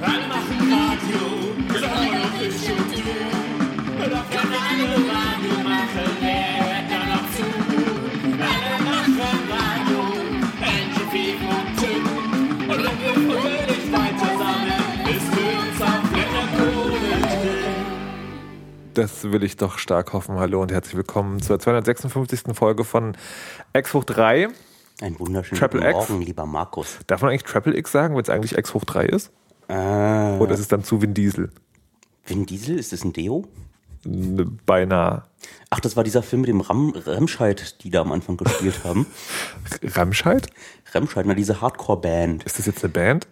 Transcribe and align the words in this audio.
Alle 0.00 0.28
machen 0.28 0.60
Radio, 0.72 1.22
ist 1.74 1.84
auch 1.84 1.90
noch 1.90 2.32
nicht 2.40 2.58
so 2.58 2.70
du. 2.70 3.02
Doch 4.10 4.30
kann 4.30 4.52
alle 4.52 4.88
Radio 4.94 5.54
machen, 5.64 6.08
wer 6.20 6.46
hört 6.62 6.86
da 6.88 7.00
noch 7.04 7.26
zu? 7.34 7.46
Alle 8.38 8.74
machen 8.84 9.18
Radio, 9.50 10.00
Fief 11.10 11.40
und 11.42 11.68
Tim. 11.78 12.04
Und 12.68 12.78
wenn 12.78 12.98
wir 13.00 13.14
fröhlich 13.14 13.84
weiter 13.92 14.30
sammeln, 14.38 14.82
ist 15.16 15.28
für 15.34 15.50
uns 15.58 15.78
auch 15.82 16.06
wieder 16.12 16.44
drin. 16.56 16.98
Das 18.94 19.12
will 19.24 19.42
ich 19.42 19.56
doch 19.56 19.78
stark 19.78 20.12
hoffen. 20.12 20.38
Hallo 20.38 20.62
und 20.62 20.70
herzlich 20.70 20.96
willkommen 20.96 21.42
zur 21.42 21.58
256. 21.58 22.54
Folge 22.54 22.84
von 22.84 23.16
X 23.72 23.94
hoch 23.94 24.04
3. 24.04 24.48
Ein 25.00 25.18
wunderschönen 25.18 25.58
Triple 25.58 25.90
X. 25.90 26.08
Morgen, 26.08 26.22
lieber 26.22 26.46
Markus. 26.46 26.98
Darf 27.08 27.22
man 27.22 27.30
eigentlich 27.30 27.44
Triple 27.44 27.76
X 27.76 27.90
sagen, 27.90 28.14
wenn 28.14 28.22
es 28.22 28.30
eigentlich 28.30 28.56
X 28.56 28.74
hoch 28.74 28.84
3 28.84 29.06
ist? 29.06 29.32
Äh, 29.68 30.38
Oder 30.38 30.54
ist 30.54 30.60
es 30.60 30.68
dann 30.68 30.82
zu 30.82 31.00
Vin 31.00 31.14
Diesel? 31.14 31.50
Vin 32.26 32.46
Diesel, 32.46 32.78
ist 32.78 32.92
das 32.92 33.04
ein 33.04 33.12
Deo? 33.12 33.46
Beinahe. 34.66 35.24
Ach, 35.70 35.80
das 35.80 35.96
war 35.96 36.04
dieser 36.04 36.22
Film 36.22 36.42
mit 36.42 36.48
dem 36.48 36.60
Ram 36.60 36.90
Remscheid, 36.94 37.82
die 37.82 37.90
da 37.90 38.00
am 38.00 38.12
Anfang 38.12 38.36
gespielt 38.36 38.80
haben. 38.84 39.06
Remscheid? 39.82 40.48
Remscheid, 40.94 41.26
na 41.26 41.34
diese 41.34 41.60
Hardcore-Band. 41.60 42.44
Ist 42.44 42.58
das 42.58 42.66
jetzt 42.66 42.82
eine 42.84 42.92
Band? 42.92 43.26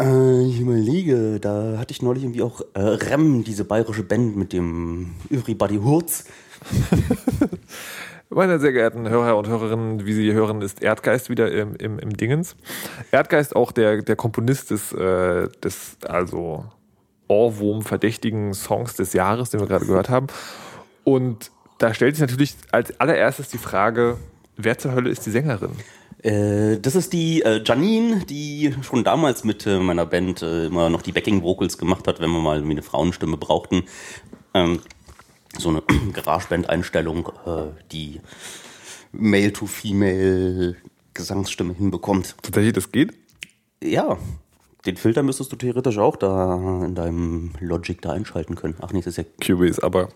Äh, 0.00 0.46
ich 0.46 0.60
überlege, 0.60 1.38
da 1.40 1.76
hatte 1.78 1.92
ich 1.92 2.02
neulich 2.02 2.22
irgendwie 2.24 2.42
auch 2.42 2.62
äh, 2.74 2.80
Rem, 2.80 3.44
diese 3.44 3.64
bayerische 3.64 4.02
Band 4.02 4.36
mit 4.36 4.52
dem 4.52 5.14
Everybody 5.28 5.76
Hurts. 5.76 6.24
Meine 8.32 8.60
sehr 8.60 8.72
geehrten 8.72 9.08
Hörer 9.08 9.36
und 9.36 9.48
Hörerinnen, 9.48 10.06
wie 10.06 10.12
Sie 10.12 10.32
hören, 10.32 10.62
ist 10.62 10.80
Erdgeist 10.80 11.30
wieder 11.30 11.50
im, 11.50 11.74
im, 11.74 11.98
im 11.98 12.16
Dingens. 12.16 12.54
Erdgeist 13.10 13.56
auch 13.56 13.72
der, 13.72 14.02
der 14.02 14.14
Komponist 14.14 14.70
des, 14.70 14.92
äh, 14.92 15.48
des 15.64 15.96
also 16.06 16.64
Ohrwurm-verdächtigen 17.26 18.54
Songs 18.54 18.94
des 18.94 19.14
Jahres, 19.14 19.50
den 19.50 19.58
wir 19.58 19.66
gerade 19.66 19.84
gehört 19.84 20.10
haben. 20.10 20.28
Und 21.02 21.50
da 21.78 21.92
stellt 21.92 22.14
sich 22.14 22.20
natürlich 22.20 22.54
als 22.70 22.98
allererstes 23.00 23.48
die 23.48 23.58
Frage, 23.58 24.16
wer 24.56 24.78
zur 24.78 24.92
Hölle 24.92 25.10
ist 25.10 25.26
die 25.26 25.30
Sängerin? 25.30 25.72
Äh, 26.22 26.78
das 26.78 26.94
ist 26.94 27.12
die 27.12 27.42
äh, 27.42 27.64
Janine, 27.64 28.24
die 28.26 28.72
schon 28.82 29.02
damals 29.02 29.42
mit 29.42 29.66
äh, 29.66 29.80
meiner 29.80 30.06
Band 30.06 30.42
immer 30.42 30.88
noch 30.88 31.02
die 31.02 31.10
Backing-Vocals 31.10 31.78
gemacht 31.78 32.06
hat, 32.06 32.20
wenn 32.20 32.30
wir 32.30 32.38
mal 32.38 32.62
eine 32.62 32.82
Frauenstimme 32.82 33.38
brauchten. 33.38 33.82
Ähm, 34.54 34.78
so 35.58 35.70
eine 35.70 35.82
Garageband-Einstellung, 36.12 37.28
äh, 37.46 37.82
die 37.92 38.20
Male-to-Female 39.12 40.76
Gesangsstimme 41.14 41.74
hinbekommt. 41.74 42.36
Tatsächlich, 42.42 42.72
das 42.72 42.92
geht? 42.92 43.12
Ja, 43.82 44.18
den 44.86 44.96
Filter 44.96 45.22
müsstest 45.22 45.52
du 45.52 45.56
theoretisch 45.56 45.98
auch 45.98 46.16
da 46.16 46.54
in 46.84 46.94
deinem 46.94 47.50
Logic 47.60 48.00
da 48.00 48.12
einschalten 48.12 48.54
können. 48.54 48.76
Ach 48.80 48.92
nee, 48.92 49.00
das 49.00 49.08
ist 49.08 49.16
ja 49.18 49.24
Cubase, 49.44 49.82
aber 49.82 50.08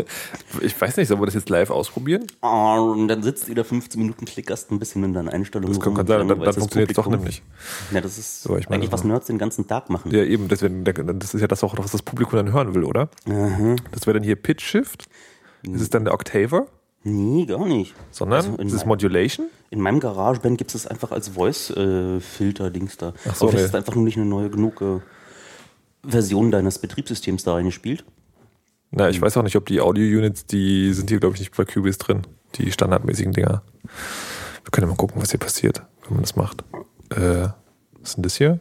ich 0.60 0.80
weiß 0.80 0.96
nicht, 0.96 1.08
sollen 1.08 1.20
wir 1.20 1.26
das 1.26 1.34
jetzt 1.34 1.50
live 1.50 1.70
ausprobieren? 1.70 2.26
Ah, 2.40 2.78
und 2.78 3.08
dann 3.08 3.22
sitzt 3.22 3.44
du 3.44 3.50
wieder 3.50 3.64
15 3.64 4.00
Minuten, 4.00 4.24
klickerst 4.24 4.70
ein 4.70 4.78
bisschen 4.78 5.04
in 5.04 5.12
deinen 5.12 5.28
Einstellungen. 5.28 5.74
Das 5.74 5.80
kann, 5.82 5.90
rum, 5.90 5.96
kann 5.96 6.06
sein, 6.06 6.18
dann, 6.20 6.28
dann 6.28 6.40
das 6.40 6.56
funktioniert 6.56 6.90
es 6.90 6.96
doch 6.96 7.06
nämlich. 7.06 7.42
Ja, 7.92 8.00
das 8.00 8.18
ist 8.18 8.42
So, 8.42 8.56
ich 8.56 8.68
meine, 8.68 8.80
eigentlich, 8.80 8.92
was 8.92 9.04
Nerds 9.04 9.26
den 9.26 9.38
ganzen 9.38 9.66
Tag 9.66 9.90
machen. 9.90 10.10
Ja, 10.10 10.24
eben, 10.24 10.48
deswegen, 10.48 10.84
das 10.84 11.34
ist 11.34 11.40
ja 11.40 11.48
das 11.48 11.62
auch, 11.62 11.76
was 11.76 11.92
das 11.92 12.02
Publikum 12.02 12.36
dann 12.36 12.52
hören 12.52 12.74
will, 12.74 12.84
oder? 12.84 13.10
Das 13.90 14.06
wäre 14.06 14.14
dann 14.14 14.22
hier 14.22 14.36
Pitch 14.36 14.64
Shift. 14.64 15.06
Ist 15.62 15.82
es 15.82 15.90
dann 15.90 16.04
der 16.04 16.14
Octaver? 16.14 16.66
Nee, 17.04 17.46
gar 17.46 17.64
nicht. 17.66 17.94
Sondern 18.10 18.38
Also 18.38 18.56
ist 18.56 18.72
es 18.72 18.84
Modulation? 18.84 19.48
In 19.70 19.80
meinem 19.80 20.00
Garageband 20.00 20.58
gibt 20.58 20.74
es 20.74 20.82
das 20.82 20.90
einfach 20.90 21.12
als 21.12 21.28
Voice-Filter-Dings 21.28 22.96
da. 22.96 23.12
Ach 23.28 23.34
so, 23.34 23.46
Aber 23.46 23.52
das 23.52 23.66
ist 23.66 23.74
einfach 23.74 23.94
nur 23.94 24.04
nicht 24.04 24.16
eine 24.16 24.26
neue 24.26 24.50
genug 24.50 24.80
äh, 24.82 25.00
Version 26.02 26.50
deines 26.50 26.78
Betriebssystems 26.78 27.44
da 27.44 27.54
reingespielt. 27.54 28.04
Na, 28.90 29.08
ich 29.10 29.20
weiß 29.20 29.36
auch 29.36 29.42
nicht, 29.42 29.56
ob 29.56 29.66
die 29.66 29.80
Audio-Units, 29.80 30.46
die 30.46 30.92
sind 30.92 31.10
hier, 31.10 31.20
glaube 31.20 31.34
ich, 31.34 31.40
nicht 31.40 31.56
bei 31.56 31.64
Cubase 31.64 31.98
drin. 31.98 32.26
Die 32.54 32.72
standardmäßigen 32.72 33.32
Dinger. 33.32 33.62
Wir 34.64 34.70
können 34.70 34.86
ja 34.86 34.90
mal 34.90 34.96
gucken, 34.96 35.20
was 35.20 35.30
hier 35.30 35.40
passiert, 35.40 35.82
wenn 36.04 36.14
man 36.14 36.22
das 36.22 36.36
macht. 36.36 36.64
Äh, 37.10 37.48
was 38.00 38.10
ist 38.10 38.16
denn 38.16 38.22
das 38.22 38.36
hier? 38.36 38.60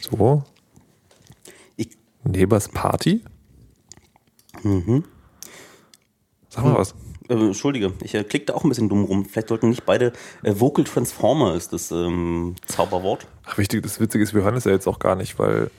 So. 0.00 0.42
Ich, 1.76 1.90
Nebers 2.24 2.68
Party? 2.68 3.22
Sag 6.48 6.64
mal 6.64 6.74
was. 6.74 6.94
Äh, 7.28 7.34
Entschuldige, 7.34 7.92
ich 8.02 8.14
äh, 8.14 8.24
klick 8.24 8.46
da 8.46 8.54
auch 8.54 8.64
ein 8.64 8.68
bisschen 8.68 8.88
dumm 8.88 9.04
rum. 9.04 9.24
Vielleicht 9.24 9.48
sollten 9.48 9.68
nicht 9.70 9.84
beide 9.86 10.12
äh, 10.42 10.52
Vocal 10.58 10.84
Transformer 10.84 11.54
ist 11.54 11.72
das 11.72 11.90
ähm, 11.90 12.54
Zauberwort. 12.66 13.26
Ach, 13.46 13.58
wichtig, 13.58 13.82
das 13.82 14.00
Witzige 14.00 14.22
ist, 14.24 14.34
wir 14.34 14.42
hören 14.42 14.56
es 14.56 14.64
ja 14.64 14.72
jetzt 14.72 14.86
auch 14.86 14.98
gar 14.98 15.14
nicht, 15.16 15.38
weil, 15.38 15.70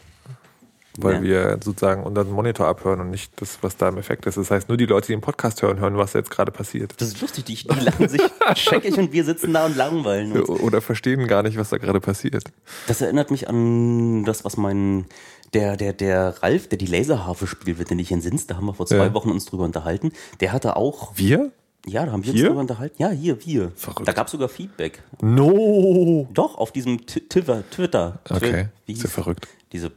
weil 0.98 1.16
Ja. 1.16 1.22
wir 1.22 1.60
sozusagen 1.64 2.04
unseren 2.04 2.32
Monitor 2.32 2.68
abhören 2.68 3.00
und 3.00 3.10
nicht 3.12 3.32
das, 3.42 3.60
was 3.62 3.78
da 3.78 3.90
im 3.90 3.98
Effekt 3.98 4.26
ist. 4.26 4.38
Das 4.38 4.52
heißt, 4.52 4.68
nur 4.70 4.78
die 4.78 4.86
Leute, 4.86 5.08
die 5.08 5.14
den 5.14 5.22
Podcast 5.22 5.62
hören, 5.62 5.80
hören, 5.80 5.98
was 5.98 6.14
jetzt 6.14 6.30
gerade 6.32 6.52
passiert. 6.52 6.94
Das 6.98 7.08
ist 7.10 7.22
lustig, 7.22 7.46
die, 7.46 7.56
die 7.56 7.80
lachen 7.80 8.10
sich 8.10 8.22
scheckig 8.56 8.98
und 8.98 9.12
wir 9.14 9.24
sitzen 9.24 9.54
da 9.54 9.66
und 9.66 9.78
langweilen 9.78 10.34
uns. 10.34 10.50
Oder 10.50 10.82
verstehen 10.82 11.28
gar 11.28 11.44
nicht, 11.44 11.58
was 11.58 11.70
da 11.70 11.78
gerade 11.78 12.00
passiert. 12.02 12.44
Das 12.88 13.02
erinnert 13.02 13.32
mich 13.32 13.48
an 13.48 14.26
das, 14.26 14.44
was 14.46 14.58
mein 14.58 15.06
der 15.54 15.78
der 15.78 15.94
der 15.94 16.42
Ralf, 16.44 16.68
der 16.70 16.78
die 16.78 16.86
Laserharfe 16.86 17.48
spielt, 17.48 17.78
wird 17.80 17.90
der 17.90 17.98
nicht 17.98 18.12
in 18.12 18.22
Sins, 18.22 18.48
da 18.48 18.56
haben 18.58 18.66
wir 18.66 18.74
vor 18.74 18.86
zwei 18.86 18.98
Ja. 18.98 19.14
Wochen 19.14 19.32
uns 19.32 19.46
drüber 19.46 19.64
unterhalten. 19.66 20.12
Der 20.40 20.52
hatte 20.52 20.76
auch 20.76 21.14
Wir? 21.16 21.52
ja, 21.86 22.06
da 22.06 22.12
haben 22.12 22.24
wir 22.26 22.34
uns 22.34 22.42
drüber 22.42 22.60
unterhalten. 22.60 22.96
Ja, 23.02 23.10
hier 23.10 23.44
wir. 23.46 23.72
Verrückt. 23.76 24.08
Da 24.08 24.12
gab 24.12 24.28
es 24.28 24.32
sogar 24.32 24.50
Feedback. 24.50 25.02
No! 25.22 26.28
Doch 26.34 26.58
auf 26.58 26.72
diesem 26.72 27.06
Twitter 27.06 27.64
Twitter. 27.72 28.20
Okay, 28.30 28.68
Wie 28.86 28.94
ist 28.94 29.04
ja 29.04 29.10
verrückt. 29.10 29.48
Diese 29.72 29.92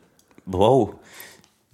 wow. 0.46 0.94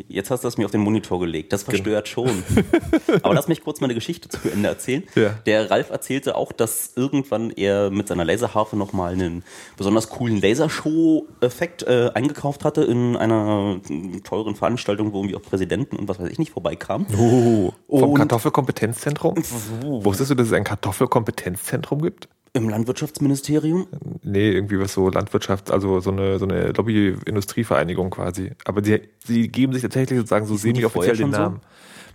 Jetzt 0.06 0.30
hast 0.30 0.44
du 0.44 0.46
das 0.46 0.56
mir 0.58 0.64
auf 0.64 0.70
den 0.70 0.80
Monitor 0.80 1.18
gelegt. 1.18 1.52
Das 1.52 1.64
verstört 1.64 2.06
schon. 2.06 2.44
Aber 3.22 3.34
lass 3.34 3.48
mich 3.48 3.64
kurz 3.64 3.80
meine 3.80 3.94
Geschichte 3.94 4.28
zu 4.28 4.48
Ende 4.48 4.68
erzählen. 4.68 5.02
Ja. 5.16 5.30
Der 5.44 5.70
Ralf 5.70 5.90
erzählte 5.90 6.36
auch, 6.36 6.52
dass 6.52 6.92
irgendwann 6.94 7.50
er 7.50 7.90
mit 7.90 8.06
seiner 8.06 8.24
Laserharfe 8.24 8.76
nochmal 8.76 9.12
einen 9.12 9.42
besonders 9.76 10.08
coolen 10.08 10.40
Lasershow-Effekt 10.40 11.82
äh, 11.82 12.10
eingekauft 12.14 12.64
hatte 12.64 12.84
in 12.84 13.16
einer 13.16 13.80
teuren 14.22 14.54
Veranstaltung, 14.54 15.12
wo 15.12 15.18
irgendwie 15.18 15.34
auch 15.34 15.42
Präsidenten 15.42 15.96
und 15.96 16.08
was 16.08 16.20
weiß 16.20 16.28
ich 16.28 16.38
nicht 16.38 16.52
vorbeikamen. 16.52 17.06
Oh, 17.18 17.72
vom 17.88 18.14
Kartoffelkompetenzzentrum? 18.14 19.36
Wusstest 19.82 20.30
du, 20.30 20.34
dass 20.36 20.46
es 20.46 20.52
ein 20.52 20.64
Kartoffelkompetenzzentrum 20.64 22.02
gibt? 22.02 22.28
Im 22.54 22.68
Landwirtschaftsministerium. 22.68 23.86
Nee, 24.22 24.50
irgendwie 24.50 24.78
was 24.80 24.94
so 24.94 25.08
Landwirtschaft, 25.10 25.70
also 25.70 26.00
so 26.00 26.10
eine, 26.10 26.38
so 26.38 26.46
eine 26.46 26.72
Lobby-Industrievereinigung 26.72 28.10
quasi. 28.10 28.52
Aber 28.64 28.82
sie, 28.82 29.00
sie 29.24 29.48
geben 29.48 29.72
sich 29.72 29.82
tatsächlich 29.82 30.18
sozusagen 30.18 30.46
so 30.46 30.54
die 30.54 30.60
semi-offiziell 30.60 31.14
den 31.16 31.20
schon 31.22 31.32
so? 31.32 31.38
Namen. 31.40 31.60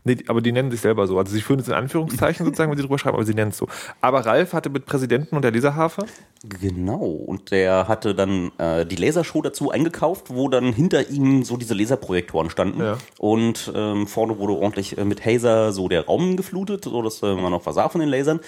Nee, 0.06 0.16
die- 0.16 0.28
aber 0.28 0.42
die 0.42 0.52
nennen 0.52 0.70
sich 0.70 0.82
selber 0.82 1.08
so. 1.08 1.18
Also 1.18 1.32
sie 1.34 1.40
führen 1.42 1.60
es 1.62 1.68
in 1.70 1.74
Anführungszeichen 1.76 2.46
sozusagen, 2.46 2.70
wenn 2.72 2.78
sie 2.78 2.84
drüber 2.84 3.00
schreiben, 3.00 3.16
aber 3.16 3.26
sie 3.26 3.34
nennen 3.34 3.52
es 3.52 3.58
so. 3.58 3.68
Aber 4.02 4.26
Ralf 4.26 4.52
hatte 4.52 4.70
mit 4.70 4.86
Präsidenten 4.86 5.36
und 5.36 5.44
der 5.44 5.52
Laserharfe 5.52 6.06
Genau, 6.60 7.06
und 7.06 7.52
der 7.52 7.88
hatte 7.88 8.14
dann 8.14 8.52
äh, 8.58 8.86
die 8.86 8.98
Lasershow 8.98 9.42
dazu 9.42 9.72
eingekauft, 9.72 10.26
wo 10.30 10.50
dann 10.50 10.74
hinter 10.74 11.10
ihm 11.10 11.44
so 11.46 11.56
diese 11.56 11.74
Laserprojektoren 11.74 12.50
standen. 12.50 12.82
Ja. 12.82 12.98
Und 13.18 13.72
ähm, 13.74 14.08
vorne 14.08 14.38
wurde 14.40 14.52
ordentlich 14.54 14.98
äh, 14.98 15.06
mit 15.06 15.26
Hazer 15.26 15.72
so 15.72 15.88
der 15.88 16.06
Raum 16.06 16.36
geflutet, 16.36 16.84
so 16.84 17.02
dass 17.02 17.24
äh, 17.24 17.34
man 17.36 17.52
noch 17.52 17.62
versah 17.62 17.88
von 17.88 18.02
den 18.02 18.10
Lasern. 18.10 18.42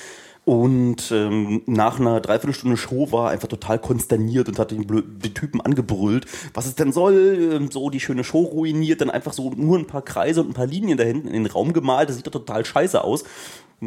Und 0.46 1.12
ähm, 1.12 1.64
nach 1.66 2.00
einer 2.00 2.22
Dreiviertelstunde 2.22 2.78
Show 2.78 3.12
war 3.12 3.32
einfach 3.32 3.48
total 3.48 3.80
konsterniert 3.80 4.48
und 4.48 4.60
hat 4.60 4.70
den, 4.70 4.86
den 4.86 5.34
Typen 5.34 5.60
angebrüllt, 5.60 6.28
was 6.54 6.68
es 6.68 6.76
denn 6.76 6.92
soll, 6.92 7.52
ähm, 7.54 7.72
so 7.72 7.90
die 7.90 8.00
schöne 8.00 8.24
Show 8.24 8.44
ruiniert, 8.44 9.02
dann 9.02 9.10
einfach 9.10 9.34
so 9.34 9.50
nur 9.50 9.80
ein 9.80 9.88
paar 9.88 10.04
Kreise 10.04 10.42
und 10.42 10.50
ein 10.52 10.54
paar 10.54 10.68
Linien 10.68 11.00
da 11.00 11.04
hinten 11.04 11.30
in 11.30 11.44
den 11.44 11.52
Raum 11.52 11.74
gemalt, 11.74 12.10
das 12.10 12.18
sieht 12.18 12.28
doch 12.28 12.32
total 12.32 12.64
scheiße 12.64 13.04
aus. 13.04 13.24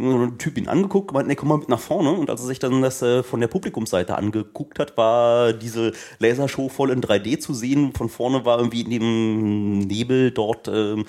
Der 0.02 0.38
Typ 0.38 0.58
ihn 0.58 0.68
angeguckt, 0.68 1.12
meint, 1.12 1.28
nee, 1.28 1.34
komm 1.34 1.48
mal 1.48 1.58
mit 1.58 1.68
nach 1.68 1.80
vorne. 1.80 2.12
Und 2.12 2.30
als 2.30 2.40
er 2.40 2.46
sich 2.46 2.58
dann 2.58 2.82
das 2.82 3.02
äh, 3.02 3.22
von 3.22 3.40
der 3.40 3.48
Publikumsseite 3.48 4.16
angeguckt 4.16 4.78
hat, 4.78 4.96
war 4.96 5.52
diese 5.52 5.92
Lasershow 6.18 6.68
voll 6.68 6.90
in 6.90 7.00
3D 7.00 7.38
zu 7.38 7.54
sehen. 7.54 7.92
Von 7.96 8.08
vorne 8.08 8.44
war 8.44 8.58
irgendwie 8.58 8.82
in 8.82 8.90
dem 8.90 9.78
Nebel 9.80 10.30
dort 10.30 10.68
ähm, 10.68 11.04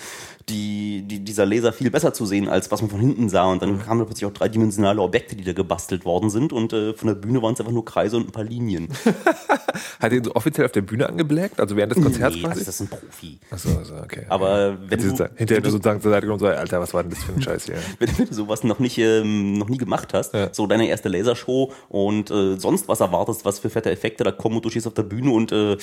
die, 0.49 1.03
die, 1.05 1.19
dieser 1.23 1.45
Laser 1.45 1.71
viel 1.73 1.91
besser 1.91 2.13
zu 2.13 2.25
sehen, 2.25 2.47
als 2.49 2.71
was 2.71 2.81
man 2.81 2.89
von 2.89 2.99
hinten 2.99 3.29
sah. 3.29 3.45
Und 3.45 3.61
dann 3.61 3.83
kamen 3.83 3.99
da 3.99 4.05
plötzlich 4.05 4.25
auch 4.25 4.33
dreidimensionale 4.33 5.01
Objekte, 5.01 5.35
die 5.35 5.43
da 5.43 5.53
gebastelt 5.53 6.05
worden 6.05 6.29
sind. 6.29 6.53
Und 6.53 6.73
äh, 6.73 6.93
von 6.93 7.07
der 7.07 7.15
Bühne 7.15 7.41
waren 7.41 7.53
es 7.53 7.59
einfach 7.59 7.73
nur 7.73 7.85
Kreise 7.85 8.17
und 8.17 8.27
ein 8.27 8.31
paar 8.31 8.43
Linien. 8.43 8.89
hat 9.99 10.11
er 10.11 10.17
ihn 10.17 10.23
so 10.23 10.35
offiziell 10.35 10.65
auf 10.65 10.71
der 10.71 10.81
Bühne 10.81 11.07
angeblagt, 11.07 11.59
also 11.59 11.75
während 11.75 11.95
des 11.95 12.03
Konzerts 12.03 12.35
nee, 12.35 12.41
quasi? 12.41 12.65
das 12.65 12.75
ist 12.75 12.81
ein 12.81 12.87
Profi. 12.87 13.39
Achso, 13.51 13.77
also, 13.77 13.95
okay. 13.97 14.25
Aber 14.29 14.77
wenn 14.87 14.99
du- 14.99 15.29
hinterher 15.35 15.61
du 15.61 15.69
sozusagen 15.69 16.01
zur 16.01 16.11
Seite 16.11 16.21
genommen 16.21 16.41
und 16.41 16.47
so, 16.47 16.53
Alter, 16.53 16.79
was 16.79 16.93
war 16.93 17.03
denn 17.03 17.11
das 17.11 17.23
für 17.23 17.33
ein 17.33 17.41
Scheiß 17.41 17.65
hier? 17.65 17.75
wenn, 17.99 18.09
wenn 18.17 18.27
du 18.27 18.33
sowas 18.33 18.63
noch 18.63 18.78
nicht, 18.79 18.97
ähm, 18.97 19.53
noch 19.53 19.69
nie 19.69 19.77
gemacht 19.77 20.13
hast, 20.13 20.33
Ja. 20.33 20.49
so 20.53 20.67
deine 20.67 20.87
erste 20.87 21.09
Lasershow 21.09 21.71
und 21.89 22.31
äh, 22.31 22.57
sonst 22.57 22.87
was 22.87 22.99
erwartest, 22.99 23.45
was 23.45 23.59
für 23.59 23.69
fette 23.69 23.91
Effekte 23.91 24.23
da 24.23 24.31
kommen 24.31 24.55
und 24.57 24.65
du 24.65 24.69
stehst 24.69 24.87
auf 24.87 24.93
der 24.93 25.03
Bühne 25.03 25.31
und 25.31 25.51
äh, 25.51 25.77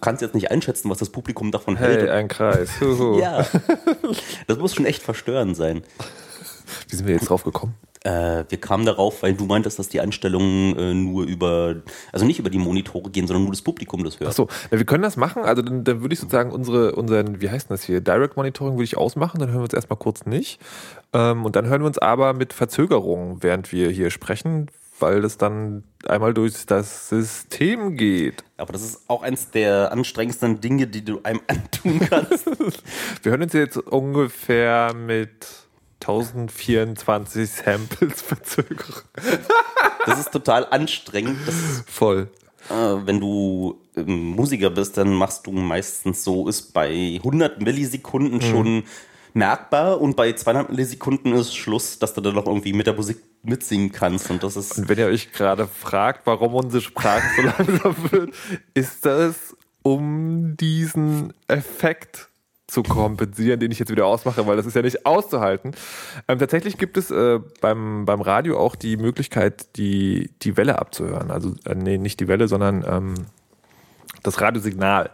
kannst 0.00 0.22
jetzt 0.22 0.34
nicht 0.34 0.50
einschätzen, 0.50 0.90
was 0.90 0.98
das 0.98 1.10
Publikum 1.10 1.50
davon 1.50 1.76
Hey, 1.76 1.94
hält. 1.96 2.10
ein 2.10 2.28
Kreis. 2.28 2.70
Ja, 3.18 3.46
das 4.46 4.58
muss 4.58 4.74
schon 4.74 4.86
echt 4.86 5.02
verstörend 5.02 5.56
sein. 5.56 5.82
Wie 6.88 6.96
sind 6.96 7.06
wir 7.06 7.14
jetzt 7.14 7.28
drauf 7.28 7.44
gekommen? 7.44 7.74
Äh, 8.04 8.44
wir 8.48 8.58
kamen 8.58 8.84
darauf, 8.84 9.22
weil 9.22 9.34
du 9.34 9.46
meintest, 9.46 9.78
dass 9.78 9.88
die 9.88 10.00
Einstellungen 10.00 10.76
äh, 10.76 10.94
nur 10.94 11.24
über, 11.24 11.76
also 12.10 12.26
nicht 12.26 12.40
über 12.40 12.50
die 12.50 12.58
Monitore 12.58 13.10
gehen, 13.10 13.26
sondern 13.26 13.44
nur 13.44 13.52
das 13.52 13.62
Publikum 13.62 14.02
das 14.02 14.18
hört. 14.18 14.30
Achso, 14.30 14.48
ja, 14.70 14.78
wir 14.78 14.86
können 14.86 15.04
das 15.04 15.16
machen. 15.16 15.44
Also 15.44 15.62
dann, 15.62 15.84
dann 15.84 16.00
würde 16.00 16.12
ich 16.12 16.20
sozusagen 16.20 16.50
unsere, 16.50 16.96
unseren, 16.96 17.40
wie 17.40 17.50
heißt 17.50 17.70
denn 17.70 17.74
das 17.76 17.84
hier, 17.84 18.00
Direct 18.00 18.36
Monitoring 18.36 18.74
würde 18.74 18.84
ich 18.84 18.96
ausmachen, 18.96 19.38
dann 19.38 19.48
hören 19.48 19.60
wir 19.60 19.64
uns 19.64 19.74
erstmal 19.74 19.98
kurz 19.98 20.26
nicht. 20.26 20.60
Ähm, 21.12 21.44
und 21.44 21.54
dann 21.54 21.66
hören 21.66 21.82
wir 21.82 21.86
uns 21.86 21.98
aber 21.98 22.32
mit 22.32 22.52
Verzögerung, 22.52 23.38
während 23.42 23.70
wir 23.70 23.90
hier 23.90 24.10
sprechen, 24.10 24.68
weil 24.98 25.20
das 25.20 25.36
dann 25.36 25.84
einmal 26.06 26.34
durch 26.34 26.66
das 26.66 27.08
System 27.08 27.96
geht. 27.96 28.42
Aber 28.56 28.72
das 28.72 28.82
ist 28.82 29.02
auch 29.08 29.22
eins 29.22 29.50
der 29.50 29.92
anstrengendsten 29.92 30.60
Dinge, 30.60 30.86
die 30.86 31.04
du 31.04 31.20
einem 31.22 31.40
antun 31.46 32.00
kannst. 32.00 32.46
Wir 33.22 33.32
hören 33.32 33.42
uns 33.42 33.52
jetzt 33.52 33.76
ungefähr 33.76 34.94
mit 34.94 35.61
1024 36.02 37.50
Samples 37.50 38.22
Verzögerung. 38.22 39.02
Das 40.06 40.18
ist 40.18 40.32
total 40.32 40.66
anstrengend. 40.70 41.38
Das 41.46 41.84
Voll. 41.86 42.28
äh, 42.70 43.06
wenn 43.06 43.20
du 43.20 43.80
ähm, 43.96 44.30
Musiker 44.30 44.70
bist, 44.70 44.98
dann 44.98 45.14
machst 45.14 45.46
du 45.46 45.52
meistens 45.52 46.24
so, 46.24 46.48
ist 46.48 46.72
bei 46.72 47.16
100 47.18 47.60
Millisekunden 47.60 48.40
schon 48.40 48.84
merkbar 49.34 50.00
und 50.00 50.16
bei 50.16 50.32
200 50.32 50.70
Millisekunden 50.70 51.32
ist 51.34 51.54
Schluss, 51.54 51.98
dass 51.98 52.14
du 52.14 52.20
dann 52.20 52.34
noch 52.34 52.46
irgendwie 52.46 52.72
mit 52.72 52.86
der 52.86 52.94
Musik 52.94 53.18
mitsingen 53.42 53.90
kannst 53.92 54.30
und 54.30 54.42
das 54.42 54.56
ist 54.56 54.78
Und 54.78 54.88
wenn 54.88 54.98
ihr 54.98 55.06
euch 55.06 55.32
gerade 55.32 55.66
fragt, 55.66 56.26
warum 56.26 56.54
unsere 56.54 56.82
Sprache 56.82 57.22
so 57.36 57.42
langsam 57.58 57.96
wird, 58.10 58.34
ist 58.74 59.04
das, 59.06 59.56
um 59.82 60.56
diesen 60.56 61.32
Effekt 61.48 62.28
zu 62.72 62.82
kompensieren, 62.82 63.60
den 63.60 63.70
ich 63.70 63.78
jetzt 63.78 63.90
wieder 63.90 64.06
ausmache, 64.06 64.46
weil 64.46 64.56
das 64.56 64.64
ist 64.64 64.74
ja 64.74 64.82
nicht 64.82 65.04
auszuhalten. 65.04 65.72
Ähm, 66.26 66.38
tatsächlich 66.38 66.78
gibt 66.78 66.96
es 66.96 67.10
äh, 67.10 67.38
beim, 67.60 68.06
beim 68.06 68.22
Radio 68.22 68.58
auch 68.58 68.76
die 68.76 68.96
Möglichkeit, 68.96 69.76
die, 69.76 70.30
die 70.42 70.56
Welle 70.56 70.78
abzuhören. 70.78 71.30
Also, 71.30 71.54
äh, 71.66 71.74
nee, 71.74 71.98
nicht 71.98 72.18
die 72.20 72.28
Welle, 72.28 72.48
sondern 72.48 72.84
ähm, 72.88 73.14
das 74.22 74.40
Radiosignal. 74.40 75.10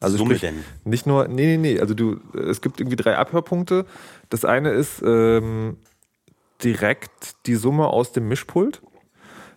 Also 0.00 0.18
Summe 0.18 0.36
sprich, 0.36 0.40
denn? 0.40 0.64
nicht 0.84 1.06
nur, 1.06 1.28
nee, 1.28 1.56
nee, 1.56 1.74
nee, 1.74 1.80
also 1.80 1.94
du, 1.94 2.20
es 2.34 2.60
gibt 2.60 2.80
irgendwie 2.80 2.96
drei 2.96 3.16
Abhörpunkte. 3.16 3.86
Das 4.28 4.44
eine 4.44 4.70
ist 4.70 5.00
ähm, 5.02 5.76
direkt 6.62 7.46
die 7.46 7.54
Summe 7.54 7.86
aus 7.86 8.12
dem 8.12 8.28
Mischpult. 8.28 8.82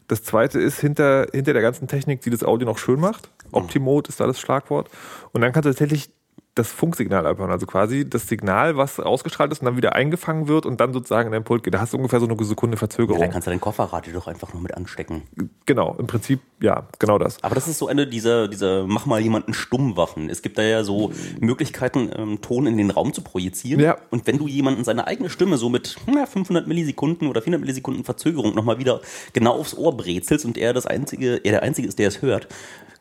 Das 0.08 0.24
zweite 0.24 0.60
ist 0.60 0.80
hinter, 0.80 1.28
hinter 1.34 1.54
der 1.54 1.62
ganzen 1.62 1.88
Technik, 1.88 2.22
die 2.22 2.30
das 2.30 2.44
Audio 2.44 2.68
noch 2.68 2.78
schön 2.78 3.00
macht. 3.00 3.30
Optimode 3.52 4.10
ist 4.10 4.20
da 4.20 4.28
das 4.28 4.40
Schlagwort. 4.40 4.90
Und 5.34 5.42
dann 5.42 5.52
kannst 5.52 5.66
du 5.66 5.72
tatsächlich 5.72 6.10
das 6.60 6.72
Funksignal 6.72 7.26
abhören, 7.26 7.52
also 7.52 7.66
quasi 7.66 8.08
das 8.08 8.28
Signal, 8.28 8.78
was 8.78 9.00
ausgestrahlt 9.00 9.52
ist 9.52 9.62
und 9.62 9.66
dann 9.66 9.78
wieder 9.78 9.96
eingefangen 9.96 10.48
wird 10.48 10.66
und 10.66 10.80
dann 10.80 10.94
sozusagen 10.94 11.28
in 11.28 11.32
dein 11.32 11.44
Pult 11.44 11.64
geht. 11.64 11.74
Da 11.74 11.80
hast 11.80 11.94
du 11.94 11.98
ungefähr 11.98 12.20
so 12.20 12.28
eine 12.28 12.44
Sekunde 12.44 12.76
ja, 12.76 12.80
Verzögerung. 12.80 13.20
dann 13.20 13.32
kannst 13.32 13.48
du 13.48 13.52
dein 13.52 13.62
Kofferradio 13.62 14.14
doch 14.14 14.28
einfach 14.28 14.54
nur 14.54 14.62
mit 14.62 14.76
anstecken. 14.76 15.24
genau, 15.66 15.96
im 15.98 16.08
Prinzip, 16.08 16.42
ja, 16.62 16.88
genau 17.00 17.18
das. 17.18 17.42
Aber 17.44 17.56
das 17.56 17.68
ist 17.68 17.78
so 17.78 17.88
eine 17.88 18.06
dieser, 18.06 18.48
dieser 18.48 18.86
mach 18.86 19.06
mal 19.06 19.22
jemanden 19.22 19.54
Stummwaffen. 19.54 20.30
Es 20.30 20.42
gibt 20.42 20.58
da 20.58 20.64
ja 20.64 20.84
so 20.84 21.12
Möglichkeiten, 21.40 22.12
ähm, 22.16 22.42
Ton 22.42 22.68
in 22.68 22.78
den 22.78 22.92
Raum 22.92 23.14
zu 23.14 23.22
projizieren. 23.22 23.82
Ja. 23.82 23.98
Und 24.10 24.28
wenn 24.28 24.38
du 24.38 24.48
jemanden 24.48 24.84
seine 24.84 25.08
eigene 25.08 25.30
Stimme 25.30 25.58
so 25.58 25.70
mit 25.70 25.96
na, 26.08 26.26
500 26.26 26.68
Millisekunden 26.68 27.28
oder 27.28 27.42
400 27.42 27.62
Millisekunden 27.62 28.04
Verzögerung 28.04 28.54
nochmal 28.54 28.80
wieder 28.80 29.02
genau 29.34 29.54
aufs 29.54 29.74
Ohr 29.74 29.96
brezelst 29.96 30.46
und 30.46 30.58
er 30.58 30.74
das 30.74 30.86
einzige, 30.86 31.38
er 31.38 31.52
der 31.52 31.64
einzige 31.64 31.88
ist, 31.88 32.00
der 32.00 32.10
es 32.10 32.22
hört, 32.22 32.48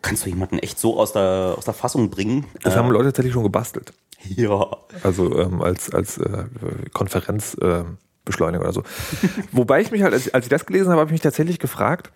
kannst 0.02 0.24
du 0.24 0.30
jemanden 0.30 0.58
echt 0.58 0.78
so 0.78 0.98
aus 0.98 1.12
der, 1.12 1.54
aus 1.56 1.64
der 1.64 1.74
Fassung 1.74 2.10
bringen. 2.10 2.46
Das 2.62 2.76
haben 2.76 2.90
Leute 2.90 3.06
tatsächlich 3.06 3.32
schon 3.32 3.42
gebastelt. 3.48 3.92
ja. 4.22 4.76
Also 5.02 5.38
ähm, 5.38 5.62
als, 5.62 5.92
als 5.92 6.18
äh, 6.18 6.44
Konferenzbeschleuniger 6.92 8.62
äh, 8.62 8.64
oder 8.64 8.72
so. 8.72 8.82
Wobei 9.52 9.80
ich 9.80 9.90
mich 9.90 10.02
halt, 10.02 10.14
als, 10.14 10.32
als 10.32 10.46
ich 10.46 10.50
das 10.50 10.66
gelesen 10.66 10.90
habe, 10.90 11.00
habe 11.00 11.08
ich 11.08 11.12
mich 11.12 11.20
tatsächlich 11.20 11.58
gefragt, 11.58 12.12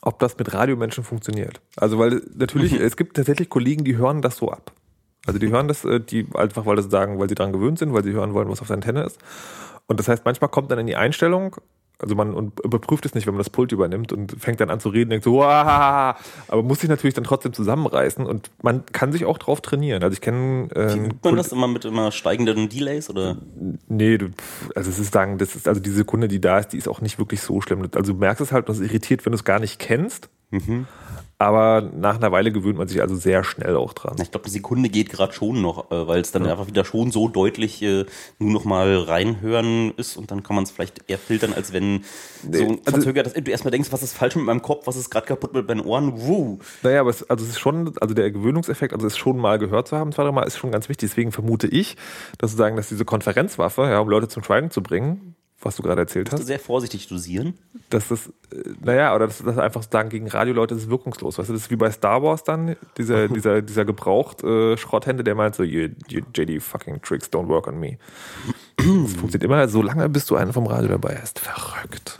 ob 0.00 0.18
das 0.18 0.38
mit 0.38 0.52
Radiomenschen 0.52 1.04
funktioniert. 1.04 1.60
Also 1.76 1.98
weil 1.98 2.22
natürlich, 2.34 2.72
es 2.72 2.96
gibt 2.96 3.16
tatsächlich 3.16 3.48
Kollegen, 3.48 3.84
die 3.84 3.96
hören 3.96 4.22
das 4.22 4.36
so 4.36 4.50
ab. 4.50 4.72
Also 5.26 5.38
die 5.38 5.50
hören 5.50 5.68
das, 5.68 5.84
äh, 5.84 6.00
die 6.00 6.26
einfach, 6.34 6.66
weil 6.66 6.76
das 6.76 6.90
sagen, 6.90 7.18
weil 7.18 7.28
sie 7.28 7.34
daran 7.34 7.52
gewöhnt 7.52 7.78
sind, 7.78 7.92
weil 7.92 8.04
sie 8.04 8.12
hören 8.12 8.34
wollen, 8.34 8.48
was 8.48 8.60
auf 8.60 8.68
der 8.68 8.74
Antenne 8.74 9.02
ist. 9.02 9.18
Und 9.86 9.98
das 9.98 10.08
heißt, 10.08 10.24
manchmal 10.24 10.50
kommt 10.50 10.70
dann 10.70 10.78
in 10.78 10.86
die 10.86 10.96
Einstellung, 10.96 11.56
also 12.00 12.14
man 12.14 12.34
und 12.34 12.60
überprüft 12.60 13.04
es 13.06 13.14
nicht, 13.14 13.26
wenn 13.26 13.34
man 13.34 13.40
das 13.40 13.50
Pult 13.50 13.72
übernimmt 13.72 14.12
und 14.12 14.32
fängt 14.40 14.60
dann 14.60 14.70
an 14.70 14.80
zu 14.80 14.88
reden, 14.88 15.10
denkt 15.10 15.24
so, 15.24 15.38
Wah! 15.38 16.16
aber 16.46 16.62
muss 16.62 16.80
sich 16.80 16.88
natürlich 16.88 17.14
dann 17.14 17.24
trotzdem 17.24 17.52
zusammenreißen 17.52 18.24
und 18.24 18.50
man 18.62 18.86
kann 18.86 19.12
sich 19.12 19.24
auch 19.24 19.38
drauf 19.38 19.60
trainieren. 19.60 20.02
Also 20.02 20.14
ich 20.14 20.20
kenne 20.20 20.68
Übt 20.74 21.16
man 21.24 21.36
das 21.36 21.52
immer 21.52 21.66
mit 21.66 21.84
immer 21.84 22.12
steigenden 22.12 22.68
Delays 22.68 23.10
oder? 23.10 23.36
Nee, 23.88 24.18
du, 24.18 24.28
also 24.74 24.90
es 24.90 24.98
ist 24.98 25.12
sagen, 25.12 25.38
das 25.38 25.56
ist 25.56 25.66
also 25.66 25.80
die 25.80 25.90
Sekunde, 25.90 26.28
die 26.28 26.40
da 26.40 26.58
ist, 26.58 26.68
die 26.68 26.78
ist 26.78 26.88
auch 26.88 27.00
nicht 27.00 27.18
wirklich 27.18 27.40
so 27.40 27.60
schlimm. 27.60 27.88
Also 27.94 28.12
du 28.12 28.18
merkst 28.18 28.40
es 28.40 28.52
halt, 28.52 28.68
und 28.68 28.74
es 28.76 28.80
irritiert, 28.80 29.26
wenn 29.26 29.32
du 29.32 29.36
es 29.36 29.44
gar 29.44 29.58
nicht 29.58 29.78
kennst. 29.78 30.28
Aber 31.40 31.82
nach 31.94 32.16
einer 32.16 32.32
Weile 32.32 32.50
gewöhnt 32.50 32.78
man 32.78 32.88
sich 32.88 33.00
also 33.00 33.14
sehr 33.14 33.44
schnell 33.44 33.76
auch 33.76 33.92
dran. 33.92 34.16
Ich 34.20 34.32
glaube, 34.32 34.46
eine 34.46 34.52
Sekunde 34.52 34.88
geht 34.88 35.08
gerade 35.08 35.32
schon 35.32 35.62
noch, 35.62 35.92
äh, 35.92 36.08
weil 36.08 36.20
es 36.20 36.32
dann 36.32 36.46
einfach 36.46 36.66
wieder 36.66 36.84
schon 36.84 37.12
so 37.12 37.28
deutlich 37.28 37.80
äh, 37.80 38.06
nur 38.40 38.52
noch 38.52 38.64
mal 38.64 38.96
reinhören 38.96 39.92
ist 39.96 40.16
und 40.16 40.32
dann 40.32 40.42
kann 40.42 40.56
man 40.56 40.64
es 40.64 40.72
vielleicht 40.72 41.08
eher 41.08 41.18
filtern, 41.18 41.52
als 41.54 41.72
wenn 41.72 42.02
so 42.42 42.64
ein 42.64 42.78
also- 42.78 42.90
verzögert, 42.90 43.26
dass 43.26 43.34
du 43.34 43.50
erstmal 43.50 43.70
denkst, 43.70 43.92
was 43.92 44.02
ist 44.02 44.14
falsch 44.14 44.34
mit 44.34 44.46
meinem 44.46 44.62
Kopf, 44.62 44.88
was 44.88 44.96
ist 44.96 45.10
gerade 45.10 45.26
kaputt 45.26 45.54
mit 45.54 45.68
meinen 45.68 45.80
Ohren, 45.80 46.20
wuh. 46.20 46.58
Naja, 46.82 47.02
aber 47.02 47.10
es, 47.10 47.28
also 47.30 47.44
es 47.44 47.50
ist 47.50 47.60
schon, 47.60 47.92
also 48.00 48.14
der 48.14 48.32
Gewöhnungseffekt, 48.32 48.92
also 48.92 49.06
es 49.06 49.16
schon 49.16 49.36
mal 49.36 49.60
gehört 49.60 49.86
zu 49.86 49.96
haben, 49.96 50.10
zwei, 50.10 50.24
drei 50.24 50.32
Mal, 50.32 50.42
ist 50.42 50.58
schon 50.58 50.72
ganz 50.72 50.88
wichtig. 50.88 51.10
Deswegen 51.10 51.30
vermute 51.30 51.68
ich, 51.68 51.96
dass 52.38 52.50
sozusagen, 52.50 52.76
dass 52.76 52.88
diese 52.88 53.04
Konferenzwaffe, 53.04 53.82
ja, 53.82 54.00
um 54.00 54.08
Leute 54.08 54.26
zum 54.26 54.42
Schweigen 54.42 54.72
zu 54.72 54.82
bringen, 54.82 55.36
was 55.68 55.76
du 55.76 55.82
gerade 55.82 56.00
erzählt 56.00 56.32
hast, 56.32 56.46
Sehr 56.46 56.58
vorsichtig 56.58 57.06
dosieren. 57.06 57.54
dass 57.90 58.08
das, 58.08 58.28
äh, 58.50 58.70
naja, 58.80 59.14
oder 59.14 59.26
dass 59.26 59.38
das 59.38 59.58
einfach 59.58 59.84
sagen, 59.88 60.08
gegen 60.08 60.26
Radioleute 60.28 60.74
ist 60.74 60.90
wirkungslos. 60.90 61.38
Weißt 61.38 61.48
du, 61.48 61.52
das 61.52 61.62
ist 61.62 61.70
wie 61.70 61.76
bei 61.76 61.90
Star 61.90 62.22
Wars 62.22 62.42
dann, 62.42 62.76
dieser, 62.96 63.28
dieser, 63.36 63.62
dieser 63.62 63.84
gebraucht 63.84 64.42
äh, 64.42 64.76
Schrotthände, 64.76 65.22
der 65.22 65.34
meint 65.34 65.54
so, 65.54 65.62
you, 65.62 65.88
you 66.08 66.22
JD 66.34 66.60
fucking 66.62 67.00
tricks 67.02 67.30
don't 67.30 67.48
work 67.48 67.68
on 67.68 67.78
me. 67.78 67.98
Das 68.76 68.86
funktioniert 68.86 69.44
immer 69.44 69.68
so 69.68 69.82
lange, 69.82 70.08
bis 70.08 70.26
du 70.26 70.36
einen 70.36 70.52
vom 70.52 70.66
Radio 70.66 70.88
dabei 70.88 71.18
hast. 71.20 71.38
Verrückt. 71.38 72.18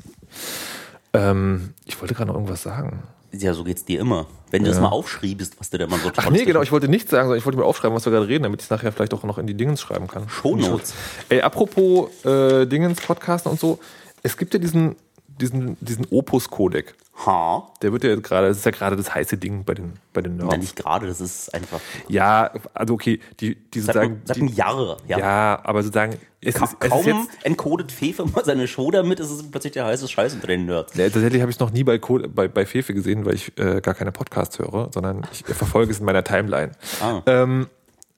Ähm, 1.13 1.75
ich 1.85 2.01
wollte 2.01 2.15
gerade 2.15 2.29
noch 2.29 2.35
irgendwas 2.35 2.63
sagen. 2.63 3.03
Ja, 3.33 3.53
so 3.55 3.65
geht's 3.65 3.85
dir 3.85 4.01
immer. 4.01 4.27
Wenn 4.51 4.65
du 4.65 4.71
das 4.71 4.81
mal 4.81 4.89
aufschriebst, 4.89 5.61
was 5.61 5.69
du 5.69 5.79
da 5.79 5.85
immer 5.85 5.99
so 5.99 6.11
Ach 6.17 6.31
nee, 6.31 6.45
genau, 6.45 6.63
ich 6.63 6.73
wollte 6.73 6.89
nichts 6.89 7.11
sagen, 7.11 7.25
sondern 7.25 7.39
ich 7.39 7.45
wollte 7.45 7.59
mir 7.59 7.65
aufschreiben, 7.67 7.95
was 7.95 8.07
wir 8.07 8.13
gerade 8.13 8.29
reden, 8.29 8.45
damit 8.45 8.61
ich 8.61 8.67
es 8.67 8.71
nachher 8.71 8.93
vielleicht 8.93 9.13
auch 9.13 9.23
noch 9.25 9.37
in 9.37 9.47
die 9.47 9.55
Dingens 9.55 9.83
schreiben 9.83 10.07
kann. 10.07 10.29
Shownotes. 10.29 10.95
Ey, 11.29 11.43
apropos 11.43 12.09
äh, 12.25 12.67
Dingens, 12.67 13.01
Podcasten 13.03 13.51
und 13.53 13.61
so, 13.61 13.79
es 14.23 14.37
gibt 14.39 14.55
ja 14.55 14.61
diesen, 14.61 14.97
diesen, 15.27 15.77
diesen 15.81 16.07
Opus-Codec. 16.11 16.95
Ha? 17.27 17.67
Der 17.83 17.93
wird 17.93 18.05
ja 18.05 18.15
gerade, 18.15 18.47
das 18.49 18.59
ist 18.59 18.65
ja 18.65 18.71
gerade 18.71 18.95
das 18.97 19.13
heiße 19.15 19.39
Ding 19.39 19.65
bei 19.65 19.75
den, 19.75 19.95
bei 20.13 20.21
den 20.21 20.37
Nerds. 20.37 20.57
nicht 20.57 20.77
gerade, 20.77 21.07
das 21.09 21.21
ist 21.21 21.53
einfach 21.53 21.81
Ja, 22.09 22.51
also 22.75 22.95
okay, 22.95 23.19
die, 23.41 23.57
die 23.57 23.81
sozusagen. 23.81 24.23
seit 24.25 24.37
einem 24.37 24.49
Jahr. 24.49 24.97
Ja. 25.09 25.19
ja, 25.19 25.61
aber 25.65 25.83
sozusagen, 25.83 26.15
es 26.41 26.55
Ka 26.55 26.65
ist, 26.67 26.77
es 26.79 26.85
ist 26.87 26.91
kaum 26.93 27.05
jetzt, 27.07 27.29
entcodet 27.45 27.91
Fefe 27.91 28.25
mal 28.25 28.45
seine 28.45 28.69
Show 28.69 28.91
damit, 28.93 29.19
ist 29.19 29.31
es 29.31 29.51
plötzlich 29.51 29.73
der 29.73 29.87
heiße 29.87 30.07
Scheiß 30.07 30.35
unter 30.35 30.47
den 30.47 30.67
Nerds. 30.67 30.95
Ja, 30.95 31.09
tatsächlich 31.11 31.41
habe 31.43 31.51
ich 31.51 31.57
es 31.57 31.61
noch 31.61 31.73
nie 31.73 31.83
bei, 31.83 31.99
bei, 31.99 32.47
bei 32.47 32.65
Fefe 32.67 32.95
gesehen, 32.95 33.25
weil 33.27 33.35
ich 33.35 33.59
äh, 33.59 33.81
gar 33.81 33.95
keine 33.95 34.13
Podcasts 34.13 34.59
höre, 34.61 34.91
sondern 34.95 35.27
ich 35.33 35.45
verfolge 35.45 35.91
es 35.91 35.99
in 35.99 36.05
meiner 36.07 36.23
Timeline. 36.23 36.71
Ah. 37.01 37.21
Ähm, 37.27 37.67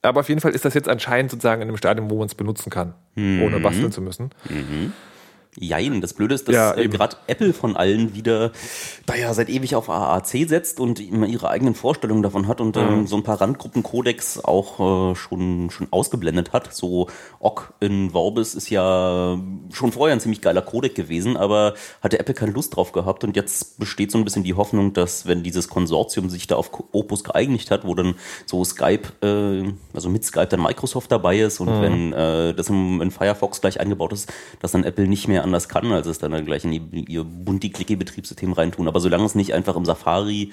aber 0.03 0.21
auf 0.21 0.29
jeden 0.29 0.43
Fall 0.43 0.53
ist 0.53 0.65
das 0.67 0.75
jetzt 0.75 0.89
anscheinend 0.91 1.31
sozusagen 1.31 1.63
in 1.63 1.69
einem 1.69 1.77
Stadium, 1.79 2.11
wo 2.11 2.19
man 2.19 2.27
es 2.27 2.35
benutzen 2.35 2.69
kann, 2.71 2.95
Mhm. 3.15 3.43
ohne 3.43 3.61
basteln 3.61 3.93
zu 3.93 4.03
müssen. 4.03 4.31
Jein, 5.59 6.01
das 6.01 6.15
Blöde 6.15 6.35
ist, 6.37 6.47
dass 6.47 6.55
Ja, 6.55 6.77
äh, 6.77 6.87
gerade 6.89 7.17
Apple 7.27 7.53
von 7.53 7.77
allen 7.77 8.15
wieder, 8.15 8.53
da 9.07 9.17
ja 9.17 9.35
seit 9.35 9.49
ewig 9.49 9.75
auf 9.75 9.91
AAC 9.91 10.47
setzt 10.49 10.79
und 10.79 11.01
immer 11.01 11.27
ihre 11.27 11.49
eigenen 11.49 11.75
Vorstellungen 11.75 12.23
davon 12.23 12.47
hat 12.47 12.61
und 12.61 12.77
Mhm. 12.77 12.83
ähm, 12.83 13.07
so 13.09 13.17
ein 13.17 13.25
paar 13.25 13.41
Randgruppenkodex 13.41 14.45
auch 14.45 15.11
äh, 15.13 15.17
schon, 15.17 15.71
schon 15.71 15.89
ausgeblendet 15.91 16.53
hat. 16.53 16.73
So 16.73 17.09
OC 17.41 17.73
in 17.81 18.11
Vorbis 18.11 18.55
ist 18.55 18.71
ja 18.71 19.41
schon 19.73 19.91
vorher 19.91 20.15
ein 20.17 20.21
ziemlich 20.21 20.41
geiler 20.41 20.63
Codec 20.63 20.95
gewesen, 20.95 21.37
aber 21.37 21.75
hatte 22.01 22.21
Apple 22.21 22.35
keine 22.35 22.53
Lust 22.53 22.77
drauf 22.77 22.93
gehabt 22.93 23.25
und 23.25 23.35
jetzt 23.35 23.79
besteht 23.81 24.13
so 24.13 24.19
ein 24.19 24.25
bisschen 24.25 24.45
die 24.45 24.55
Hoffnung, 24.55 24.93
dass 24.93 25.27
wenn 25.27 25.43
dieses 25.43 25.69
Konsortium 25.69 26.31
sich 26.31 26.47
da 26.47 26.55
auf 26.55 26.71
Opus 26.93 27.25
geeinigt 27.25 27.73
hat, 27.73 27.85
wo 27.85 27.97
dann 27.97 28.15
so 28.47 28.65
Skype, 28.65 29.09
äh, 29.27 29.73
also 29.95 30.09
mit 30.11 30.25
Skype 30.25 30.47
dann 30.47 30.63
Microsoft 30.63 31.11
dabei 31.11 31.41
ist 31.41 31.59
und 31.59 31.71
Mhm. 31.79 31.83
wenn 31.83 32.13
äh, 32.13 32.55
das 32.55 32.69
im, 32.69 33.03
in 33.03 33.11
Firefox 33.11 33.61
gleich 33.61 33.81
eingebaut 33.81 34.13
ist, 34.13 34.33
dass 34.61 34.71
dann 34.73 34.85
Apple 34.85 35.09
nicht 35.09 35.27
mehr 35.27 35.40
anders 35.43 35.69
kann, 35.69 35.91
als 35.93 36.07
es 36.07 36.19
dann, 36.19 36.33
dann 36.33 36.45
gleich 36.45 36.65
in 36.65 36.71
die, 36.71 37.05
ihr 37.09 37.25
bunti-clicky-Betriebssystem 37.25 38.53
reintun. 38.53 38.89
Aber 38.89 39.01
solange 39.01 39.25
es 39.25 39.35
nicht 39.35 39.55
einfach 39.55 39.77
im 39.77 39.85
Safari 39.85 40.53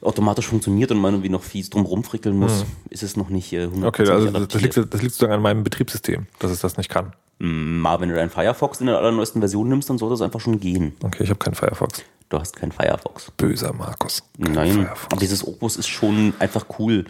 automatisch 0.00 0.46
funktioniert 0.46 0.90
und 0.90 0.98
man 0.98 1.14
irgendwie 1.14 1.30
noch 1.30 1.42
fies 1.42 1.70
drum 1.70 1.86
rumfrickeln 1.86 2.36
muss, 2.38 2.64
ist 2.90 3.02
es 3.02 3.16
noch 3.16 3.30
nicht 3.30 3.52
äh, 3.52 3.66
100% 3.66 3.70
Mhm. 3.76 3.84
Okay, 3.84 4.08
also 4.08 4.30
das, 4.30 4.60
liegt, 4.60 4.76
das 4.76 5.02
liegt 5.02 5.14
sozusagen 5.14 5.32
an 5.32 5.42
meinem 5.42 5.64
Betriebssystem, 5.64 6.26
dass 6.38 6.50
es 6.50 6.60
das 6.60 6.76
nicht 6.76 6.90
kann. 6.90 7.12
Mal, 7.38 8.00
wenn 8.00 8.10
du 8.10 8.14
deinen 8.14 8.30
Firefox 8.30 8.80
in 8.80 8.86
der 8.86 8.98
allerneuesten 8.98 9.40
Version 9.40 9.68
nimmst, 9.68 9.90
dann 9.90 9.98
sollte 9.98 10.14
es 10.14 10.20
einfach 10.20 10.40
schon 10.40 10.60
gehen. 10.60 10.94
Okay, 11.02 11.24
ich 11.24 11.30
habe 11.30 11.38
keinen 11.38 11.54
Firefox. 11.54 12.02
Du 12.28 12.38
hast 12.38 12.56
keinen 12.56 12.72
Firefox. 12.72 13.30
Böser 13.36 13.72
Markus. 13.72 14.22
Kein 14.42 14.52
Nein, 14.54 14.72
Firefox. 14.72 15.18
dieses 15.20 15.46
Opus 15.46 15.76
ist 15.76 15.88
schon 15.88 16.34
einfach 16.38 16.66
cool. 16.78 17.04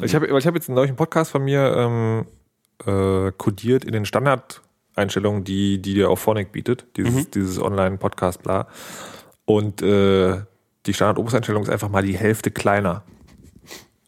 Ich 0.00 0.14
habe 0.14 0.26
ich 0.26 0.46
hab 0.46 0.54
jetzt 0.54 0.68
einen 0.68 0.76
neuen 0.76 0.96
Podcast 0.96 1.32
von 1.32 1.42
mir 1.42 1.74
ähm, 1.76 2.26
äh, 2.86 3.32
kodiert 3.36 3.84
in 3.84 3.92
den 3.92 4.04
Standard 4.04 4.62
Einstellungen, 4.98 5.44
die, 5.44 5.80
die 5.80 5.94
dir 5.94 6.10
auch 6.10 6.18
Phonic 6.18 6.52
bietet, 6.52 6.86
dieses, 6.96 7.30
dieses 7.30 7.60
Online-Podcast, 7.60 8.42
bla. 8.42 8.66
Und 9.44 9.80
äh, 9.82 10.42
die 10.86 10.94
Standard-Opus-Einstellung 10.94 11.62
ist 11.62 11.70
einfach 11.70 11.88
mal 11.88 12.02
die 12.02 12.16
Hälfte 12.16 12.50
kleiner 12.50 13.02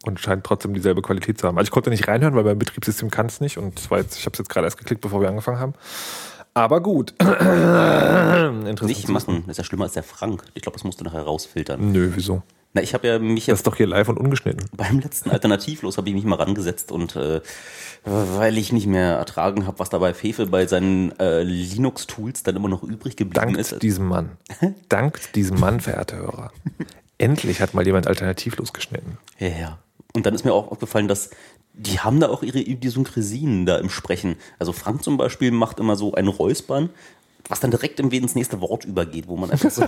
und 0.05 0.19
scheint 0.19 0.43
trotzdem 0.43 0.73
dieselbe 0.73 1.01
Qualität 1.01 1.39
zu 1.39 1.47
haben. 1.47 1.57
Also 1.57 1.67
ich 1.67 1.71
konnte 1.71 1.89
nicht 1.89 2.07
reinhören, 2.07 2.35
weil 2.35 2.43
beim 2.43 2.59
Betriebssystem 2.59 3.09
kann 3.09 3.27
es 3.27 3.39
nicht 3.41 3.57
und 3.57 3.79
zwar 3.79 3.99
jetzt, 3.99 4.17
ich 4.17 4.25
habe 4.25 4.33
es 4.33 4.39
jetzt 4.39 4.49
gerade 4.49 4.67
erst 4.67 4.77
geklickt, 4.77 5.01
bevor 5.01 5.21
wir 5.21 5.29
angefangen 5.29 5.59
haben. 5.59 5.73
Aber 6.53 6.81
gut. 6.81 7.13
Interessant. 7.19 8.83
Nicht 8.83 9.07
machen, 9.09 9.43
das 9.47 9.53
ist 9.53 9.57
ja 9.57 9.63
schlimmer 9.63 9.85
als 9.85 9.93
der 9.93 10.03
Frank. 10.03 10.43
Ich 10.53 10.61
glaube, 10.61 10.75
das 10.75 10.83
musst 10.83 10.99
du 10.99 11.05
nachher 11.05 11.21
rausfiltern. 11.21 11.91
Nö, 11.91 12.11
wieso? 12.13 12.43
Na, 12.73 12.81
ich 12.81 12.93
habe 12.93 13.07
ja 13.07 13.19
mich 13.19 13.47
Das 13.47 13.59
ist 13.59 13.67
doch 13.67 13.75
hier 13.75 13.87
live 13.87 14.07
und 14.09 14.17
ungeschnitten. 14.17 14.69
beim 14.77 14.99
letzten 14.99 15.29
Alternativlos 15.29 15.97
habe 15.97 16.09
ich 16.09 16.15
mich 16.15 16.23
mal 16.23 16.35
rangesetzt 16.35 16.91
und 16.91 17.15
äh, 17.15 17.41
weil 18.05 18.57
ich 18.57 18.71
nicht 18.71 18.87
mehr 18.87 19.15
ertragen 19.15 19.67
habe, 19.67 19.79
was 19.79 19.89
dabei 19.89 20.13
Fefe 20.13 20.47
bei 20.47 20.65
seinen 20.67 21.17
äh, 21.19 21.43
Linux-Tools 21.43 22.43
dann 22.43 22.55
immer 22.55 22.69
noch 22.69 22.83
übrig 22.83 23.17
geblieben 23.17 23.53
Dank 23.53 23.57
ist. 23.57 23.81
diesem 23.81 24.07
Mann. 24.07 24.37
Dank 24.89 25.19
diesem 25.33 25.59
Mann, 25.59 25.81
verehrte 25.81 26.15
Hörer. 26.15 26.51
Endlich 27.17 27.61
hat 27.61 27.73
mal 27.73 27.85
jemand 27.85 28.07
alternativlos 28.07 28.73
geschnitten. 28.73 29.17
Ja, 29.37 29.49
ja. 29.49 29.79
Und 30.13 30.25
dann 30.25 30.33
ist 30.33 30.43
mir 30.43 30.53
auch 30.53 30.71
aufgefallen, 30.71 31.07
dass 31.07 31.29
die 31.73 31.99
haben 31.99 32.19
da 32.19 32.29
auch 32.29 32.43
ihre 32.43 32.59
Idiosynkresien 32.59 33.65
da 33.65 33.77
im 33.77 33.89
Sprechen. 33.89 34.35
Also 34.59 34.73
Frank 34.73 35.03
zum 35.03 35.17
Beispiel 35.17 35.51
macht 35.51 35.79
immer 35.79 35.95
so 35.95 36.13
ein 36.13 36.27
Räuspern, 36.27 36.89
was 37.51 37.59
dann 37.59 37.71
direkt 37.71 37.99
im 37.99 38.09
ins 38.11 38.35
nächste 38.35 38.61
Wort 38.61 38.85
übergeht, 38.85 39.27
wo 39.27 39.37
man 39.37 39.51
einfach 39.51 39.69
so. 39.69 39.81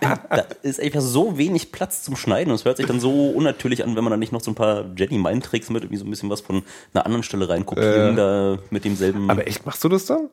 da 0.00 0.46
ist 0.62 0.80
einfach 0.80 1.00
so 1.00 1.38
wenig 1.38 1.72
Platz 1.72 2.02
zum 2.02 2.16
Schneiden 2.16 2.50
und 2.50 2.56
es 2.56 2.64
hört 2.64 2.76
sich 2.76 2.86
dann 2.86 3.00
so 3.00 3.30
unnatürlich 3.30 3.82
an, 3.82 3.96
wenn 3.96 4.04
man 4.04 4.10
dann 4.10 4.20
nicht 4.20 4.32
noch 4.32 4.42
so 4.42 4.50
ein 4.50 4.54
paar 4.54 4.84
Jenny 4.96 5.18
Mind-Tricks 5.18 5.70
mit 5.70 5.82
irgendwie 5.82 5.98
so 5.98 6.04
ein 6.04 6.10
bisschen 6.10 6.30
was 6.30 6.40
von 6.40 6.62
einer 6.94 7.06
anderen 7.06 7.22
Stelle 7.22 7.48
reinkopieren, 7.48 8.14
da 8.14 8.58
mit 8.70 8.84
demselben. 8.84 9.30
Aber 9.30 9.46
echt, 9.46 9.66
machst 9.66 9.82
du 9.82 9.88
das 9.88 10.04
dann? 10.06 10.28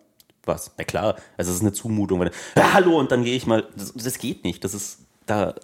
was? 0.48 0.72
Na 0.78 0.84
klar, 0.84 1.16
also 1.38 1.52
es 1.52 1.58
ist 1.58 1.62
eine 1.62 1.74
Zumutung. 1.74 2.20
Wenn, 2.22 2.30
ja, 2.56 2.74
hallo, 2.74 2.98
und 2.98 3.12
dann 3.12 3.24
gehe 3.24 3.36
ich 3.36 3.46
mal. 3.46 3.66
Das, 3.76 3.94
das 3.94 4.18
geht 4.18 4.44
nicht. 4.44 4.64
Das 4.64 4.74
ist 4.74 5.00
da. 5.26 5.56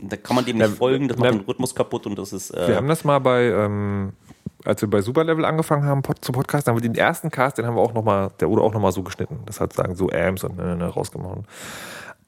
Da 0.00 0.16
kann 0.16 0.36
man 0.36 0.44
dem 0.44 0.58
nicht 0.58 0.68
Na, 0.70 0.76
folgen, 0.76 1.08
das 1.08 1.16
macht 1.16 1.32
na, 1.32 1.38
den 1.38 1.44
Rhythmus 1.44 1.74
kaputt 1.74 2.06
und 2.06 2.18
das 2.18 2.32
ist. 2.32 2.50
Äh, 2.50 2.68
Wir 2.68 2.76
haben 2.76 2.88
das 2.88 3.04
mal 3.04 3.18
bei, 3.18 3.46
ähm, 3.46 4.12
als 4.64 4.80
wir 4.80 4.90
bei 4.90 5.00
Superlevel 5.00 5.44
angefangen 5.44 5.84
haben 5.84 6.02
pod, 6.02 6.24
zu 6.24 6.32
Podcast, 6.32 6.66
haben 6.68 6.76
wir 6.76 6.82
den 6.82 6.94
ersten 6.94 7.30
Cast, 7.30 7.58
den 7.58 7.66
haben 7.66 7.76
wir 7.76 7.80
auch 7.82 7.94
nochmal, 7.94 8.30
der 8.40 8.48
wurde 8.48 8.62
auch 8.62 8.72
nochmal 8.72 8.92
so 8.92 9.02
geschnitten. 9.02 9.40
Das 9.46 9.60
hat 9.60 9.72
sagen 9.72 9.94
so 9.94 10.08
Ams 10.10 10.44
und 10.44 10.56
ne, 10.56 10.64
ne, 10.64 10.76
ne, 10.76 10.86
rausgemacht. 10.86 11.42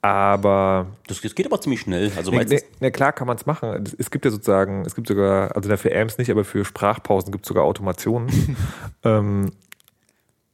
Aber 0.03 0.87
Das, 1.07 1.21
das 1.21 1.35
geht 1.35 1.45
aber 1.45 1.61
ziemlich 1.61 1.81
schnell. 1.81 2.11
Also 2.17 2.31
ne, 2.31 2.43
ne, 2.45 2.59
ne, 2.79 2.91
klar 2.91 3.11
kann 3.11 3.27
man 3.27 3.37
es 3.37 3.45
machen. 3.45 3.83
Es- 3.99 4.09
gibt 4.09 4.25
ja 4.25 4.31
sozusagen, 4.31 4.83
es 4.85 4.95
gibt 4.95 5.07
sogar, 5.07 5.55
also 5.55 5.75
für 5.77 5.95
Amps 5.95 6.17
nicht, 6.17 6.31
aber 6.31 6.43
für 6.43 6.65
Sprachpausen 6.65 7.31
gibt 7.31 7.45
es 7.45 7.47
sogar 7.49 7.65
Automationen. 7.65 8.55
ähm, 9.03 9.51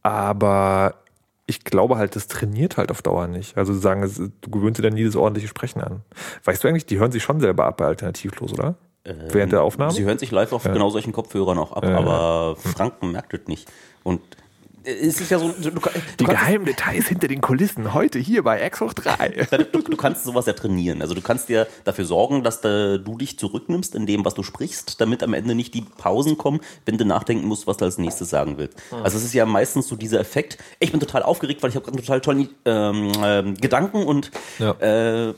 aber 0.03 0.95
ich 1.45 1.63
glaube 1.63 1.97
halt, 1.97 2.15
das 2.17 2.27
trainiert 2.27 2.75
halt 2.75 2.91
auf 2.91 3.01
Dauer 3.01 3.27
nicht. 3.27 3.57
Also 3.57 3.73
sagen, 3.73 4.31
du 4.41 4.49
gewöhnst 4.49 4.79
dir 4.79 4.83
dann 4.83 4.93
nie 4.93 5.05
das 5.05 5.15
ordentliche 5.15 5.47
Sprechen 5.47 5.79
an. 5.81 6.01
Weißt 6.43 6.61
du 6.63 6.67
eigentlich, 6.67 6.85
die 6.85 6.99
hören 6.99 7.13
sich 7.13 7.23
schon 7.23 7.39
selber 7.39 7.65
ab 7.65 7.77
bei 7.77 7.85
Alternativlos, 7.85 8.51
oder? 8.51 8.75
Während 9.29 9.53
der 9.53 9.61
Aufnahme? 9.63 9.91
Sie 9.91 10.03
hören 10.03 10.19
sich 10.19 10.31
live 10.31 10.51
auf 10.53 10.63
genau 10.63 10.89
solchen 10.89 11.13
Kopfhörern 11.13 11.57
auch 11.57 11.71
ab, 11.73 11.85
aber 11.85 12.55
Franken 12.57 13.11
merkt 13.11 13.33
es 13.33 13.47
nicht. 13.47 13.67
Und 14.03 14.21
äh, 14.83 14.91
es 14.91 15.19
ist 15.21 15.31
ja 15.31 15.39
so, 15.39 15.49
du, 15.49 15.69
du, 15.71 15.81
Die 16.19 16.25
geheimen 16.25 16.65
Details 16.65 17.07
hinter 17.07 17.27
den 17.27 17.41
Kulissen 17.41 17.93
heute 17.93 18.19
hier 18.19 18.43
bei 18.43 18.65
X 18.65 18.81
hoch 18.81 18.93
3. 18.93 19.47
du, 19.71 19.81
du 19.81 19.97
kannst 19.97 20.23
sowas 20.23 20.45
ja 20.45 20.53
trainieren. 20.53 21.01
Also 21.01 21.13
du 21.13 21.21
kannst 21.21 21.49
dir 21.49 21.67
dafür 21.83 22.05
sorgen, 22.05 22.43
dass 22.43 22.61
da, 22.61 22.97
du 22.97 23.17
dich 23.17 23.37
zurücknimmst 23.37 23.95
in 23.95 24.05
dem, 24.05 24.25
was 24.25 24.33
du 24.33 24.43
sprichst, 24.43 24.99
damit 25.01 25.23
am 25.23 25.33
Ende 25.33 25.55
nicht 25.55 25.73
die 25.73 25.81
Pausen 25.81 26.37
kommen, 26.37 26.61
wenn 26.85 26.97
du 26.97 27.05
nachdenken 27.05 27.47
musst, 27.47 27.67
was 27.67 27.77
du 27.77 27.85
als 27.85 27.97
nächstes 27.97 28.29
sagen 28.29 28.57
willst. 28.57 28.77
Also 29.03 29.17
es 29.17 29.23
ist 29.23 29.33
ja 29.33 29.45
meistens 29.45 29.87
so 29.87 29.95
dieser 29.95 30.19
Effekt, 30.19 30.57
ich 30.79 30.91
bin 30.91 30.99
total 30.99 31.23
aufgeregt, 31.23 31.63
weil 31.63 31.69
ich 31.69 31.75
habe 31.75 31.85
gerade 31.85 31.97
total 31.97 32.21
tollen 32.21 32.49
ähm, 32.65 33.11
ähm, 33.23 33.55
Gedanken 33.55 34.03
und 34.03 34.31
Ja. 34.59 34.71
äh, 34.79 35.33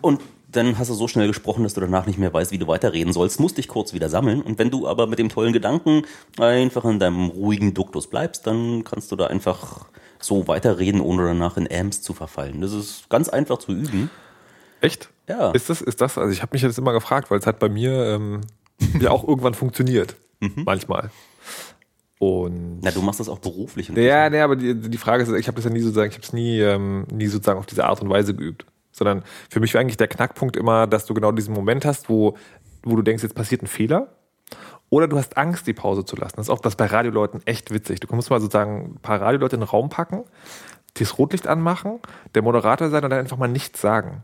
und 0.00 0.20
dann 0.52 0.78
hast 0.78 0.90
du 0.90 0.94
so 0.94 1.08
schnell 1.08 1.28
gesprochen, 1.28 1.64
dass 1.64 1.74
du 1.74 1.80
danach 1.80 2.06
nicht 2.06 2.18
mehr 2.18 2.32
weißt, 2.32 2.52
wie 2.52 2.58
du 2.58 2.66
weiterreden 2.66 3.12
sollst, 3.12 3.40
musst 3.40 3.58
dich 3.58 3.68
kurz 3.68 3.92
wieder 3.92 4.08
sammeln. 4.08 4.42
Und 4.42 4.58
wenn 4.58 4.70
du 4.70 4.86
aber 4.86 5.06
mit 5.06 5.18
dem 5.18 5.28
tollen 5.28 5.52
Gedanken 5.52 6.02
einfach 6.38 6.84
in 6.84 6.98
deinem 6.98 7.28
ruhigen 7.28 7.74
Duktus 7.74 8.06
bleibst, 8.06 8.46
dann 8.46 8.84
kannst 8.84 9.10
du 9.10 9.16
da 9.16 9.26
einfach 9.26 9.86
so 10.20 10.46
weiterreden, 10.48 11.00
ohne 11.00 11.24
danach 11.24 11.56
in 11.56 11.68
Amps 11.70 12.02
zu 12.02 12.12
verfallen. 12.12 12.60
Das 12.60 12.72
ist 12.72 13.08
ganz 13.08 13.28
einfach 13.28 13.58
zu 13.58 13.72
üben. 13.72 14.10
Echt? 14.80 15.10
Ja. 15.28 15.50
Ist 15.52 15.70
das, 15.70 15.80
ist 15.80 16.00
das, 16.00 16.18
also 16.18 16.32
ich 16.32 16.42
habe 16.42 16.54
mich 16.54 16.62
jetzt 16.62 16.78
immer 16.78 16.92
gefragt, 16.92 17.30
weil 17.30 17.38
es 17.38 17.46
hat 17.46 17.58
bei 17.58 17.68
mir 17.68 17.92
ähm, 18.06 18.40
ja 19.00 19.10
auch 19.10 19.26
irgendwann 19.26 19.54
funktioniert. 19.54 20.16
Manchmal. 20.56 21.10
Und 22.18 22.80
Na, 22.82 22.90
du 22.90 23.02
machst 23.02 23.18
das 23.18 23.28
auch 23.28 23.40
beruflich. 23.40 23.88
Ja, 23.88 24.30
nee, 24.30 24.40
aber 24.40 24.54
die, 24.54 24.74
die 24.74 24.98
Frage 24.98 25.24
ist, 25.24 25.32
ich 25.32 25.48
habe 25.48 25.56
das 25.56 25.64
ja 25.64 25.70
nie 25.70 25.80
sozusagen, 25.80 26.10
ich 26.10 26.16
habe 26.16 26.24
es 26.24 26.32
nie, 26.32 26.60
ähm, 26.60 27.04
nie 27.12 27.26
sozusagen 27.26 27.58
auf 27.58 27.66
diese 27.66 27.84
Art 27.84 28.00
und 28.00 28.10
Weise 28.10 28.34
geübt. 28.34 28.64
Sondern 28.92 29.24
für 29.50 29.60
mich 29.60 29.74
war 29.74 29.80
eigentlich 29.80 29.96
der 29.96 30.08
Knackpunkt 30.08 30.56
immer, 30.56 30.86
dass 30.86 31.06
du 31.06 31.14
genau 31.14 31.32
diesen 31.32 31.54
Moment 31.54 31.84
hast, 31.84 32.08
wo, 32.08 32.36
wo 32.82 32.94
du 32.96 33.02
denkst, 33.02 33.22
jetzt 33.22 33.34
passiert 33.34 33.62
ein 33.62 33.66
Fehler. 33.66 34.08
Oder 34.90 35.08
du 35.08 35.16
hast 35.16 35.38
Angst, 35.38 35.66
die 35.66 35.72
Pause 35.72 36.04
zu 36.04 36.16
lassen. 36.16 36.36
Das 36.36 36.46
ist 36.46 36.50
auch 36.50 36.60
das 36.60 36.76
bei 36.76 36.84
Radioleuten 36.84 37.40
echt 37.46 37.72
witzig. 37.72 38.00
Du 38.00 38.14
musst 38.14 38.28
mal 38.28 38.40
sozusagen 38.40 38.96
ein 38.96 38.98
paar 39.00 39.20
Radioleute 39.22 39.56
in 39.56 39.60
den 39.62 39.68
Raum 39.68 39.88
packen, 39.88 40.24
das 40.94 41.16
Rotlicht 41.16 41.46
anmachen, 41.46 42.00
der 42.34 42.42
Moderator 42.42 42.90
sein 42.90 43.02
und 43.02 43.08
dann 43.10 43.20
einfach 43.20 43.38
mal 43.38 43.48
nichts 43.48 43.80
sagen. 43.80 44.22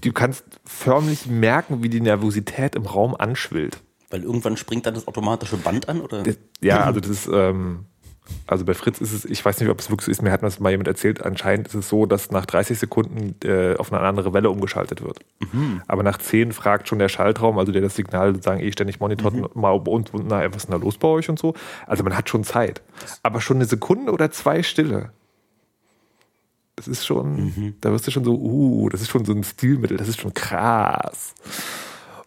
Du 0.00 0.12
kannst 0.12 0.44
förmlich 0.64 1.26
merken, 1.26 1.82
wie 1.82 1.88
die 1.88 2.00
Nervosität 2.00 2.76
im 2.76 2.86
Raum 2.86 3.16
anschwillt. 3.16 3.78
Weil 4.10 4.22
irgendwann 4.22 4.56
springt 4.56 4.86
dann 4.86 4.94
das 4.94 5.08
automatische 5.08 5.56
Band 5.56 5.88
an, 5.88 6.00
oder? 6.00 6.22
Das- 6.22 6.38
Ja, 6.60 6.84
also 6.84 7.00
das 7.00 7.10
ist, 7.10 7.26
ähm, 7.32 7.86
also 8.46 8.64
bei 8.64 8.74
Fritz 8.74 9.00
ist 9.00 9.12
es, 9.12 9.24
ich 9.24 9.44
weiß 9.44 9.60
nicht, 9.60 9.68
ob 9.68 9.80
es 9.80 9.90
wirklich 9.90 10.06
so 10.06 10.10
ist, 10.10 10.22
mir 10.22 10.32
hat 10.32 10.42
das 10.42 10.60
mal 10.60 10.70
jemand 10.70 10.88
erzählt, 10.88 11.22
anscheinend 11.24 11.68
ist 11.68 11.74
es 11.74 11.88
so, 11.88 12.06
dass 12.06 12.30
nach 12.30 12.46
30 12.46 12.78
Sekunden 12.78 13.36
äh, 13.46 13.76
auf 13.76 13.92
eine 13.92 14.02
andere 14.02 14.32
Welle 14.32 14.50
umgeschaltet 14.50 15.02
wird. 15.02 15.18
Aber 15.88 16.02
nach 16.02 16.18
10 16.18 16.52
fragt 16.52 16.88
schon 16.88 16.98
der 16.98 17.08
Schaltraum, 17.08 17.58
also 17.58 17.72
der 17.72 17.82
das 17.82 17.96
Signal 17.96 18.34
sozusagen 18.34 18.60
eh 18.60 18.72
ständig 18.72 19.00
monitort, 19.00 19.54
mal 19.54 19.78
bei 19.80 19.92
uns, 19.92 20.10
na, 20.12 20.46
was 20.48 20.56
ist 20.56 20.68
denn 20.68 20.78
da 20.78 20.84
los 20.84 20.98
bei 20.98 21.08
euch 21.08 21.28
und 21.28 21.38
so. 21.38 21.54
Also 21.86 22.02
man 22.02 22.16
hat 22.16 22.28
schon 22.28 22.44
Zeit. 22.44 22.82
Aber 23.22 23.40
schon 23.40 23.58
eine 23.58 23.66
Sekunde 23.66 24.12
oder 24.12 24.30
zwei 24.30 24.62
Stille. 24.62 25.10
Das 26.76 26.88
ist 26.88 27.06
schon, 27.06 27.74
da 27.80 27.92
wirst 27.92 28.06
du 28.06 28.10
schon 28.10 28.24
so, 28.24 28.34
uh, 28.34 28.88
das 28.88 29.00
ist 29.00 29.10
schon 29.10 29.24
so 29.24 29.32
ein 29.32 29.44
Stilmittel, 29.44 29.96
das 29.96 30.08
ist 30.08 30.20
schon 30.20 30.34
krass. 30.34 31.34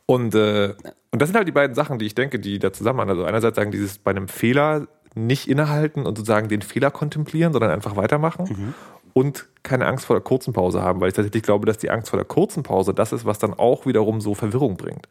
Und, 0.05 0.35
äh, 0.35 0.73
und 1.11 1.21
das 1.21 1.29
sind 1.29 1.35
halt 1.35 1.47
die 1.47 1.53
beiden 1.53 1.75
Sachen, 1.75 1.99
die 1.99 2.05
ich 2.05 2.15
denke, 2.15 2.39
die 2.39 2.59
da 2.59 2.71
zusammen 2.71 3.01
Also 3.09 3.25
einerseits 3.25 3.57
sagen, 3.57 3.71
dieses 3.71 3.97
bei 3.97 4.11
einem 4.11 4.29
Fehler 4.29 4.87
nicht 5.25 5.47
innehalten 5.47 6.05
und 6.05 6.17
sozusagen 6.17 6.47
den 6.47 6.61
Fehler 6.61 6.91
kontemplieren, 6.91 7.53
sondern 7.53 7.71
einfach 7.71 7.95
weitermachen. 7.95 8.73
Und 9.13 9.47
keine 9.63 9.87
Angst 9.87 10.05
vor 10.05 10.15
der 10.15 10.23
kurzen 10.23 10.53
Pause 10.53 10.83
haben, 10.83 11.01
weil 11.01 11.09
ich 11.09 11.15
tatsächlich 11.15 11.41
glaube, 11.41 11.65
dass 11.65 11.79
die 11.79 11.89
Angst 11.89 12.09
vor 12.09 12.17
der 12.17 12.25
kurzen 12.25 12.61
Pause 12.61 12.93
das 12.93 13.11
ist, 13.11 13.25
was 13.25 13.39
dann 13.39 13.53
auch 13.53 13.87
wiederum 13.87 14.21
so 14.21 14.35
Verwirrung 14.35 14.77
bringt. 14.77 15.07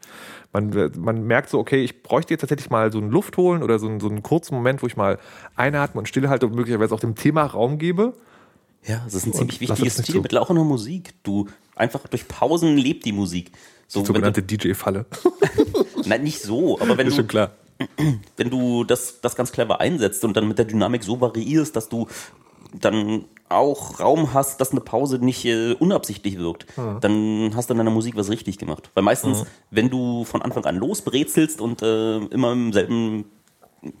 Man, 0.53 0.91
man 0.97 1.27
merkt 1.27 1.49
so, 1.49 1.59
okay, 1.59 1.83
ich 1.83 2.03
bräuchte 2.03 2.33
jetzt 2.33 2.41
tatsächlich 2.41 2.69
mal 2.69 2.91
so 2.91 2.99
einen 2.99 3.11
Luft 3.11 3.35
holen 3.35 3.63
oder 3.63 3.79
so 3.79 3.87
einen, 3.87 3.99
so 3.99 4.07
einen 4.07 4.23
kurzen 4.23 4.55
Moment, 4.55 4.81
wo 4.81 4.87
ich 4.87 4.95
mal 4.95 5.19
einatme 5.55 5.99
und 5.99 6.07
stillhalte 6.07 6.45
und 6.45 6.55
möglicherweise 6.55 6.95
auch 6.95 7.01
dem 7.01 7.15
Thema 7.15 7.43
Raum 7.43 7.79
gebe. 7.79 8.13
Ja, 8.85 9.01
das 9.03 9.15
ist 9.15 9.25
ein 9.25 9.33
ziemlich 9.33 9.59
wichtiges. 9.59 10.01
Stilmittel, 10.01 10.37
auch 10.37 10.49
in 10.49 10.55
der 10.55 10.63
Musik. 10.63 11.13
Du, 11.23 11.47
einfach 11.75 12.07
durch 12.07 12.27
Pausen 12.27 12.77
lebt 12.77 13.03
die 13.03 13.11
Musik. 13.11 13.51
So, 13.87 13.99
wenn 13.99 14.05
Sogenannte 14.05 14.41
DJ-Falle. 14.41 15.05
nein, 16.05 16.23
nicht 16.23 16.41
so, 16.41 16.79
aber 16.79 16.97
wenn 16.97 17.07
ist 17.07 17.13
du, 17.13 17.21
schon 17.21 17.27
klar. 17.27 17.51
Wenn 18.37 18.49
du 18.49 18.83
das, 18.83 19.21
das 19.21 19.35
ganz 19.35 19.51
clever 19.51 19.79
einsetzt 19.79 20.23
und 20.25 20.35
dann 20.35 20.47
mit 20.47 20.57
der 20.57 20.65
Dynamik 20.65 21.03
so 21.03 21.21
variierst, 21.21 21.75
dass 21.75 21.89
du 21.89 22.07
dann 22.73 23.25
auch 23.49 23.99
Raum 23.99 24.33
hast, 24.33 24.59
dass 24.59 24.71
eine 24.71 24.81
Pause 24.81 25.19
nicht 25.19 25.45
äh, 25.45 25.73
unabsichtlich 25.73 26.37
wirkt, 26.37 26.65
dann 26.99 27.51
hast 27.55 27.69
du 27.69 27.73
in 27.73 27.77
deiner 27.77 27.91
Musik 27.91 28.17
was 28.17 28.29
richtig 28.29 28.57
gemacht. 28.57 28.89
Weil 28.93 29.03
meistens, 29.03 29.45
wenn 29.71 29.89
du 29.89 30.25
von 30.25 30.41
Anfang 30.41 30.65
an 30.65 30.75
losbrezelst 30.75 31.61
und 31.61 31.81
äh, 31.81 32.17
immer 32.17 32.51
im 32.51 32.73
selben, 32.73 33.25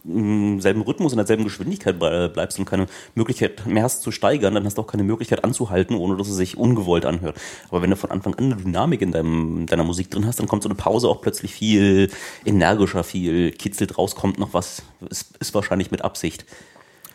im 0.03 0.59
selben 0.59 0.81
Rhythmus, 0.81 1.13
in 1.13 1.17
derselben 1.17 1.43
Geschwindigkeit 1.43 2.01
ble- 2.01 2.29
bleibst 2.29 2.57
und 2.59 2.65
keine 2.65 2.87
Möglichkeit 3.15 3.65
mehr 3.65 3.83
hast 3.83 4.01
zu 4.01 4.11
steigern, 4.11 4.55
dann 4.55 4.65
hast 4.65 4.77
du 4.77 4.81
auch 4.81 4.87
keine 4.87 5.03
Möglichkeit 5.03 5.43
anzuhalten, 5.43 5.95
ohne 5.95 6.17
dass 6.17 6.27
es 6.27 6.35
sich 6.35 6.57
ungewollt 6.57 7.05
anhört. 7.05 7.39
Aber 7.69 7.81
wenn 7.81 7.89
du 7.89 7.95
von 7.95 8.11
Anfang 8.11 8.33
an 8.35 8.45
eine 8.45 8.55
Dynamik 8.55 9.01
in 9.01 9.11
deinem, 9.11 9.65
deiner 9.67 9.83
Musik 9.83 10.09
drin 10.09 10.25
hast, 10.25 10.39
dann 10.39 10.47
kommt 10.47 10.63
so 10.63 10.69
eine 10.69 10.75
Pause 10.75 11.07
auch 11.07 11.21
plötzlich 11.21 11.53
viel 11.53 12.09
energischer, 12.45 13.03
viel 13.03 13.51
kitzelt 13.51 13.97
raus, 13.97 14.15
kommt 14.15 14.39
noch 14.39 14.53
was, 14.53 14.81
ist, 15.09 15.37
ist 15.37 15.53
wahrscheinlich 15.53 15.91
mit 15.91 16.03
Absicht. 16.03 16.45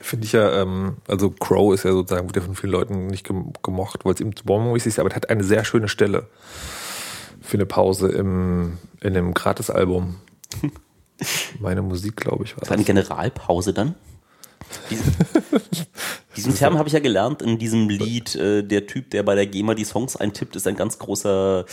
Finde 0.00 0.24
ich 0.26 0.32
ja, 0.32 0.62
ähm, 0.62 0.96
also 1.08 1.30
Crow 1.30 1.74
ist 1.74 1.84
ja 1.84 1.92
sozusagen, 1.92 2.26
wird 2.28 2.36
ja 2.36 2.42
von 2.42 2.54
vielen 2.56 2.72
Leuten 2.72 3.06
nicht 3.08 3.26
gem- 3.26 3.52
gemocht, 3.62 4.04
weil 4.04 4.14
es 4.14 4.20
ihm 4.20 4.34
zu 4.34 4.44
bombmäßig 4.44 4.88
ist, 4.88 4.98
aber 4.98 5.10
es 5.10 5.16
hat 5.16 5.30
eine 5.30 5.44
sehr 5.44 5.64
schöne 5.64 5.88
Stelle 5.88 6.26
für 7.40 7.56
eine 7.56 7.66
Pause 7.66 8.08
im, 8.08 8.78
in 9.00 9.14
dem 9.14 9.34
Gratis-Album. 9.34 10.16
Meine 11.60 11.82
Musik, 11.82 12.16
glaube 12.16 12.44
ich, 12.44 12.52
war 12.52 12.60
Das 12.60 12.68
ist 12.68 12.72
eine. 12.74 12.84
Generalpause 12.84 13.72
dann. 13.72 13.94
Die, 14.90 14.96
Diesen 16.36 16.54
Term 16.54 16.78
habe 16.78 16.88
ich 16.88 16.94
ja 16.94 17.00
gelernt 17.00 17.42
in 17.42 17.58
diesem 17.58 17.90
Lied. 17.90 18.34
Äh, 18.36 18.62
der 18.62 18.86
Typ, 18.86 19.10
der 19.10 19.22
bei 19.22 19.34
der 19.34 19.46
GEMA 19.46 19.74
die 19.74 19.84
Songs 19.84 20.16
eintippt, 20.16 20.56
ist 20.56 20.66
ein 20.66 20.76
ganz 20.76 20.98
großer 20.98 21.66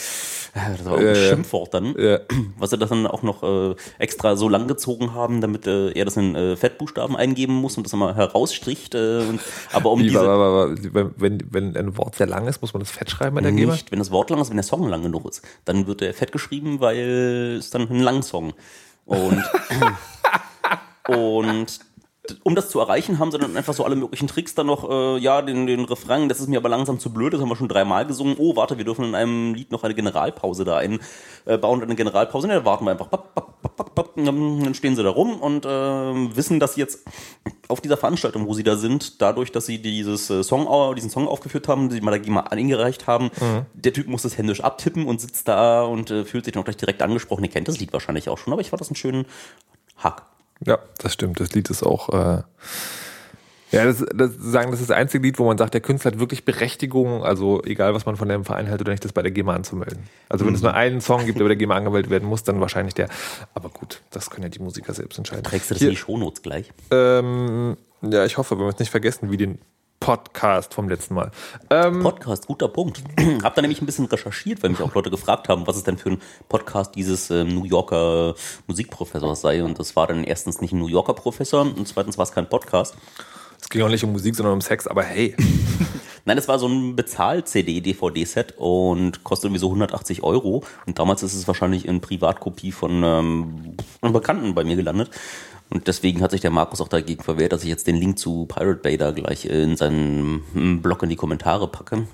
äh, 0.54 0.60
das 0.78 0.86
war 0.86 0.94
auch 0.94 0.98
ein 0.98 1.06
Ja. 1.06 1.16
Schimpfwort 1.16 1.74
dann. 1.74 1.96
Ja. 1.98 2.20
Was 2.58 2.72
sie 2.72 2.78
das 2.78 2.90
dann 2.90 3.08
auch 3.08 3.24
noch 3.24 3.44
äh, 3.44 3.76
extra 4.00 4.36
so 4.36 4.50
lang 4.50 4.68
gezogen 4.68 5.14
haben, 5.14 5.40
damit 5.40 5.66
äh, 5.66 5.92
er 5.92 6.04
das 6.06 6.18
in 6.18 6.36
äh, 6.36 6.58
Fettbuchstaben 6.58 7.16
eingeben 7.16 7.54
muss 7.54 7.78
und 7.78 7.86
das 7.86 7.94
immer 7.94 8.16
herausstricht. 8.16 8.96
Äh, 8.96 9.20
und, 9.20 9.40
aber 9.72 9.92
um 9.92 10.00
Wie, 10.00 10.04
diese 10.04 10.20
aber, 10.20 10.74
aber, 10.74 11.12
wenn, 11.18 11.42
wenn 11.52 11.78
ein 11.78 11.98
Wort 11.98 12.16
sehr 12.16 12.28
lang 12.28 12.48
ist, 12.48 12.62
muss 12.62 12.74
man 12.74 12.82
das 12.82 12.92
fett 12.92 13.10
schreiben 13.10 13.36
bei 13.36 13.42
der 13.42 13.54
GEMA? 13.54 13.72
nicht, 13.72 13.92
wenn 13.92 14.00
das 14.00 14.12
Wort 14.12 14.30
lang 14.30 14.42
ist, 14.42 14.50
wenn 14.50 14.58
der 14.58 14.64
Song 14.64 14.88
lang 14.90 15.04
genug 15.04 15.26
ist, 15.30 15.42
dann 15.64 15.88
wird 15.88 16.02
er 16.02 16.14
fett 16.14 16.34
geschrieben, 16.34 16.82
weil 16.82 17.56
es 17.60 17.70
dann 17.70 17.90
ein 17.90 18.02
Langsong. 18.02 18.54
Und 19.10 19.44
und 21.08 21.80
um 22.44 22.56
das 22.56 22.70
zu 22.70 22.80
erreichen, 22.80 23.20
haben 23.20 23.32
sie 23.32 23.38
dann 23.38 23.56
einfach 23.56 23.74
so 23.74 23.84
alle 23.84 23.96
möglichen 23.96 24.28
Tricks 24.28 24.56
dann 24.56 24.68
noch, 24.68 24.90
äh, 24.90 25.18
ja, 25.18 25.42
den, 25.42 25.68
den 25.68 25.86
Refrain, 25.86 26.30
das 26.30 26.40
ist 26.40 26.48
mir 26.48 26.58
aber 26.58 26.70
langsam 26.70 27.00
zu 27.00 27.12
blöd, 27.12 27.34
das 27.34 27.42
haben 27.42 27.50
wir 27.50 27.56
schon 27.56 27.68
dreimal 27.68 28.06
gesungen. 28.06 28.36
Oh, 28.38 28.56
warte, 28.56 28.78
wir 28.78 28.86
dürfen 28.86 29.06
in 29.06 29.16
einem 29.16 29.54
Lied 29.54 29.72
noch 29.72 29.84
eine 29.84 29.96
Generalpause 29.96 30.66
da 30.66 30.78
einbauen, 30.78 31.84
eine 31.84 31.96
Generalpause, 31.96 32.48
ne, 32.48 32.66
warten 32.66 32.86
wir 32.86 32.92
einfach. 32.92 33.08
Bap, 33.08 33.34
bap, 33.36 33.62
bap, 33.62 33.76
bap, 33.76 33.96
bap. 33.96 34.16
Dann 34.16 34.74
stehen 34.74 34.96
sie 34.96 35.04
da 35.04 35.10
rum 35.10 35.40
und 35.40 35.66
äh, 35.66 35.70
wissen, 35.70 36.60
dass 36.60 36.74
sie 36.74 36.82
jetzt 36.82 37.06
auf 37.68 37.82
dieser 37.82 37.98
Veranstaltung, 37.98 38.48
wo 38.48 38.54
sie 38.54 38.64
da 38.64 38.76
sind, 38.76 39.22
dadurch, 39.22 39.52
dass 39.52 39.66
sie 39.66 39.82
dieses 39.82 40.30
äh, 40.30 40.44
Song, 40.44 40.96
diesen 40.96 41.10
Song 41.10 41.28
aufgeführt 41.28 41.68
haben, 41.68 41.90
die 41.90 42.02
mal 42.02 42.20
da 42.20 42.32
mal 42.32 42.42
eingereicht 42.42 43.08
haben, 43.08 43.30
der 43.74 43.94
Typ 43.94 44.08
muss 44.08 44.24
das 44.24 44.38
händisch 44.38 44.62
abtippen 44.62 45.06
und 45.06 45.22
sitzt 45.22 45.48
da 45.48 45.84
und 45.84 46.12
äh, 46.12 46.26
fühlt 46.26 46.46
sich 46.46 46.54
dann 46.54 46.62
auch 46.62 46.66
gleich 46.66 46.78
direkt 46.78 47.02
angesprochen. 47.02 47.44
Ihr 47.44 47.50
kennt 47.50 47.68
das 47.68 47.80
Lied 47.80 47.94
wahrscheinlich 47.94 48.30
auch 48.30 48.38
schon, 48.38 48.54
aber 48.54 48.62
ich 48.62 48.70
fand 48.70 48.82
das 48.82 48.90
einen 48.90 48.96
schönen 48.96 49.26
Hack. 49.98 50.24
Ja, 50.66 50.80
das 50.98 51.14
stimmt. 51.14 51.40
Das 51.40 51.54
Lied 51.54 51.70
ist 51.70 51.84
auch. 51.84 52.10
Äh, 52.10 52.44
ja, 53.72 53.86
das, 53.86 54.04
das 54.16 54.32
sagen, 54.40 54.72
das 54.72 54.82
ist 54.82 54.90
das 54.90 54.98
einzige 54.98 55.24
Lied, 55.24 55.38
wo 55.38 55.46
man 55.46 55.58
sagt, 55.58 55.76
der 55.76 55.82
Künstler 55.82 56.12
hat 56.12 56.20
wirklich 56.20 56.44
Berechtigung, 56.44 57.24
also 57.24 57.62
egal 57.64 57.94
was 57.94 58.06
man 58.06 58.16
von 58.16 58.28
dem 58.28 58.44
Verein 58.44 58.66
hält 58.66 58.82
oder 58.82 58.92
nicht, 58.92 59.06
das 59.06 59.14
bei 59.14 59.22
der 59.22 59.30
GEMA 59.32 59.54
anzumelden. 59.54 60.04
Also 60.28 60.46
wenn 60.48 60.56
es 60.56 60.62
nur 60.64 60.74
einen 60.74 61.02
Song 61.02 61.26
gibt, 61.26 61.38
der 61.38 61.46
bei 61.46 61.50
der 61.50 61.58
GEMA 61.58 61.76
angemeldet 61.76 62.10
werden 62.10 62.28
muss, 62.28 62.44
dann 62.44 62.60
wahrscheinlich 62.62 62.96
der. 62.96 63.10
Aber 63.54 63.70
gut, 63.70 64.02
das 64.10 64.32
können 64.32 64.44
ja 64.44 64.50
die 64.50 64.60
Musiker 64.60 64.94
selbst 64.94 65.20
entscheiden. 65.20 65.44
Trägst 65.44 65.70
du 65.70 65.76
das 65.76 65.80
Hier, 65.80 65.90
in 65.90 65.94
die 65.94 66.00
Shownotes 66.00 66.42
gleich? 66.42 66.72
ähm, 66.90 67.78
ja, 68.02 68.26
ich 68.26 68.38
hoffe, 68.38 68.58
wenn 68.58 68.66
wir 68.66 68.70
es 68.70 68.80
nicht 68.80 68.90
vergessen, 68.92 69.30
wie 69.30 69.38
den 69.38 69.60
Podcast 70.00 70.74
vom 70.74 70.88
letzten 70.88 71.14
Mal. 71.14 71.32
Ähm, 71.70 72.02
Podcast, 72.02 72.48
guter 72.48 72.68
Punkt. 72.70 73.04
Hab 73.44 73.56
da 73.56 73.62
nämlich 73.62 73.82
ein 73.82 73.86
bisschen 73.86 74.06
recherchiert, 74.06 74.64
weil 74.64 74.70
mich 74.70 74.82
auch 74.82 74.96
Leute 74.96 75.10
gefragt 75.10 75.50
haben, 75.50 75.68
was 75.68 75.76
es 75.76 75.84
denn 75.84 75.98
für 75.98 76.12
ein 76.12 76.22
Podcast 76.48 76.96
dieses 76.96 77.30
ähm, 77.32 77.50
New 77.50 77.66
Yorker 77.66 78.36
Musikprofessors 78.68 79.42
sei. 79.42 79.64
Und 79.64 79.78
das 79.80 79.96
war 79.96 80.08
dann 80.08 80.24
erstens 80.24 80.62
nicht 80.62 80.72
ein 80.72 80.80
New 80.80 80.88
Yorker 80.88 81.14
Professor 81.14 81.62
und 81.62 81.88
zweitens 81.88 82.18
war 82.18 82.24
es 82.24 82.32
kein 82.32 82.48
Podcast. 82.48 82.96
es 83.60 83.70
ging 83.70 83.82
auch 83.82 83.90
nicht 83.90 84.04
um 84.04 84.12
Musik, 84.14 84.36
sondern 84.36 84.54
um 84.54 84.62
Sex, 84.62 84.88
aber 84.88 85.04
hey. 85.04 85.36
Nein, 86.26 86.38
es 86.38 86.48
war 86.48 86.60
so 86.60 86.68
ein 86.68 86.96
Bezahl-CD-DVD-Set 86.96 88.56
und 88.58 89.24
kostet 89.24 89.46
irgendwie 89.46 89.62
so 89.62 89.68
180 89.68 90.22
Euro. 90.22 90.64
Und 90.86 91.00
damals 91.00 91.24
ist 91.24 91.34
es 91.34 91.48
wahrscheinlich 91.48 91.88
in 91.88 92.02
Privatkopie 92.02 92.72
von 92.72 93.04
ähm, 93.04 93.78
einem 94.02 94.14
Bekannten 94.14 94.54
bei 94.54 94.64
mir 94.64 94.76
gelandet. 94.76 95.10
Und 95.70 95.88
deswegen 95.88 96.22
hat 96.22 96.32
sich 96.32 96.42
der 96.42 96.52
Markus 96.52 96.82
auch 96.82 96.88
dagegen 96.88 97.24
verwehrt, 97.24 97.54
dass 97.54 97.64
ich 97.64 97.70
jetzt 97.70 97.88
den 97.88 97.96
Link 97.96 98.18
zu 98.18 98.46
Pirate 98.48 98.82
Bay 98.82 98.98
da 98.98 99.12
gleich 99.12 99.46
in 99.46 99.76
seinen 99.76 100.82
Blog 100.82 101.04
in 101.04 101.10
die 101.10 101.16
Kommentare 101.16 101.68
packe. 101.68 102.08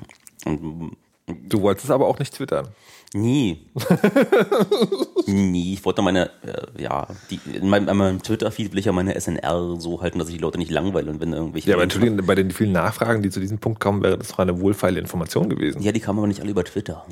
Und 0.46 0.98
Du 1.28 1.62
wolltest 1.62 1.90
aber 1.90 2.08
auch 2.08 2.20
nicht 2.20 2.36
twittern. 2.36 2.68
Nie. 3.14 3.66
Nie. 5.26 5.74
Ich 5.74 5.86
wollte 5.86 6.02
meine, 6.04 6.30
äh, 6.44 6.84
ja, 6.84 7.08
die, 7.32 7.40
in 7.52 7.68
meinem, 7.68 7.88
in 7.88 7.98
meinem 7.98 8.22
Twitter-Feed 8.22 8.72
will 8.72 8.80
ich 8.80 8.86
ja 8.86 8.92
meine 8.92 9.20
SNR 9.20 9.80
so 9.80 10.02
halten, 10.02 10.20
dass 10.20 10.28
ich 10.28 10.36
die 10.36 10.42
Leute 10.42 10.60
nicht 10.60 10.70
langweile 10.70 11.10
und 11.10 11.20
wenn 11.22 11.34
irgendwelche. 11.34 11.70
Ja, 11.70 11.76
aber 11.76 11.84
Entschuldigung, 11.84 12.24
bei 12.26 12.36
den 12.36 12.52
vielen 12.52 12.74
Nachfragen, 12.74 13.24
die 13.24 13.32
zu 13.32 13.40
diesem 13.40 13.58
Punkt 13.58 13.80
kommen, 13.80 14.04
wäre 14.04 14.18
das 14.18 14.30
doch 14.30 14.40
eine 14.40 14.60
wohlfeile 14.60 15.00
Information 15.00 15.50
gewesen. 15.50 15.82
Ja, 15.82 15.92
die 15.92 16.00
kamen 16.00 16.20
aber 16.20 16.28
nicht 16.28 16.42
alle 16.42 16.52
über 16.52 16.64
Twitter. 16.64 17.06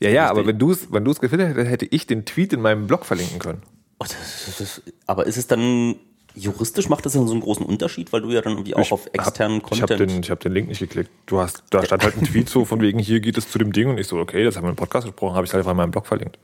Ja, 0.00 0.08
ja, 0.08 0.30
aber 0.30 0.46
wenn 0.46 0.58
du 0.58 0.72
es 0.72 0.90
wenn 0.90 1.04
du 1.04 1.10
es 1.10 1.20
gefiltert 1.20 1.50
hättest, 1.50 1.70
hätte 1.70 1.86
ich 1.86 2.06
den 2.06 2.24
Tweet 2.24 2.54
in 2.54 2.62
meinem 2.62 2.86
Blog 2.86 3.04
verlinken 3.04 3.38
können. 3.38 3.62
Oh, 4.00 4.06
das, 4.08 4.56
das, 4.58 4.82
aber 5.06 5.26
ist 5.26 5.36
es 5.36 5.46
dann 5.46 5.96
juristisch 6.34 6.88
macht 6.88 7.04
das 7.04 7.12
dann 7.12 7.26
so 7.26 7.32
einen 7.32 7.42
großen 7.42 7.66
Unterschied, 7.66 8.12
weil 8.12 8.22
du 8.22 8.30
ja 8.30 8.40
dann 8.40 8.54
irgendwie 8.54 8.74
auch 8.74 8.92
auf 8.92 9.08
externen 9.12 9.58
Ich 9.58 9.82
habe 9.82 9.94
Content. 9.94 10.10
den, 10.10 10.22
ich 10.22 10.30
hab 10.30 10.40
den 10.40 10.52
Link 10.52 10.68
nicht 10.68 10.78
geklickt. 10.78 11.10
Du 11.26 11.40
hast, 11.40 11.64
da 11.70 11.84
stand 11.84 12.02
halt 12.04 12.16
ein 12.16 12.24
Tweet 12.24 12.48
so 12.48 12.64
von 12.64 12.80
wegen, 12.80 12.98
hier 12.98 13.20
geht 13.20 13.36
es 13.36 13.50
zu 13.50 13.58
dem 13.58 13.72
Ding 13.72 13.88
und 13.90 13.98
ich 13.98 14.06
so, 14.06 14.16
okay, 14.16 14.44
das 14.44 14.56
haben 14.56 14.64
wir 14.64 14.70
im 14.70 14.76
Podcast 14.76 15.06
gesprochen, 15.06 15.34
habe 15.34 15.44
ich 15.46 15.52
halt 15.52 15.60
einfach 15.60 15.72
in 15.72 15.76
meinem 15.76 15.90
Blog 15.90 16.06
verlinkt. 16.06 16.38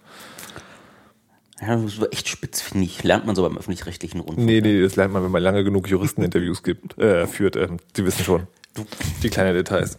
ja, 1.61 1.77
das 1.77 1.95
ist 1.95 2.13
echt 2.13 2.29
spitz, 2.29 2.61
finde 2.61 2.85
ich. 2.85 3.03
Lernt 3.05 3.27
man 3.27 3.37
so 3.37 3.43
beim 3.43 3.57
öffentlich-rechtlichen 3.57 4.21
Rundfunk. 4.21 4.45
Nee, 4.47 4.61
nee, 4.61 4.83
das 4.83 4.97
lernt 4.97 5.13
man, 5.15 5.23
wenn 5.25 5.31
man 5.31 5.43
lange 5.43 5.65
genug 5.65 5.89
Juristeninterviews 5.89 6.63
gibt, 6.65 6.99
äh, 6.99 7.27
führt. 7.27 7.57
Ähm, 7.57 7.79
die 7.97 8.05
wissen 8.05 8.25
schon. 8.25 8.47
Die 9.23 9.31
kleinen 9.31 9.55
Details. 9.55 9.99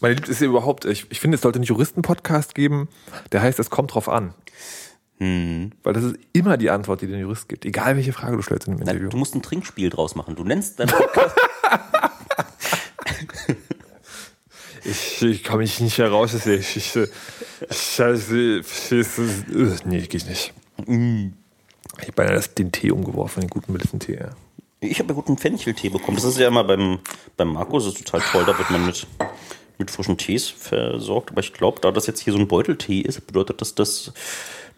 Meine 0.00 0.14
Liebste 0.14 0.32
ist 0.32 0.40
ja 0.40 0.48
überhaupt, 0.48 0.84
ich, 0.84 1.06
ich 1.10 1.18
finde, 1.20 1.36
es 1.36 1.40
sollte 1.42 1.56
einen 1.58 1.64
Juristen-Podcast 1.64 2.54
geben, 2.54 2.88
der 3.32 3.40
heißt, 3.42 3.58
es 3.58 3.70
kommt 3.70 3.94
drauf 3.94 4.08
an. 4.08 4.34
Hm. 5.22 5.70
Weil 5.84 5.92
das 5.92 6.02
ist 6.02 6.16
immer 6.32 6.56
die 6.56 6.68
Antwort, 6.68 7.00
die 7.00 7.06
der 7.06 7.20
Jurist 7.20 7.48
gibt. 7.48 7.64
Egal 7.64 7.94
welche 7.94 8.12
Frage 8.12 8.36
du 8.36 8.42
stellst 8.42 8.66
in 8.66 8.74
dem 8.76 8.80
Interview. 8.80 9.08
du 9.08 9.16
musst 9.16 9.36
ein 9.36 9.42
Trinkspiel 9.42 9.88
draus 9.88 10.16
machen. 10.16 10.34
Du 10.34 10.42
nennst 10.42 10.80
deinen 10.80 10.88
Podcast. 10.88 11.36
Ich, 14.84 15.22
ich 15.22 15.44
komme 15.44 15.58
mich 15.58 15.78
nicht 15.78 15.98
heraus. 15.98 16.34
Ich, 16.34 16.44
ich, 16.44 16.76
ich, 16.76 16.96
ich, 16.96 17.06
ich, 18.90 19.84
nee, 19.84 20.00
geht 20.00 20.26
nicht. 20.26 20.52
Ich 20.88 20.88
habe 20.88 22.12
beinahe 22.16 22.40
den 22.58 22.72
Tee 22.72 22.90
umgeworfen, 22.90 23.42
den 23.42 23.48
guten 23.50 23.72
Melissentee. 23.72 24.16
Ja. 24.16 24.30
Ich 24.80 24.98
habe 24.98 25.10
ja 25.10 25.14
guten 25.14 25.38
Fencheltee 25.38 25.88
bekommen. 25.88 26.16
Das 26.16 26.24
ist 26.24 26.36
ja 26.36 26.48
immer 26.48 26.64
beim, 26.64 26.98
beim 27.36 27.52
Markus, 27.52 27.86
ist 27.86 28.04
total 28.04 28.22
toll. 28.32 28.44
Da 28.44 28.58
wird 28.58 28.70
man 28.70 28.84
mit, 28.84 29.06
mit 29.78 29.88
frischen 29.88 30.18
Tees 30.18 30.48
versorgt. 30.48 31.30
Aber 31.30 31.38
ich 31.38 31.52
glaube, 31.52 31.78
da 31.80 31.92
das 31.92 32.08
jetzt 32.08 32.18
hier 32.18 32.32
so 32.32 32.40
ein 32.40 32.48
Beuteltee 32.48 33.02
ist, 33.02 33.24
bedeutet 33.24 33.60
das, 33.60 33.76
dass 33.76 34.12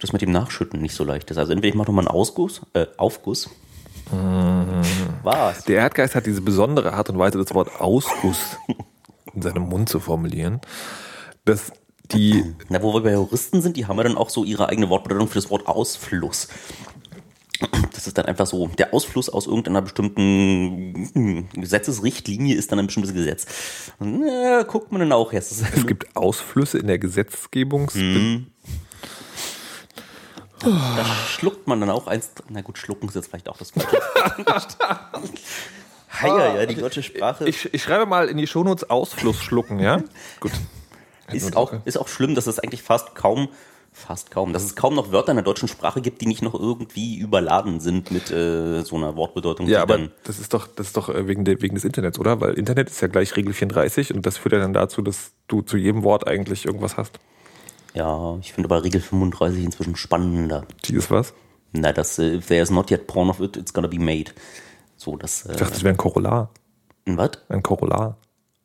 das 0.01 0.13
mit 0.13 0.23
dem 0.23 0.33
Nachschütten 0.33 0.81
nicht 0.81 0.95
so 0.95 1.05
leicht 1.05 1.31
ist. 1.31 1.39
Also 1.39 1.53
entweder 1.53 1.69
ich 1.69 1.75
mache 1.75 1.89
nochmal 1.89 2.07
einen 2.07 2.15
Ausguss, 2.15 2.63
äh, 2.75 2.87
Aufguss. 2.97 3.51
Was? 5.23 5.65
Der 5.65 5.77
Erdgeist 5.79 6.15
hat 6.15 6.27
diese 6.27 6.43
besondere 6.43 6.93
Art 6.93 7.09
und 7.09 7.19
Weise, 7.19 7.39
das 7.39 7.55
Wort 7.55 7.81
Ausguss 7.81 8.59
in 9.35 9.43
seinem 9.43 9.63
Mund 9.63 9.89
zu 9.89 9.99
formulieren, 9.99 10.61
dass 11.45 11.73
die 12.13 12.55
Na, 12.69 12.83
wo 12.83 12.93
wir 12.93 13.01
bei 13.01 13.13
Juristen 13.13 13.63
sind, 13.63 13.79
die 13.79 13.87
haben 13.87 13.97
ja 13.97 14.03
dann 14.03 14.19
auch 14.19 14.29
so 14.29 14.45
ihre 14.45 14.69
eigene 14.69 14.91
Wortbedeutung 14.91 15.29
für 15.29 15.37
das 15.37 15.51
Wort 15.51 15.67
Ausfluss. 15.67 16.49
Das 17.93 18.07
ist 18.07 18.19
dann 18.19 18.27
einfach 18.27 18.47
so, 18.47 18.67
der 18.67 18.93
Ausfluss 18.93 19.31
aus 19.31 19.47
irgendeiner 19.47 19.81
bestimmten 19.81 21.49
Gesetzesrichtlinie 21.55 22.57
ist 22.57 22.71
dann 22.71 22.79
ein 22.79 22.87
bestimmtes 22.87 23.15
Gesetz. 23.15 23.47
Na, 23.99 24.65
guckt 24.65 24.93
man 24.93 25.01
dann 25.01 25.13
auch 25.13 25.33
erst. 25.33 25.53
Es 25.53 25.87
gibt 25.87 26.15
Ausflüsse 26.15 26.79
in 26.79 26.89
der 26.89 26.99
Gesetzgebungs... 26.99 27.95
Da 30.64 31.05
schluckt 31.29 31.66
man 31.66 31.81
dann 31.81 31.90
auch 31.90 32.07
eins. 32.07 32.31
Na 32.48 32.62
gut, 32.62 32.79
schlucken 32.79 33.09
ist 33.09 33.14
jetzt 33.14 33.29
vielleicht 33.29 33.48
auch 33.48 33.57
das 33.57 33.72
Gleiche. 33.72 34.00
Heier, 36.22 36.61
ja, 36.61 36.66
die 36.66 36.77
deutsche 36.77 37.03
Sprache 37.03 37.48
Ich, 37.48 37.72
ich 37.72 37.83
schreibe 37.83 38.07
mal 38.07 38.29
in 38.29 38.37
die 38.37 38.46
Shownotes 38.46 38.88
Ausfluss 38.88 39.42
schlucken, 39.42 39.81
ja? 39.81 40.03
Gut. 40.40 40.53
ist 41.33 41.57
auch, 41.57 41.72
ist 41.85 41.98
auch 41.98 42.09
schlimm, 42.09 42.35
dass 42.35 42.46
es 42.46 42.59
eigentlich 42.59 42.83
fast 42.83 43.14
kaum, 43.14 43.48
fast 43.92 44.31
kaum, 44.31 44.53
dass 44.53 44.62
es 44.62 44.77
kaum 44.77 44.94
noch 44.94 45.11
Wörter 45.11 45.33
in 45.33 45.37
der 45.37 45.44
deutschen 45.44 45.68
Sprache 45.68 46.00
gibt, 46.00 46.20
die 46.20 46.27
nicht 46.27 46.42
noch 46.42 46.55
irgendwie 46.55 47.18
überladen 47.18 47.81
sind 47.81 48.11
mit 48.11 48.31
äh, 48.31 48.83
so 48.83 48.96
einer 48.96 49.16
Wortbedeutung. 49.16 49.66
Ja, 49.66 49.83
aber 49.83 49.98
dann, 49.98 50.12
das 50.24 50.38
ist 50.38 50.55
doch, 50.55 50.68
das 50.68 50.88
ist 50.88 50.96
doch 50.96 51.09
äh, 51.09 51.27
wegen, 51.27 51.44
der, 51.44 51.61
wegen 51.62 51.74
des 51.74 51.85
Internets, 51.85 52.18
oder? 52.18 52.40
Weil 52.40 52.55
Internet 52.55 52.90
ist 52.90 53.00
ja 53.00 53.09
gleich 53.09 53.35
Regel 53.37 53.53
34 53.53 54.14
und 54.14 54.24
das 54.24 54.37
führt 54.37 54.53
ja 54.53 54.61
dann 54.61 54.72
dazu, 54.72 55.03
dass 55.03 55.33
du 55.48 55.62
zu 55.62 55.77
jedem 55.77 56.05
Wort 56.05 56.27
eigentlich 56.27 56.66
irgendwas 56.66 56.96
hast. 56.96 57.18
Ja, 57.95 58.37
ich 58.41 58.53
finde 58.53 58.69
aber 58.69 58.85
Regel 58.85 59.01
35 59.01 59.65
inzwischen 59.65 59.97
spannender. 59.97 60.67
Die 60.85 60.95
ist 60.95 61.11
was? 61.11 61.33
Na, 61.73 61.93
das, 61.93 62.19
äh, 62.19 62.37
if 62.37 62.47
there's 62.47 62.71
not 62.71 62.91
yet 62.91 63.07
porn 63.07 63.31
of 63.31 63.41
it, 63.41 63.57
it's 63.57 63.73
gonna 63.73 63.89
be 63.89 63.99
made. 63.99 64.31
So, 64.97 65.17
das, 65.17 65.47
äh, 65.47 65.53
Ich 65.53 65.59
dachte, 65.59 65.75
es 65.75 65.83
wäre 65.83 65.95
ein 65.95 65.99
Korollar. 65.99 66.51
was? 67.07 67.31
Ein 67.49 67.63
Korollar. 67.63 68.17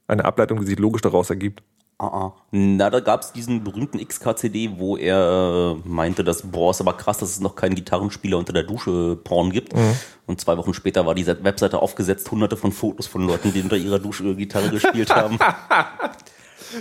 Eine 0.08 0.26
Ableitung, 0.26 0.60
die 0.60 0.66
sich 0.66 0.80
logisch 0.80 1.02
daraus 1.02 1.30
ergibt. 1.30 1.64
Ah, 2.02 2.08
ah. 2.08 2.34
Na, 2.52 2.90
da 2.90 3.02
gab 3.02 3.24
es 3.24 3.34
diesen 3.34 3.64
berühmten 3.64 4.00
XKCD, 4.00 4.78
wo 4.78 4.96
er 4.96 5.76
äh, 5.86 5.88
meinte, 5.88 6.24
dass, 6.24 6.44
boah, 6.44 6.72
ist 6.72 6.80
aber 6.80 6.94
krass, 6.94 7.18
dass 7.18 7.30
es 7.32 7.40
noch 7.42 7.56
keinen 7.56 7.76
Gitarrenspieler 7.76 8.38
unter 8.38 8.54
der 8.54 8.64
Dusche 8.64 9.18
Porn 9.18 9.52
gibt. 9.52 9.74
Und 10.26 10.40
zwei 10.40 10.56
Wochen 10.56 10.74
später 10.74 11.06
war 11.06 11.14
diese 11.14 11.44
Webseite 11.44 11.82
aufgesetzt, 11.82 12.32
hunderte 12.32 12.56
von 12.56 12.72
Fotos 12.72 13.08
von 13.08 13.28
Leuten, 13.28 13.52
die 13.52 13.62
unter 13.62 13.76
ihrer 13.76 14.00
Dusche 14.00 14.34
Gitarre 14.36 14.70
gespielt 14.70 15.14
haben. 15.14 15.38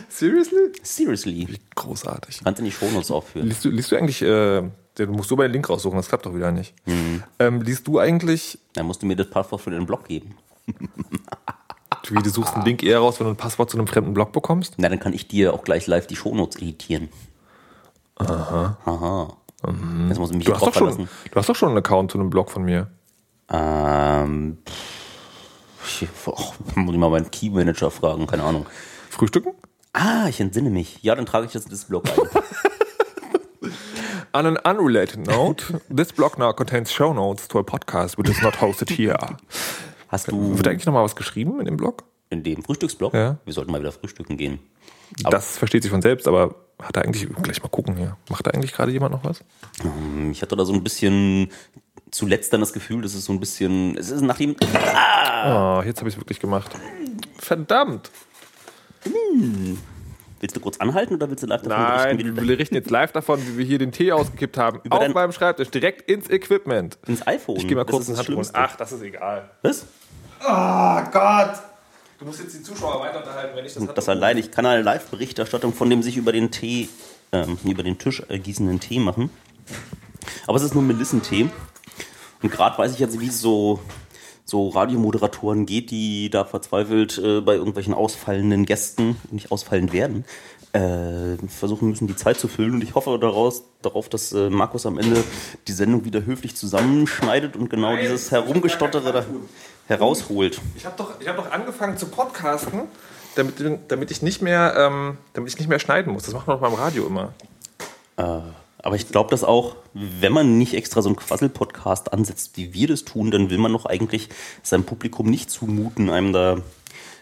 Seriously? 0.09 0.73
Seriously. 0.83 1.49
Großartig. 1.75 2.41
Kannst 2.45 2.59
in 2.61 2.65
die 2.67 2.73
Shownotes 2.73 3.11
aufführen. 3.11 3.49
Liest 3.49 3.65
du, 3.65 3.71
liest 3.71 3.91
du 3.93 3.97
eigentlich, 3.97 4.23
äh, 4.23 4.63
du 4.95 5.07
musst 5.09 5.31
du 5.31 5.37
bei 5.37 5.45
den 5.45 5.53
Link 5.53 5.69
raussuchen, 5.69 5.97
das 5.97 6.09
klappt 6.09 6.27
doch 6.27 6.35
wieder 6.35 6.53
nicht. 6.53 6.75
Mhm. 6.87 7.23
Ähm, 7.39 7.63
liest 7.63 7.87
du 7.87 7.99
eigentlich, 7.99 8.59
Dann 8.75 8.87
musst 8.87 9.03
du 9.03 9.07
mir 9.07 9.17
das 9.17 9.29
Passwort 9.31 9.61
für 9.63 9.71
den 9.71 9.87
Blog 9.87 10.07
geben. 10.07 10.35
wie 12.11 12.23
du 12.23 12.31
suchst 12.31 12.55
einen 12.55 12.65
Link 12.65 12.83
eher 12.83 12.99
raus, 13.01 13.19
wenn 13.21 13.27
du 13.27 13.33
ein 13.33 13.37
Passwort 13.37 13.71
zu 13.71 13.77
einem 13.77 13.87
fremden 13.87 14.15
Blog 14.15 14.33
bekommst? 14.33 14.75
Na, 14.79 14.89
dann 14.89 14.99
kann 15.01 15.13
ich 15.13 15.29
dir 15.29 15.53
auch 15.55 15.63
gleich 15.65 15.87
live 15.87 16.07
die 16.07 16.17
Shownotes 16.17 16.57
editieren. 16.61 17.09
Aha. 18.17 18.77
Aha. 18.85 19.37
Jetzt 20.09 20.19
muss 20.19 20.31
ich 20.31 20.37
mich 20.37 20.47
Du 20.47 20.55
hast, 20.55 20.61
doch 20.63 20.73
schon, 20.75 20.93
verlassen. 20.93 21.09
du 21.31 21.35
hast 21.37 21.49
doch 21.49 21.57
schon 21.57 21.69
einen 21.71 21.79
Account 21.79 22.13
zu 22.13 22.19
einem 22.19 22.31
Blog 22.31 22.51
von 22.51 22.63
mir. 22.65 22.89
Ähm, 23.51 24.59
Ich 25.85 26.09
oh, 26.27 26.37
muss 26.77 26.95
ich 26.95 26.99
mal 27.01 27.11
meinen 27.11 27.31
Key-Manager 27.31 27.91
fragen, 27.91 28.27
keine 28.27 28.45
Ahnung. 28.45 28.67
Frühstücken? 29.11 29.53
Ah, 29.93 30.27
ich 30.29 30.41
entsinne 30.41 30.71
mich. 30.71 30.99
Ja, 31.03 31.15
dann 31.15 31.27
trage 31.27 31.47
ich 31.47 31.55
jetzt 31.55 31.71
das 31.73 31.85
Blog 31.87 32.05
ein. 32.09 32.19
On 34.35 34.45
an 34.47 34.59
unrelated 34.59 35.27
note, 35.27 35.81
this 35.95 36.13
blog 36.13 36.39
now 36.39 36.53
contains 36.53 36.93
show 36.93 37.15
notes 37.15 37.49
to 37.49 37.59
a 37.59 37.63
podcast 37.63 38.19
which 38.19 38.29
is 38.29 38.41
not 38.43 38.61
hosted 38.61 38.91
here. 38.91 39.17
Hast 40.09 40.31
du 40.31 40.57
Wird 40.57 40.69
eigentlich 40.69 40.85
nochmal 40.87 41.03
was 41.03 41.17
geschrieben 41.17 41.59
in 41.61 41.65
dem 41.67 41.77
Blog? 41.77 42.05
in 42.31 42.43
dem 42.43 42.63
Frühstücksblog? 42.63 43.15
Ja. 43.15 43.39
Wir 43.47 43.55
sollten 43.55 43.73
mal 43.73 43.81
wieder 43.81 43.91
frühstücken 43.91 44.37
gehen. 44.37 44.59
Aber- 45.25 45.31
das 45.31 45.57
versteht 45.57 45.83
sich 45.83 45.91
von 45.91 46.03
selbst, 46.03 46.29
aber 46.29 46.55
hat 46.81 46.95
er 46.99 47.05
eigentlich, 47.05 47.27
gleich 47.43 47.63
mal 47.63 47.71
gucken 47.71 47.97
hier. 47.97 48.19
Macht 48.29 48.47
da 48.47 48.51
eigentlich 48.51 48.75
gerade 48.75 48.93
jemand 48.93 49.13
noch 49.13 49.25
was? 49.25 49.41
Ähm, 49.83 50.31
Ich 50.31 50.43
hatte 50.43 50.55
da 50.55 50.67
so 50.67 50.75
ein 50.75 50.85
bisschen 50.85 51.51
zuletzt 52.11 52.53
dann 52.53 52.61
das 52.61 52.75
Gefühl, 52.75 53.01
dass 53.01 53.15
es 53.15 53.25
so 53.25 53.33
ein 53.33 53.41
bisschen, 53.41 53.97
es 53.97 54.11
ist 54.11 54.21
nachdem, 54.21 54.57
Oh, 54.61 55.83
jetzt 55.87 56.01
habe 56.01 56.09
ich 56.11 56.15
es 56.15 56.17
wirklich 56.19 56.39
gemacht. 56.39 56.71
Verdammt! 57.39 58.11
Willst 60.41 60.57
du 60.57 60.61
kurz 60.61 60.79
anhalten 60.79 61.15
oder 61.15 61.29
willst 61.29 61.43
du 61.43 61.47
live 61.47 61.63
davon 61.63 61.83
Nein, 61.83 62.17
berichten, 62.17 62.19
wie 62.19 62.41
wir 62.41 62.47
berichten 62.57 62.75
jetzt 62.75 62.91
live 62.91 63.13
davon, 63.13 63.41
wie 63.47 63.59
wir 63.59 63.65
hier 63.65 63.79
den 63.79 63.93
Tee 63.93 64.13
ausgekippt 64.13 64.57
haben. 64.57 64.81
Über 64.85 65.01
auf 65.01 65.15
meinem 65.15 65.33
Schreibtisch, 65.33 65.71
direkt 65.71 66.09
ins 66.09 66.31
Equipment. 66.31 66.99
ins 67.07 67.27
iPhone? 67.27 67.57
Ich 67.57 67.67
gehe 67.67 67.77
mal 67.77 67.85
kurz 67.85 68.09
ins 68.09 68.19
Handtuch. 68.19 68.35
Schlimmste. 68.35 68.55
Ach, 68.55 68.77
das 68.77 68.93
ist 68.93 69.03
egal. 69.03 69.51
Was? 69.63 69.87
Oh 70.41 71.01
Gott! 71.13 71.55
Du 72.19 72.25
musst 72.25 72.41
jetzt 72.41 72.55
die 72.57 72.63
Zuschauer 72.63 73.01
weiter 73.01 73.19
unterhalten, 73.19 73.57
wenn 73.57 73.65
ich 73.65 73.75
das 73.75 73.87
Das 73.95 74.09
allein, 74.09 74.39
ich 74.39 74.51
kann 74.51 74.67
eine 74.67 74.83
Live-Berichterstattung 74.83 75.73
von 75.73 75.89
dem 75.89 76.03
sich 76.03 76.17
über 76.17 76.33
den 76.33 76.51
Tee, 76.51 76.89
ähm, 77.31 77.59
über 77.65 77.85
den 77.85 77.99
Tisch 77.99 78.23
äh, 78.29 78.39
gießenden 78.39 78.81
Tee 78.81 78.99
machen. 78.99 79.31
Aber 80.47 80.57
es 80.57 80.65
ist 80.65 80.75
nur 80.75 80.83
Melissentee. 80.83 81.49
Und 82.43 82.51
gerade 82.51 82.77
weiß 82.79 82.93
ich 82.93 82.99
jetzt, 82.99 83.21
wie 83.21 83.29
es 83.29 83.41
so, 83.41 83.81
so 84.49 84.69
Radiomoderatoren 84.71 85.67
geht, 85.67 85.91
die 85.91 86.31
da 86.31 86.45
verzweifelt 86.45 87.19
äh, 87.19 87.43
bei 87.43 87.55
irgendwelchen 87.55 87.93
ausfallenden 87.93 88.65
Gästen, 88.65 89.17
nicht 89.31 89.53
ausfallend 89.53 89.93
werden, 89.93 90.25
äh, 90.73 91.37
versuchen 91.49 91.91
müssen, 91.91 92.07
die 92.07 92.17
Zeit 92.17 92.39
zu 92.39 92.49
füllen. 92.49 92.73
Und 92.75 92.83
ich 92.83 92.95
hoffe 92.95 93.19
daraus, 93.21 93.65
darauf, 93.83 94.09
dass 94.09 94.33
äh, 94.33 94.49
Markus 94.49 94.87
am 94.87 94.99
Ende 94.99 95.23
die 95.67 95.73
Sendung 95.73 96.07
wieder 96.07 96.25
höflich 96.25 96.57
zusammenschneidet 96.57 97.57
und 97.57 97.69
genau 97.69 97.93
Nein, 97.93 98.01
dieses 98.01 98.31
Herumgestottere 98.31 99.13
da 99.13 99.25
herausholt. 99.87 100.61
Ich 100.77 100.87
habe 100.87 100.97
doch, 100.97 101.21
ich 101.21 101.29
hab 101.29 101.37
doch 101.37 101.51
angefangen 101.51 101.99
zu 101.99 102.07
podcasten, 102.07 102.83
damit, 103.35 103.55
damit, 103.89 104.11
ich 104.11 104.23
nicht 104.23 104.41
mehr, 104.41 104.75
ähm, 104.79 105.19
damit 105.35 105.51
ich 105.51 105.59
nicht 105.59 105.69
mehr 105.69 105.79
schneiden 105.79 106.13
muss. 106.13 106.25
Das 106.25 106.33
macht 106.33 106.47
man 106.47 106.59
doch 106.59 106.63
beim 106.63 106.75
Radio 106.75 107.07
immer. 107.07 107.35
Äh, 108.17 108.41
aber 108.83 108.97
ich 108.97 109.09
glaube, 109.09 109.31
dass 109.31 109.45
auch, 109.45 109.77
wenn 109.93 110.33
man 110.33 110.57
nicht 110.57 110.75
extra 110.75 111.03
so 111.03 111.09
einen 111.09 111.17
Quassel-Podcast 111.17 112.13
ansetzt, 112.13 112.57
wie 112.57 112.75
wir 112.75 112.89
das 112.89 113.05
tun, 113.05 113.31
dann 113.31 113.51
will 113.51 113.59
man 113.59 113.73
doch 113.73 113.87
eigentlich 113.87 114.29
seinem 114.63 114.85
Publikum 114.85 115.29
nicht 115.29 115.51
zumuten, 115.51 116.11
einem 116.11 116.33
da 116.33 116.59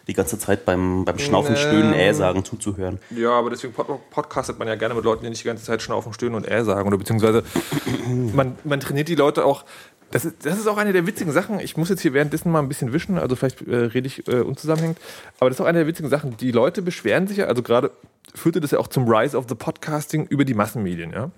die 0.07 0.15
ganze 0.15 0.39
Zeit 0.39 0.65
beim, 0.65 1.05
beim 1.05 1.19
Schnaufen. 1.19 1.57
Stöhnen, 1.57 1.93
Äh 1.93 2.15
sagen 2.15 2.45
zuzuhören. 2.45 3.01
Ja, 3.11 3.31
aber 3.31 3.51
deswegen 3.51 3.73
pod 3.73 3.89
podcastet 4.11 4.59
man 4.59 4.69
ja 4.69 4.77
gerne 4.77 4.95
mit 4.95 5.05
Leuten, 5.05 5.25
die 5.25 5.31
nicht 5.31 5.43
die 5.43 5.49
ganze 5.49 5.65
Zeit 5.65 5.83
schnaufen, 5.83 6.13
stöhnen 6.13 6.37
und 6.37 6.49
äh 6.49 6.63
sagen. 6.65 6.87
Oder 6.87 6.99
beziehungsweise 6.99 7.43
man, 8.33 8.57
man 8.65 8.79
trainiert 8.79 9.09
die 9.09 9.17
Leute 9.17 9.45
auch. 9.45 9.65
Das 10.13 10.25
ist, 10.25 10.47
das 10.47 10.57
ist 10.59 10.69
auch 10.69 10.77
eine 10.77 10.93
der 10.93 11.09
witzigen 11.09 11.33
Sachen. 11.33 11.59
Ich 11.59 11.77
muss 11.77 11.89
jetzt 11.89 12.03
hier 12.03 12.13
währenddessen 12.13 12.53
mal 12.53 12.61
ein 12.61 12.69
bisschen 12.69 12.93
wischen, 12.93 13.19
also 13.19 13.35
vielleicht 13.35 13.63
äh, 13.63 13.75
rede 13.77 14.07
ich 14.07 14.29
äh, 14.29 14.37
unzusammenhängend. 14.37 14.99
Aber 15.41 15.51
das 15.51 15.59
ist 15.59 15.61
auch 15.61 15.69
eine 15.69 15.79
der 15.79 15.89
witzigen 15.89 16.09
Sachen. 16.09 16.37
Die 16.37 16.53
Leute 16.53 16.83
beschweren 16.83 17.27
sich 17.27 17.39
ja, 17.39 17.47
also 17.47 17.63
gerade 17.63 17.91
führte 18.33 18.61
das 18.61 18.71
ja 18.71 18.79
auch 18.79 18.87
zum 18.87 19.09
Rise 19.09 19.37
of 19.37 19.47
the 19.49 19.57
Podcasting 19.57 20.27
über 20.27 20.45
die 20.45 20.55
Massenmedien, 20.55 21.11
ja. 21.13 21.33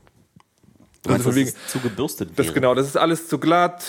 Meinst, 1.13 1.25
von 1.25 1.35
wegen- 1.35 1.53
zu 1.67 1.81
gebürstet 1.81 2.31
Das 2.37 2.47
wäre? 2.47 2.55
genau, 2.55 2.75
das 2.75 2.87
ist 2.87 2.97
alles 2.97 3.29
zu 3.29 3.39
glatt. 3.39 3.85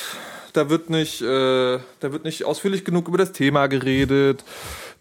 Da 0.53 0.69
wird 0.69 0.89
nicht, 0.89 1.21
äh, 1.21 1.77
da 1.99 2.11
wird 2.11 2.23
nicht 2.23 2.43
ausführlich 2.45 2.83
genug 2.83 3.07
über 3.07 3.17
das 3.19 3.31
Thema 3.33 3.67
geredet. 3.67 4.43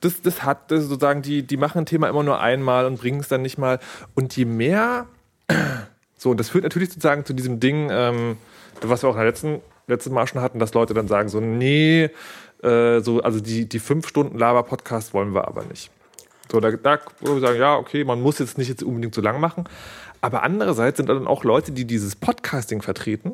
Das, 0.00 0.20
das 0.22 0.42
hat 0.42 0.70
das 0.70 0.84
sozusagen, 0.84 1.22
die, 1.22 1.42
die 1.42 1.56
machen 1.56 1.78
ein 1.78 1.86
Thema 1.86 2.08
immer 2.08 2.22
nur 2.22 2.38
einmal 2.40 2.84
und 2.86 3.00
bringen 3.00 3.20
es 3.20 3.28
dann 3.28 3.42
nicht 3.42 3.56
mal. 3.58 3.80
Und 4.14 4.36
je 4.36 4.44
mehr, 4.44 5.06
so, 6.18 6.30
und 6.30 6.38
das 6.38 6.50
führt 6.50 6.64
natürlich 6.64 6.90
sozusagen 6.90 7.24
zu 7.24 7.32
diesem 7.32 7.60
Ding, 7.60 7.88
ähm, 7.90 8.36
was 8.82 9.02
wir 9.02 9.08
auch 9.08 9.14
in 9.14 9.20
der 9.20 9.26
letzten, 9.26 9.60
letzten 9.86 10.12
Mal 10.12 10.26
schon 10.26 10.42
hatten, 10.42 10.58
dass 10.58 10.74
Leute 10.74 10.92
dann 10.94 11.08
sagen, 11.08 11.28
so, 11.30 11.40
nee, 11.40 12.10
äh, 12.62 13.00
so, 13.00 13.22
also 13.22 13.40
die, 13.40 13.66
die 13.68 13.78
fünf 13.78 14.06
Stunden 14.06 14.38
Laber-Podcast 14.38 15.14
wollen 15.14 15.34
wir 15.34 15.48
aber 15.48 15.64
nicht. 15.64 15.90
So, 16.52 16.60
da, 16.60 16.70
da 16.70 16.98
wo 17.20 17.34
wir 17.34 17.40
sagen, 17.40 17.58
ja, 17.58 17.76
okay, 17.76 18.04
man 18.04 18.20
muss 18.20 18.38
jetzt 18.38 18.56
nicht 18.58 18.68
jetzt 18.68 18.82
unbedingt 18.82 19.14
so 19.14 19.20
lang 19.20 19.40
machen. 19.40 19.64
Aber 20.20 20.42
andererseits 20.42 20.96
sind 20.96 21.08
dann 21.08 21.26
auch 21.26 21.44
Leute, 21.44 21.72
die 21.72 21.84
dieses 21.84 22.16
Podcasting 22.16 22.82
vertreten, 22.82 23.32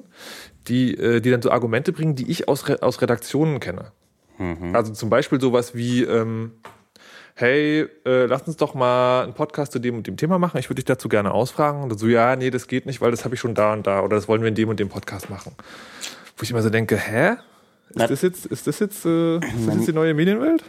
die, 0.69 0.95
äh, 0.97 1.21
die 1.21 1.31
dann 1.31 1.43
so 1.43 1.51
Argumente 1.51 1.93
bringen, 1.93 2.15
die 2.15 2.31
ich 2.31 2.49
aus, 2.49 2.69
Re 2.69 2.83
aus 2.83 3.01
Redaktionen 3.01 3.61
kenne. 3.61 3.93
Also 4.73 4.93
zum 4.93 5.11
Beispiel 5.11 5.41
sowas 5.41 5.77
wie, 5.77 6.03
ähm, 6.03 6.51
hey, 7.37 7.87
äh, 8.05 8.27
lass 8.27 8.43
uns 8.43 8.57
doch 8.57 8.75
mal 8.75 9.23
einen 9.23 9.33
Podcast 9.35 9.71
zu 9.73 9.79
dem 9.79 9.97
und 9.97 10.07
dem 10.09 10.17
Thema 10.17 10.39
machen. 10.41 10.59
Ich 10.59 10.69
würde 10.69 10.77
dich 10.77 10.85
dazu 10.87 11.09
gerne 11.09 11.31
ausfragen. 11.33 11.83
Und 11.85 11.99
so, 11.99 12.09
ja, 12.09 12.35
nee, 12.35 12.51
das 12.51 12.67
geht 12.67 12.85
nicht, 12.87 13.01
weil 13.01 13.13
das 13.13 13.25
habe 13.25 13.35
ich 13.37 13.41
schon 13.41 13.55
da 13.55 13.73
und 13.73 13.87
da. 13.87 14.01
Oder 14.03 14.17
das 14.17 14.27
wollen 14.27 14.43
wir 14.43 14.49
in 14.49 14.57
dem 14.57 14.69
und 14.69 14.81
dem 14.81 14.89
Podcast 14.89 15.31
machen. 15.31 15.53
Wo 16.37 16.43
ich 16.43 16.51
immer 16.51 16.63
so 16.63 16.71
denke, 16.71 16.97
hä? 16.97 17.35
Ist 17.91 18.11
das 18.11 18.23
jetzt, 18.23 18.47
ist 18.47 18.67
das 18.67 18.81
jetzt, 18.81 19.05
äh, 19.07 19.37
ist 19.37 19.67
das 19.69 19.75
jetzt 19.77 19.89
die 19.89 19.93
neue 19.93 20.15
Medienwelt? 20.15 20.65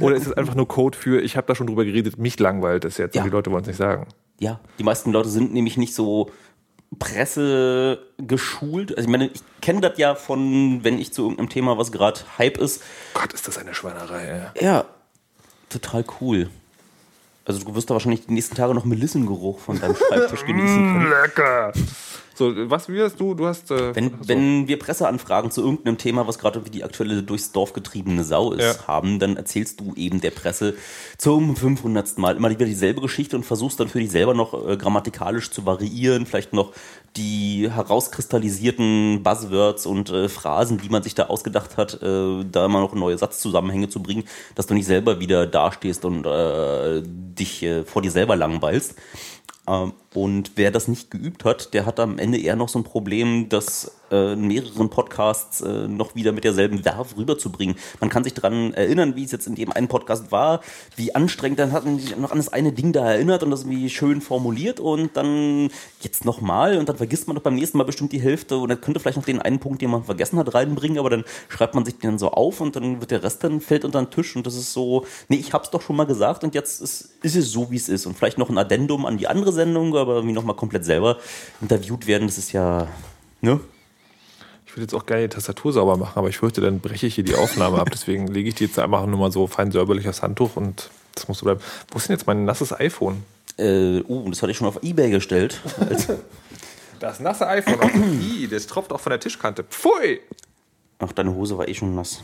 Oder 0.00 0.16
ist 0.16 0.26
es 0.26 0.32
einfach 0.32 0.54
nur 0.54 0.66
Code 0.66 0.96
für, 0.96 1.20
ich 1.20 1.36
habe 1.36 1.46
da 1.46 1.54
schon 1.54 1.66
drüber 1.66 1.84
geredet, 1.84 2.16
mich 2.18 2.38
langweilt 2.40 2.86
es 2.86 2.96
jetzt 2.96 3.14
Ja. 3.14 3.22
und 3.22 3.28
die 3.28 3.32
Leute 3.32 3.50
wollen 3.50 3.62
es 3.62 3.68
nicht 3.68 3.76
sagen? 3.76 4.06
Ja, 4.38 4.60
die 4.78 4.84
meisten 4.84 5.12
Leute 5.12 5.28
sind 5.28 5.52
nämlich 5.54 5.76
nicht 5.76 5.94
so 5.94 6.30
Presse 6.98 7.98
geschult. 8.18 8.90
Also 8.96 9.08
ich 9.08 9.10
meine, 9.10 9.28
ich 9.28 9.42
kenne 9.60 9.80
das 9.80 9.98
ja 9.98 10.14
von, 10.14 10.84
wenn 10.84 10.98
ich 10.98 11.12
zu 11.12 11.22
irgendeinem 11.22 11.48
Thema, 11.48 11.78
was 11.78 11.92
gerade 11.92 12.20
Hype 12.38 12.58
ist, 12.58 12.82
Gott, 13.14 13.32
ist 13.32 13.48
das 13.48 13.58
eine 13.58 13.74
Schweinerei, 13.74 14.50
ey. 14.54 14.64
ja, 14.64 14.84
total 15.68 16.04
cool. 16.20 16.50
Also 17.44 17.60
du 17.64 17.74
wirst 17.74 17.88
da 17.90 17.94
wahrscheinlich 17.94 18.26
die 18.26 18.32
nächsten 18.32 18.56
Tage 18.56 18.74
noch 18.74 18.84
Melissengeruch 18.84 19.60
von 19.60 19.78
deinem 19.80 19.94
Schreibtisch 19.96 20.44
genießen 20.44 20.76
können. 20.76 21.08
Lecker. 21.08 21.72
So, 22.36 22.52
was 22.70 22.88
wie 22.90 23.00
hast 23.00 23.18
du? 23.18 23.32
Du 23.34 23.46
hast. 23.46 23.70
Äh, 23.70 23.96
Wenn, 23.96 24.10
so. 24.10 24.28
wenn 24.28 24.68
wir 24.68 24.78
Presseanfragen 24.78 25.50
zu 25.50 25.62
irgendeinem 25.62 25.96
Thema, 25.96 26.26
was 26.28 26.38
gerade 26.38 26.64
wie 26.66 26.70
die 26.70 26.84
aktuelle 26.84 27.22
durchs 27.22 27.50
Dorf 27.52 27.72
getriebene 27.72 28.24
Sau 28.24 28.52
ist, 28.52 28.62
Ja. 28.62 28.86
haben, 28.86 29.18
dann 29.18 29.36
erzählst 29.36 29.80
du 29.80 29.94
eben 29.96 30.20
der 30.20 30.32
Presse 30.32 30.74
zum 31.16 31.56
500. 31.56 32.18
Mal 32.18 32.36
immer 32.36 32.50
wieder 32.50 32.66
dieselbe 32.66 33.00
Geschichte 33.00 33.36
und 33.36 33.44
versuchst 33.44 33.80
dann 33.80 33.88
für 33.88 34.00
dich 34.00 34.10
selber 34.10 34.34
noch 34.34 34.52
äh, 34.68 34.76
grammatikalisch 34.76 35.50
zu 35.50 35.64
variieren, 35.64 36.26
vielleicht 36.26 36.52
noch 36.52 36.72
die 37.16 37.70
herauskristallisierten 37.70 39.22
Buzzwords 39.22 39.86
und 39.86 40.10
äh, 40.10 40.28
Phrasen, 40.28 40.76
die 40.76 40.90
man 40.90 41.02
sich 41.02 41.14
da 41.14 41.24
ausgedacht 41.28 41.78
hat, 41.78 42.02
äh, 42.02 42.44
da 42.44 42.66
immer 42.66 42.80
noch 42.80 42.94
neue 42.94 43.16
Satzzusammenhänge 43.16 43.88
zu 43.88 44.02
bringen, 44.02 44.24
dass 44.54 44.66
du 44.66 44.74
nicht 44.74 44.86
selber 44.86 45.20
wieder 45.20 45.46
dastehst 45.46 46.04
und 46.04 46.26
äh, 46.26 47.02
dich 47.02 47.62
äh, 47.62 47.84
vor 47.84 48.02
dir 48.02 48.10
selber 48.10 48.36
langweilst. 48.36 48.94
Ähm, 49.68 49.94
Und 50.16 50.52
wer 50.56 50.70
das 50.70 50.88
nicht 50.88 51.10
geübt 51.10 51.44
hat, 51.44 51.74
der 51.74 51.84
hat 51.84 52.00
am 52.00 52.18
Ende 52.18 52.38
eher 52.38 52.56
noch 52.56 52.70
so 52.70 52.78
ein 52.78 52.84
Problem, 52.84 53.50
das 53.50 53.92
äh, 54.10 54.32
in 54.32 54.46
mehreren 54.46 54.88
Podcasts 54.88 55.60
äh, 55.60 55.88
noch 55.88 56.14
wieder 56.14 56.32
mit 56.32 56.44
derselben 56.44 56.84
Werf 56.84 57.16
rüberzubringen. 57.16 57.76
Man 58.00 58.08
kann 58.08 58.24
sich 58.24 58.34
daran 58.34 58.72
erinnern, 58.74 59.16
wie 59.16 59.24
es 59.24 59.32
jetzt 59.32 59.46
in 59.46 59.54
dem 59.54 59.72
einen 59.72 59.88
Podcast 59.88 60.32
war, 60.32 60.60
wie 60.96 61.14
anstrengend, 61.14 61.58
dann 61.58 61.72
hat 61.72 61.84
man 61.84 61.98
sich 61.98 62.16
noch 62.16 62.30
an 62.30 62.38
das 62.38 62.52
eine 62.52 62.72
Ding 62.72 62.92
da 62.92 63.10
erinnert 63.10 63.42
und 63.42 63.50
das 63.50 63.62
irgendwie 63.62 63.90
schön 63.90 64.20
formuliert 64.20 64.80
und 64.80 65.16
dann 65.16 65.68
jetzt 66.00 66.24
nochmal 66.24 66.78
und 66.78 66.88
dann 66.88 66.96
vergisst 66.96 67.26
man 67.26 67.36
doch 67.36 67.42
beim 67.42 67.54
nächsten 67.54 67.78
Mal 67.78 67.84
bestimmt 67.84 68.12
die 68.12 68.20
Hälfte 68.20 68.56
und 68.56 68.68
dann 68.68 68.80
könnte 68.80 69.00
vielleicht 69.00 69.18
noch 69.18 69.24
den 69.24 69.40
einen 69.40 69.58
Punkt, 69.58 69.82
den 69.82 69.90
man 69.90 70.04
vergessen 70.04 70.38
hat, 70.38 70.54
reinbringen, 70.54 70.98
aber 70.98 71.10
dann 71.10 71.24
schreibt 71.48 71.74
man 71.74 71.84
sich 71.84 71.98
den 71.98 72.18
so 72.18 72.30
auf 72.30 72.60
und 72.60 72.76
dann 72.76 73.00
wird 73.00 73.10
der 73.10 73.22
Rest 73.22 73.44
dann 73.44 73.60
fällt 73.60 73.84
unter 73.84 74.02
den 74.02 74.10
Tisch 74.10 74.36
und 74.36 74.46
das 74.46 74.54
ist 74.54 74.72
so, 74.72 75.04
nee, 75.28 75.36
ich 75.36 75.52
hab's 75.52 75.70
doch 75.70 75.82
schon 75.82 75.96
mal 75.96 76.06
gesagt 76.06 76.44
und 76.44 76.54
jetzt 76.54 76.80
ist, 76.80 77.10
ist 77.22 77.36
es 77.36 77.50
so, 77.50 77.70
wie 77.70 77.76
es 77.76 77.88
ist 77.88 78.06
und 78.06 78.16
vielleicht 78.16 78.38
noch 78.38 78.48
ein 78.48 78.58
Addendum 78.58 79.04
an 79.04 79.18
die 79.18 79.26
andere 79.26 79.52
Sendung, 79.52 79.94
aber 80.06 80.16
irgendwie 80.16 80.34
nochmal 80.34 80.56
komplett 80.56 80.84
selber 80.84 81.18
interviewt 81.60 82.06
werden, 82.06 82.28
das 82.28 82.38
ist 82.38 82.52
ja, 82.52 82.88
ne? 83.40 83.60
Ich 84.66 84.72
würde 84.72 84.82
jetzt 84.82 84.94
auch 84.94 85.06
gerne 85.06 85.22
die 85.22 85.34
Tastatur 85.34 85.72
sauber 85.72 85.96
machen, 85.96 86.18
aber 86.18 86.28
ich 86.28 86.38
fürchte, 86.38 86.60
dann 86.60 86.80
breche 86.80 87.06
ich 87.06 87.14
hier 87.14 87.24
die 87.24 87.34
Aufnahme 87.34 87.78
ab. 87.78 87.88
Deswegen 87.90 88.26
lege 88.32 88.50
ich 88.50 88.54
die 88.56 88.64
jetzt 88.64 88.78
einfach 88.78 89.06
nur 89.06 89.18
mal 89.18 89.32
so 89.32 89.46
fein 89.46 89.70
säuberlich 89.70 90.08
aufs 90.08 90.22
Handtuch 90.22 90.56
und 90.56 90.90
das 91.14 91.28
muss 91.28 91.38
so 91.38 91.44
bleiben. 91.46 91.60
Wo 91.90 91.98
ist 91.98 92.08
denn 92.08 92.16
jetzt 92.16 92.26
mein 92.26 92.44
nasses 92.44 92.78
iPhone? 92.78 93.22
Äh, 93.58 94.02
uh, 94.06 94.28
das 94.28 94.42
hatte 94.42 94.52
ich 94.52 94.58
schon 94.58 94.68
auf 94.68 94.82
Ebay 94.82 95.10
gestellt. 95.10 95.60
Das 96.98 97.20
nasse 97.20 97.46
iPhone. 97.46 97.80
Auf 97.80 97.94
Ih, 97.94 98.48
das 98.48 98.66
tropft 98.66 98.92
auch 98.92 99.00
von 99.00 99.10
der 99.10 99.20
Tischkante. 99.20 99.64
Pfui! 99.64 100.20
Ach, 100.98 101.12
deine 101.12 101.34
Hose 101.34 101.58
war 101.58 101.68
eh 101.68 101.74
schon 101.74 101.94
nass. 101.94 102.22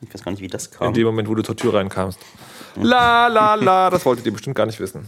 Ich 0.00 0.12
weiß 0.12 0.22
gar 0.22 0.32
nicht, 0.32 0.40
wie 0.40 0.48
das 0.48 0.66
In 0.66 0.72
kam. 0.72 0.94
dem 0.94 1.06
Moment, 1.06 1.28
wo 1.28 1.34
du 1.34 1.42
zur 1.42 1.56
Tür 1.56 1.74
reinkamst. 1.74 2.18
La, 2.76 3.26
la, 3.26 3.54
la. 3.54 3.90
Das 3.90 4.04
wolltet 4.04 4.26
ihr 4.26 4.32
bestimmt 4.32 4.56
gar 4.56 4.66
nicht 4.66 4.80
wissen. 4.80 5.06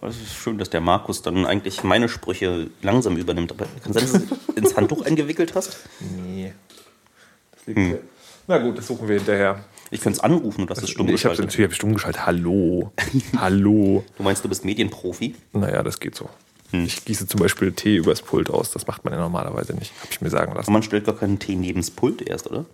Aber 0.00 0.08
Es 0.08 0.16
ist 0.16 0.34
schön, 0.34 0.58
dass 0.58 0.68
der 0.68 0.80
Markus 0.80 1.22
dann 1.22 1.46
eigentlich 1.46 1.82
meine 1.82 2.08
Sprüche 2.08 2.68
langsam 2.82 3.16
übernimmt. 3.16 3.52
Aber 3.52 3.66
kann 3.82 3.92
sein, 3.94 4.02
dass 4.02 4.12
du 4.12 4.18
es 4.18 4.54
ins 4.56 4.76
Handtuch 4.76 5.04
eingewickelt 5.04 5.54
hast? 5.54 5.78
Nee. 6.00 6.52
Das 7.52 7.66
liegt 7.66 8.02
Na 8.46 8.58
gut, 8.58 8.76
das 8.76 8.86
suchen 8.86 9.08
wir 9.08 9.16
hinterher. 9.16 9.64
Ich 9.90 10.00
könnte 10.00 10.18
es 10.18 10.24
anrufen 10.24 10.62
und 10.62 10.70
das 10.70 10.78
ist 10.78 10.90
stumm 10.90 11.06
ich 11.08 11.24
habe 11.24 11.34
geschaltet. 11.34 11.46
natürlich 11.46 11.70
ich 11.70 11.76
stumm 11.76 11.94
geschaltet. 11.94 12.26
Hallo. 12.26 12.92
Hallo. 13.38 14.04
Du 14.16 14.22
meinst, 14.22 14.44
du 14.44 14.48
bist 14.48 14.64
Medienprofi? 14.64 15.34
Naja, 15.52 15.82
das 15.82 15.98
geht 15.98 16.14
so. 16.14 16.28
Ich 16.72 17.04
gieße 17.04 17.26
zum 17.28 17.40
Beispiel 17.40 17.72
Tee 17.72 17.96
übers 17.96 18.20
Pult 18.20 18.50
aus. 18.50 18.72
Das 18.72 18.86
macht 18.86 19.04
man 19.04 19.14
ja 19.14 19.20
normalerweise 19.20 19.72
nicht. 19.74 19.92
Habe 20.00 20.08
ich 20.10 20.20
mir 20.20 20.30
sagen 20.30 20.52
lassen. 20.54 20.66
Aber 20.66 20.72
man 20.72 20.82
stellt 20.82 21.06
gar 21.06 21.16
keinen 21.16 21.38
Tee 21.38 21.54
neben 21.54 21.80
das 21.80 21.90
Pult 21.90 22.20
erst, 22.20 22.50
oder? 22.50 22.66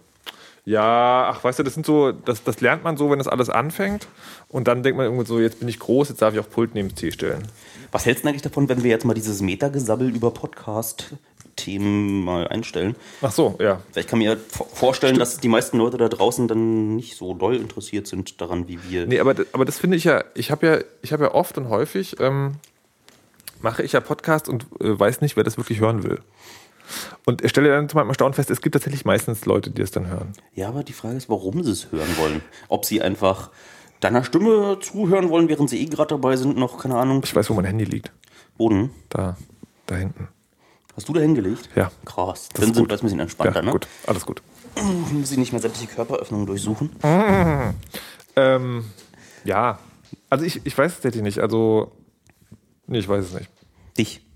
Ja, 0.65 1.31
ach, 1.33 1.43
weißt 1.43 1.59
du, 1.59 1.63
das 1.65 1.75
sind 1.75 1.85
so, 1.85 2.13
das, 2.13 2.45
das 2.45 2.61
lernt 2.61 2.85
man 2.85 2.97
so, 2.97 3.11
wenn 3.11 3.19
das 3.19 3.27
alles 3.29 3.51
anfängt. 3.51 4.07
Und 4.49 4.69
dann 4.69 4.83
denkt 4.85 4.97
man 4.97 5.07
irgendwo 5.07 5.25
so, 5.25 5.41
jetzt 5.41 5.59
bin 5.59 5.69
ich 5.69 5.79
groß, 5.81 6.11
jetzt 6.11 6.23
darf 6.23 6.35
ich 6.35 6.41
auch 6.41 6.49
Pult 6.49 6.75
neben 6.75 6.89
das 6.89 6.99
Tee 6.99 7.11
stellen. 7.11 7.49
Was 7.91 8.07
hältst 8.07 8.25
du 8.25 8.29
eigentlich 8.29 8.43
davon, 8.43 8.69
wenn 8.69 8.83
wir 8.85 8.91
jetzt 8.91 9.05
mal 9.05 9.15
dieses 9.15 9.41
Metagesabbel 9.41 10.15
über 10.15 10.31
Podcast-Themen 10.31 12.23
mal 12.25 12.47
einstellen? 12.49 12.95
Ach 13.23 13.33
so, 13.33 13.57
ja. 13.61 13.81
Ich 13.97 14.07
kann 14.07 14.19
mir 14.21 14.37
vor- 14.37 14.69
vorstellen, 14.73 15.19
dass 15.19 15.39
die 15.39 15.49
meisten 15.49 15.79
Leute 15.79 15.97
da 15.97 16.09
draußen 16.09 16.47
dann 16.49 16.95
nicht 16.97 17.17
so 17.17 17.35
doll 17.35 17.57
interessiert 17.57 18.07
sind 18.07 18.41
daran, 18.41 18.69
wie 18.69 18.79
wir. 18.89 19.07
Nee, 19.07 19.21
aber, 19.21 19.35
aber 19.53 19.65
das 19.65 19.79
finde 19.79 19.97
ich 19.97 20.05
ja, 20.05 20.23
ich 20.35 20.51
habe 20.51 20.67
ja, 20.67 20.79
ich 21.03 21.13
habe 21.13 21.25
ja 21.25 21.35
oft 21.35 21.59
und 21.59 21.69
häufig, 21.69 22.21
ähm, 22.21 22.53
mache 23.61 23.83
ich 23.83 23.93
ja 23.93 24.01
Podcast 24.01 24.49
und 24.49 24.65
äh, 24.81 24.99
weiß 24.99 25.21
nicht, 25.21 25.37
wer 25.37 25.45
das 25.45 25.57
wirklich 25.57 25.81
hören 25.81 26.03
will. 26.03 26.21
Und 27.25 27.43
ich 27.43 27.51
stelle 27.51 27.69
dann 27.71 27.89
zu 27.89 27.97
meinem 27.97 28.09
Erstaunen 28.09 28.35
fest, 28.35 28.51
es 28.51 28.61
gibt 28.61 28.75
tatsächlich 28.75 29.05
meistens 29.05 29.45
Leute, 29.47 29.71
die 29.71 29.81
das 29.81 29.91
dann 29.91 30.09
hören. 30.09 30.33
Ja, 30.55 30.69
aber 30.69 30.83
die 30.85 30.93
Frage 30.93 31.17
ist, 31.17 31.29
warum 31.29 31.63
sie 31.63 31.71
es 31.73 31.93
hören 31.93 32.17
wollen. 32.19 32.43
Ob 32.69 32.85
sie 32.85 33.03
einfach 33.03 33.51
deiner 34.01 34.25
Stimme 34.25 34.79
zuhören 34.81 35.29
wollen, 35.31 35.49
während 35.49 35.71
sie 35.71 35.81
eh 35.81 35.87
gerade 35.87 36.09
dabei 36.09 36.37
sind, 36.37 36.57
noch, 36.57 36.79
keine 36.83 36.97
Ahnung, 36.97 37.21
Ich 37.25 37.35
weiß, 37.35 37.49
wo 37.51 37.55
mein 37.55 37.65
Handy 37.65 37.85
liegt. 37.85 38.13
Boden. 38.59 38.91
Da, 39.09 39.37
da 39.87 39.97
hinten. 39.97 40.29
Hast 40.97 41.09
du 41.09 41.13
da 41.15 41.21
hingelegt? 41.21 41.69
Ja. 41.75 41.91
Krass. 42.05 42.49
Das 42.53 42.61
Dann 42.61 42.71
ist 42.71 42.75
sind 42.77 42.83
gut. 42.85 42.91
wir 42.91 42.99
ein 42.99 43.03
bisschen 43.03 43.21
entspannter, 43.21 43.61
ja, 43.61 43.65
ne? 43.67 43.73
gut, 43.73 43.87
alles 44.07 44.27
gut. 44.27 44.43
Muss 45.13 45.31
ich 45.31 45.39
nicht 45.39 45.53
mehr 45.53 45.61
sämtliche 45.61 45.87
Körperöffnungen 45.95 46.47
durchsuchen? 46.47 46.91
Ähm, 48.37 48.85
ja, 49.45 49.79
also 50.31 50.45
ich, 50.45 50.61
ich 50.65 50.77
weiß 50.77 50.91
es 50.93 50.97
tatsächlich 50.97 51.23
nicht. 51.23 51.39
Also, 51.39 51.93
nee, 52.87 52.99
ich 52.99 53.09
weiß 53.09 53.25
es 53.25 53.35
nicht. 53.35 53.51
Dich. 53.97 54.27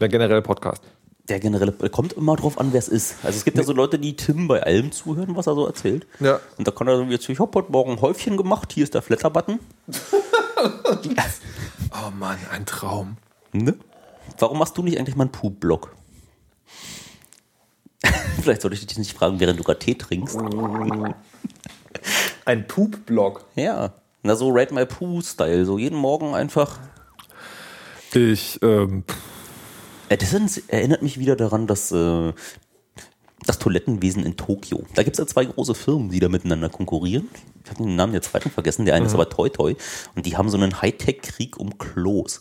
Der 0.00 0.08
generelle 0.08 0.42
Podcast. 0.42 0.82
Der 1.28 1.40
generelle, 1.40 1.72
kommt 1.72 2.14
immer 2.14 2.36
drauf 2.36 2.58
an, 2.58 2.72
wer 2.72 2.78
es 2.78 2.88
ist. 2.88 3.16
Also 3.22 3.36
es 3.38 3.44
gibt 3.44 3.58
ja 3.58 3.62
so 3.62 3.72
Leute, 3.72 3.98
die 3.98 4.16
Tim 4.16 4.48
bei 4.48 4.62
allem 4.62 4.92
zuhören, 4.92 5.36
was 5.36 5.46
er 5.46 5.54
so 5.54 5.66
erzählt. 5.66 6.06
Ja. 6.20 6.40
Und 6.56 6.66
da 6.66 6.70
kann 6.70 6.88
er 6.88 6.96
so 6.96 7.02
jetzt, 7.04 7.28
ich 7.28 7.38
hab 7.38 7.54
heute 7.54 7.70
Morgen 7.70 7.92
ein 7.92 8.00
Häufchen 8.00 8.38
gemacht, 8.38 8.72
hier 8.72 8.84
ist 8.84 8.94
der 8.94 9.02
Flatter-Button. 9.02 9.58
Oh 11.92 12.10
Mann, 12.18 12.38
ein 12.50 12.66
Traum. 12.66 13.16
Ne? 13.52 13.76
Warum 14.38 14.58
machst 14.58 14.76
du 14.76 14.82
nicht 14.82 14.98
eigentlich 14.98 15.16
mal 15.16 15.24
einen 15.24 15.32
Poop-Blog? 15.32 15.94
Vielleicht 18.42 18.62
sollte 18.62 18.76
ich 18.76 18.86
dich 18.86 18.98
nicht 18.98 19.16
fragen, 19.16 19.40
während 19.40 19.58
du 19.58 19.64
gerade 19.64 19.78
Tee 19.78 19.94
trinkst. 19.94 20.38
Ein 22.44 22.66
Poop-Blog. 22.66 23.44
Ja. 23.54 23.92
Na, 24.22 24.36
so 24.36 24.50
Rate 24.50 24.74
My 24.74 24.84
Poo-Style. 24.86 25.64
So 25.64 25.78
jeden 25.78 25.98
Morgen 25.98 26.34
einfach. 26.34 26.78
Ich, 28.12 28.58
ähm, 28.62 29.04
Äh, 29.06 29.12
Das 30.08 30.30
sind, 30.30 30.62
erinnert 30.68 31.02
mich 31.02 31.18
wieder 31.18 31.36
daran, 31.36 31.66
dass 31.66 31.92
äh, 31.92 32.32
das 33.46 33.58
Toilettenwesen 33.58 34.24
in 34.24 34.36
Tokio. 34.36 34.82
Da 34.94 35.02
gibt 35.02 35.14
es 35.14 35.18
ja 35.18 35.26
zwei 35.26 35.44
große 35.44 35.74
Firmen, 35.74 36.10
die 36.10 36.20
da 36.20 36.28
miteinander 36.28 36.68
konkurrieren. 36.68 37.28
Ich 37.64 37.70
habe 37.70 37.82
den 37.84 37.96
Namen 37.96 38.12
der 38.12 38.22
zweiten 38.22 38.50
vergessen. 38.50 38.84
Der 38.86 38.94
eine 38.94 39.06
ist 39.06 39.14
aber 39.14 39.28
Toy 39.28 39.50
Toy. 39.50 39.76
Und 40.14 40.24
die 40.26 40.36
haben 40.36 40.48
so 40.48 40.56
einen 40.56 40.80
Hightech-Krieg 40.80 41.58
um 41.58 41.76
Klos. 41.78 42.40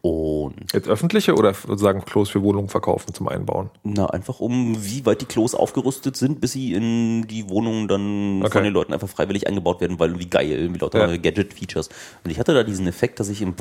Und 0.00 0.72
jetzt 0.72 0.88
öffentliche 0.88 1.34
oder 1.34 1.54
sozusagen 1.54 2.04
Klos 2.04 2.30
für 2.30 2.42
Wohnungen 2.42 2.68
verkaufen 2.68 3.14
zum 3.14 3.28
Einbauen? 3.28 3.70
Na, 3.82 4.06
einfach 4.06 4.38
um, 4.40 4.76
wie 4.84 5.04
weit 5.06 5.20
die 5.20 5.26
Klos 5.26 5.54
aufgerüstet 5.54 6.16
sind, 6.16 6.40
bis 6.40 6.52
sie 6.52 6.72
in 6.72 7.26
die 7.26 7.48
Wohnungen 7.48 7.88
dann 7.88 8.42
Okay. 8.42 8.52
von 8.52 8.64
den 8.64 8.72
Leuten 8.72 8.92
einfach 8.92 9.08
freiwillig 9.08 9.46
eingebaut 9.48 9.80
werden, 9.80 9.98
weil 9.98 10.18
wie 10.18 10.26
geil, 10.30 10.72
wie 10.72 10.78
lauter 10.78 11.08
Ja. 11.10 11.16
Gadget-Features. 11.16 11.88
Und 12.24 12.30
ich 12.30 12.38
hatte 12.38 12.54
da 12.54 12.62
diesen 12.62 12.86
Effekt, 12.86 13.18
dass 13.18 13.28
ich 13.28 13.42
im 13.42 13.54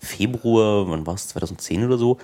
Februar, 0.00 0.88
wann 0.90 1.06
war 1.06 1.14
es, 1.14 1.28
2010 1.28 1.84
oder 1.86 1.98
so, 1.98 2.18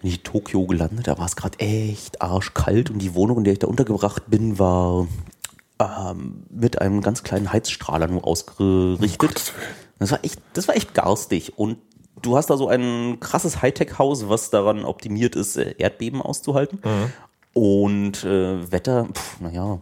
bin 0.00 0.10
ich 0.10 0.18
in 0.18 0.22
Tokio 0.22 0.66
gelandet, 0.66 1.08
da 1.08 1.18
war 1.18 1.26
es 1.26 1.36
gerade 1.36 1.58
echt 1.58 2.22
arschkalt 2.22 2.90
und 2.90 2.98
die 3.00 3.14
Wohnung, 3.14 3.38
in 3.38 3.44
der 3.44 3.52
ich 3.52 3.58
da 3.58 3.66
untergebracht 3.66 4.24
bin, 4.28 4.58
war 4.58 5.06
ähm, 5.80 6.44
mit 6.50 6.80
einem 6.80 7.00
ganz 7.00 7.22
kleinen 7.22 7.52
Heizstrahler 7.52 8.06
nur 8.08 8.26
ausgerichtet. 8.26 9.52
Das 9.98 10.10
war 10.12 10.24
echt, 10.24 10.40
das 10.52 10.68
war 10.68 10.76
echt 10.76 10.94
garstig. 10.94 11.58
Und 11.58 11.78
du 12.22 12.36
hast 12.36 12.50
da 12.50 12.56
so 12.56 12.68
ein 12.68 13.18
krasses 13.20 13.62
Hightech-Haus, 13.62 14.28
was 14.28 14.50
daran 14.50 14.84
optimiert 14.84 15.36
ist, 15.36 15.56
äh, 15.56 15.74
Erdbeben 15.78 16.22
auszuhalten. 16.22 16.80
Und 17.52 18.24
äh, 18.24 18.70
Wetter, 18.70 19.08
naja. 19.40 19.80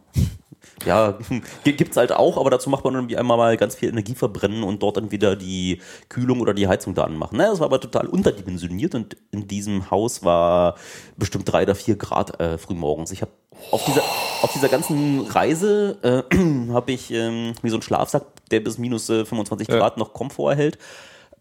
Ja, 0.87 1.19
g- 1.65 1.73
gibt's 1.73 1.97
halt 1.97 2.13
auch, 2.13 2.39
aber 2.39 2.49
dazu 2.51 2.71
macht 2.71 2.85
man 2.85 2.95
irgendwie 2.95 3.17
einmal 3.17 3.37
mal 3.37 3.57
ganz 3.57 3.75
viel 3.75 3.89
Energie 3.91 4.15
verbrennen 4.15 4.63
und 4.63 4.83
dort 4.83 4.97
dann 4.97 5.11
wieder 5.11 5.37
die 5.37 5.81
Kühlung 6.09 6.41
oder 6.41 6.55
die 6.55 6.69
Heizung 6.69 6.95
da 6.95 7.05
anmachen. 7.05 7.37
Naja, 7.37 7.51
das 7.51 7.59
war 7.61 7.67
aber 7.67 7.81
total 7.81 8.07
unterdimensioniert 8.07 8.95
und 8.95 9.17
in 9.33 9.47
diesem 9.49 9.91
Haus 9.91 10.23
war 10.25 10.77
bestimmt 11.17 11.51
drei 11.51 11.65
oder 11.65 11.75
vier 11.75 11.97
Grad 11.97 12.41
äh, 12.41 12.57
frühmorgens. 12.57 13.11
Ich 13.11 13.21
habe 13.23 13.33
auf 13.71 13.85
dieser, 13.85 14.03
auf 14.43 14.53
dieser 14.55 14.69
ganzen 14.69 15.23
Reise 15.27 15.99
äh, 16.31 16.37
habe 16.73 16.93
ich 16.93 17.11
ähm, 17.13 17.53
wie 17.63 17.71
so 17.71 17.77
einen 17.77 17.83
Schlafsack, 17.83 18.25
der 18.51 18.61
bis 18.61 18.79
minus 18.79 19.09
äh, 19.11 19.25
25 19.25 19.69
Ja. 19.69 19.79
Grad 19.79 19.97
noch 19.99 20.13
Komfort 20.13 20.51
erhält, 20.53 20.79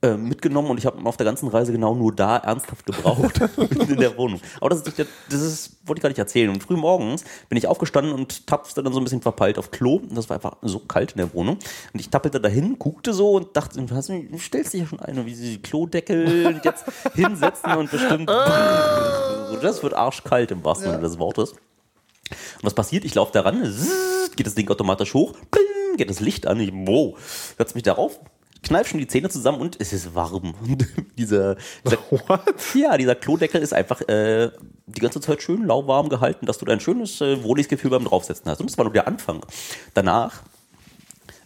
äh, 0.06 0.18
mitgenommen 0.18 0.70
und 0.70 0.78
ich 0.78 0.86
habe 0.86 1.04
auf 1.06 1.18
der 1.18 1.26
ganzen 1.26 1.48
Reise 1.50 1.72
genau 1.72 1.96
nur 1.96 2.14
da 2.14 2.38
ernsthaft 2.38 2.86
gebraucht 2.86 3.42
in 3.58 3.98
der 3.98 4.16
Wohnung. 4.18 4.40
Aber 4.62 4.70
das 4.70 4.82
ist, 4.82 5.00
das 5.00 5.42
ist, 5.42 5.78
wollte 5.86 6.00
ich 6.00 6.04
gar 6.04 6.10
nicht 6.10 6.20
erzählen. 6.20 6.50
Und 6.50 6.62
früh 6.62 6.76
morgens 6.76 7.24
bin 7.50 7.58
ich 7.58 7.68
aufgestanden 7.68 8.14
und 8.14 8.46
tapste 8.48 8.84
dann 8.84 8.94
so 8.94 9.00
ein 9.00 9.04
bisschen 9.04 9.22
verpeilt 9.22 9.58
auf 9.58 9.72
Klo. 9.72 9.96
Und 9.96 10.16
das 10.16 10.30
war 10.30 10.36
einfach 10.36 10.58
so 10.62 10.80
kalt 10.80 11.14
in 11.14 11.18
der 11.18 11.34
Wohnung. 11.34 11.58
Und 11.94 12.00
ich 12.00 12.10
tappelte 12.10 12.40
dahin, 12.40 12.78
guckte 12.78 13.14
so 13.14 13.34
und 13.34 13.56
dachte, 13.58 13.82
du, 13.82 14.38
stellst 14.38 14.74
dich 14.74 14.82
ja 14.82 14.88
schon 14.88 15.00
ein, 15.00 15.26
wie 15.26 15.34
sie 15.34 15.52
die 15.54 15.62
Klodeckel 15.62 16.62
jetzt 16.64 16.86
hinsetzen 17.16 17.74
und 17.74 17.90
bestimmt. 17.90 18.30
das 18.30 19.82
wird 19.82 19.94
arschkalt 19.94 20.52
im 20.52 20.64
wahrsten 20.64 20.92
Sinne 20.92 21.02
des 21.02 21.18
Wortes. 21.18 21.52
Und 21.52 22.64
was 22.64 22.74
passiert? 22.74 23.06
Ich 23.06 23.16
laufe 23.16 23.32
da 23.34 23.42
ran, 23.42 23.64
zzzz, 23.64 24.36
geht 24.36 24.48
das 24.48 24.56
Ding 24.56 24.70
automatisch 24.70 25.14
hoch, 25.14 25.34
geht 25.98 26.10
das 26.10 26.20
Licht 26.20 26.48
an, 26.48 26.60
ich, 26.60 26.72
wow, 26.74 27.18
setz 27.58 27.76
mich 27.76 27.84
darauf, 27.84 28.20
kneif 28.66 28.90
schon 28.90 29.00
die 29.00 29.08
Zähne 29.08 29.30
zusammen 29.30 29.62
und 29.62 29.80
es 29.80 29.94
ist 29.94 30.14
warm. 30.14 30.54
Und 30.62 30.86
dieser, 31.18 31.56
dieser, 31.86 31.98
ja, 32.74 32.98
dieser 32.98 33.16
Klodeckel 33.16 33.62
ist 33.62 33.74
einfach 33.74 34.02
äh, 34.02 34.52
die 34.88 35.00
ganze 35.00 35.22
Zeit 35.22 35.42
schön 35.42 35.66
lauwarm 35.66 36.10
gehalten, 36.10 36.46
dass 36.46 36.58
du 36.58 36.66
dein 36.66 36.80
schönes, 36.80 37.22
äh, 37.22 37.42
wohliges 37.44 37.70
Gefühl 37.70 37.92
beim 37.92 38.06
Draufsetzen 38.06 38.52
hast. 38.52 38.60
Und 38.60 38.70
das 38.70 38.78
war 38.78 38.86
nur 38.86 38.94
der 38.94 39.08
Anfang. 39.08 39.42
Danach 39.94 40.44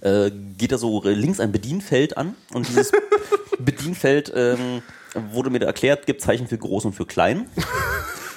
äh, 0.01 0.31
geht 0.57 0.71
da 0.71 0.77
so 0.77 1.03
links 1.03 1.39
ein 1.39 1.51
Bedienfeld 1.51 2.17
an 2.17 2.35
und 2.53 2.67
dieses 2.67 2.91
Bedienfeld 3.59 4.31
ähm, 4.33 4.81
wurde 5.31 5.49
mir 5.49 5.59
da 5.59 5.67
erklärt, 5.67 6.05
gibt 6.05 6.21
Zeichen 6.21 6.47
für 6.47 6.57
groß 6.57 6.85
und 6.85 6.93
für 6.93 7.05
klein. 7.05 7.49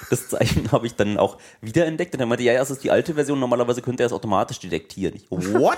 Das 0.09 0.29
Zeichen 0.29 0.71
habe 0.71 0.87
ich 0.87 0.95
dann 0.95 1.17
auch 1.17 1.37
wiederentdeckt 1.61 2.13
und 2.13 2.19
er 2.19 2.25
meinte, 2.25 2.43
ja, 2.43 2.53
ja, 2.53 2.59
das 2.59 2.71
ist 2.71 2.83
die 2.83 2.91
alte 2.91 3.13
Version, 3.13 3.39
normalerweise 3.39 3.81
könnte 3.81 4.03
er 4.03 4.07
es 4.07 4.13
automatisch 4.13 4.59
detektieren. 4.59 5.15
Ich, 5.15 5.25
what? 5.29 5.77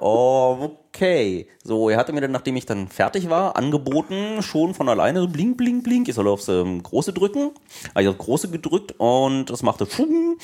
oh, 0.00 0.70
okay. 0.88 1.48
So, 1.64 1.90
er 1.90 1.96
hatte 1.96 2.12
mir 2.12 2.20
dann, 2.20 2.32
nachdem 2.32 2.56
ich 2.56 2.66
dann 2.66 2.88
fertig 2.88 3.28
war, 3.28 3.56
angeboten, 3.56 4.42
schon 4.42 4.74
von 4.74 4.88
alleine, 4.88 5.20
so 5.20 5.28
blink, 5.28 5.56
blink, 5.56 5.84
blink, 5.84 6.08
ich 6.08 6.14
soll 6.14 6.28
aufs 6.28 6.48
ähm, 6.48 6.82
Große 6.82 7.12
drücken. 7.12 7.52
Habe 7.90 8.02
ich 8.02 8.08
auf 8.08 8.18
Große 8.18 8.50
gedrückt 8.50 8.94
und 8.98 9.46
das 9.46 9.62
machte 9.62 9.86
schwung. 9.86 10.38